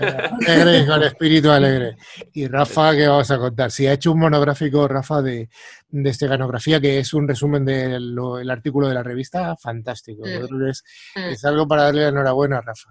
Alegre, 0.48 0.86
con 0.88 1.04
espíritu 1.04 1.52
alegre. 1.52 1.96
Y 2.34 2.48
Rafa, 2.48 2.94
¿qué 2.96 3.08
vamos 3.08 3.30
a 3.32 3.38
contar? 3.38 3.72
Sí, 3.72 3.88
ha 3.88 3.94
hecho 3.94 4.12
un 4.12 4.20
monográfico, 4.20 4.88
Rafa, 4.88 5.22
de, 5.22 5.50
de 5.90 6.10
esteganografía, 6.10 6.82
que 6.82 7.00
es 7.00 7.14
un 7.14 7.28
resumen 7.28 7.64
del 7.66 8.14
lo- 8.16 8.40
el 8.40 8.50
artículo 8.50 8.88
de 8.88 8.94
la 8.96 9.04
revista, 9.04 9.56
fantástico. 9.58 10.24
Mm. 10.26 10.68
es, 10.70 10.84
Mm. 11.16 11.20
es 11.30 11.46
algo 11.46 11.68
para 11.68 11.84
darle 11.84 12.02
la 12.04 12.08
enhorabuena 12.10 12.58
a 12.58 12.62
Rafa. 12.62 12.90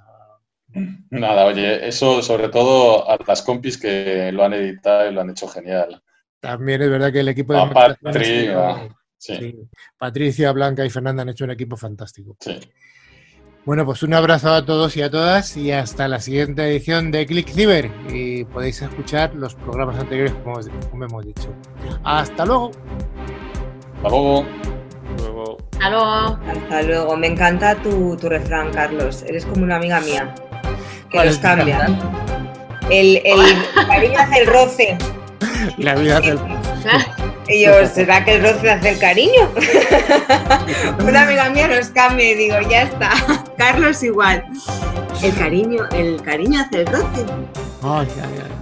Nada, 1.10 1.46
oye, 1.46 1.86
eso 1.88 2.22
sobre 2.22 2.48
todo 2.48 3.08
a 3.10 3.18
las 3.26 3.42
compis 3.42 3.78
que 3.78 4.30
lo 4.32 4.44
han 4.44 4.52
editado 4.52 5.10
y 5.10 5.14
lo 5.14 5.20
han 5.22 5.30
hecho 5.30 5.48
genial. 5.48 6.02
También 6.40 6.82
es 6.82 6.90
verdad 6.90 7.12
que 7.12 7.20
el 7.20 7.28
equipo 7.28 7.52
de 7.54 7.58
A 7.60 7.64
moderación 7.64 7.96
ha 8.02 8.12
Patri, 8.12 8.24
sido- 8.24 8.60
a- 8.60 8.88
Sí, 9.20 9.34
sí, 9.36 9.56
Patricia, 9.98 10.52
Blanca 10.52 10.84
y 10.84 10.90
Fernanda 10.90 11.22
han 11.22 11.28
hecho 11.30 11.44
un 11.44 11.50
equipo 11.50 11.76
fantástico. 11.76 12.36
sí. 12.40 12.60
Bueno, 13.64 13.84
pues 13.84 14.02
un 14.02 14.14
abrazo 14.14 14.50
a 14.54 14.64
todos 14.64 14.96
y 14.96 15.02
a 15.02 15.10
todas 15.10 15.54
y 15.58 15.72
hasta 15.72 16.08
la 16.08 16.20
siguiente 16.20 16.62
edición 16.62 17.10
de 17.10 17.26
Click 17.26 17.48
Ciber. 17.50 17.90
Y 18.08 18.44
podéis 18.44 18.80
escuchar 18.80 19.34
los 19.34 19.54
programas 19.56 19.98
anteriores, 19.98 20.32
como, 20.42 20.58
como 20.90 21.04
hemos 21.04 21.26
dicho. 21.26 21.52
Hasta 22.02 22.46
luego. 22.46 22.70
Hasta 23.96 24.08
luego. 24.08 24.46
Luego, 25.18 25.56
Hasta 25.72 25.90
luego. 25.90 26.38
Hasta 26.46 26.82
luego. 26.82 27.16
Me 27.18 27.26
encanta 27.26 27.74
tu, 27.82 28.16
tu 28.16 28.28
refrán, 28.30 28.70
Carlos. 28.72 29.22
Eres 29.24 29.44
como 29.44 29.64
una 29.64 29.76
amiga 29.76 30.00
mía. 30.00 30.34
Que 31.10 31.16
¿Cuál 31.16 31.28
los 31.28 31.38
cambia. 31.38 31.86
El, 32.90 33.20
el 33.24 33.86
cariño 33.86 34.18
hace 34.18 34.40
el 34.40 34.46
roce. 34.46 34.98
La 35.76 35.94
vida 35.94 36.20
del... 36.20 36.38
Y 37.48 37.64
yo, 37.64 37.86
¿será 37.86 38.24
que 38.24 38.34
el 38.34 38.42
roce 38.42 38.70
hace 38.70 38.90
el 38.90 38.98
cariño? 38.98 39.48
una 41.00 41.22
amiga 41.22 41.48
mía 41.48 41.68
nos 41.68 41.88
cambia 41.88 42.30
y 42.30 42.34
digo, 42.34 42.56
ya 42.68 42.82
está. 42.82 43.10
Carlos 43.56 44.02
igual. 44.02 44.44
El 45.22 45.34
cariño, 45.34 45.88
el 45.92 46.20
cariño 46.22 46.60
hace 46.60 46.82
el 46.82 46.86
roce. 46.86 47.24
Ay, 47.82 48.08
ay, 48.22 48.42
ay. 48.44 48.57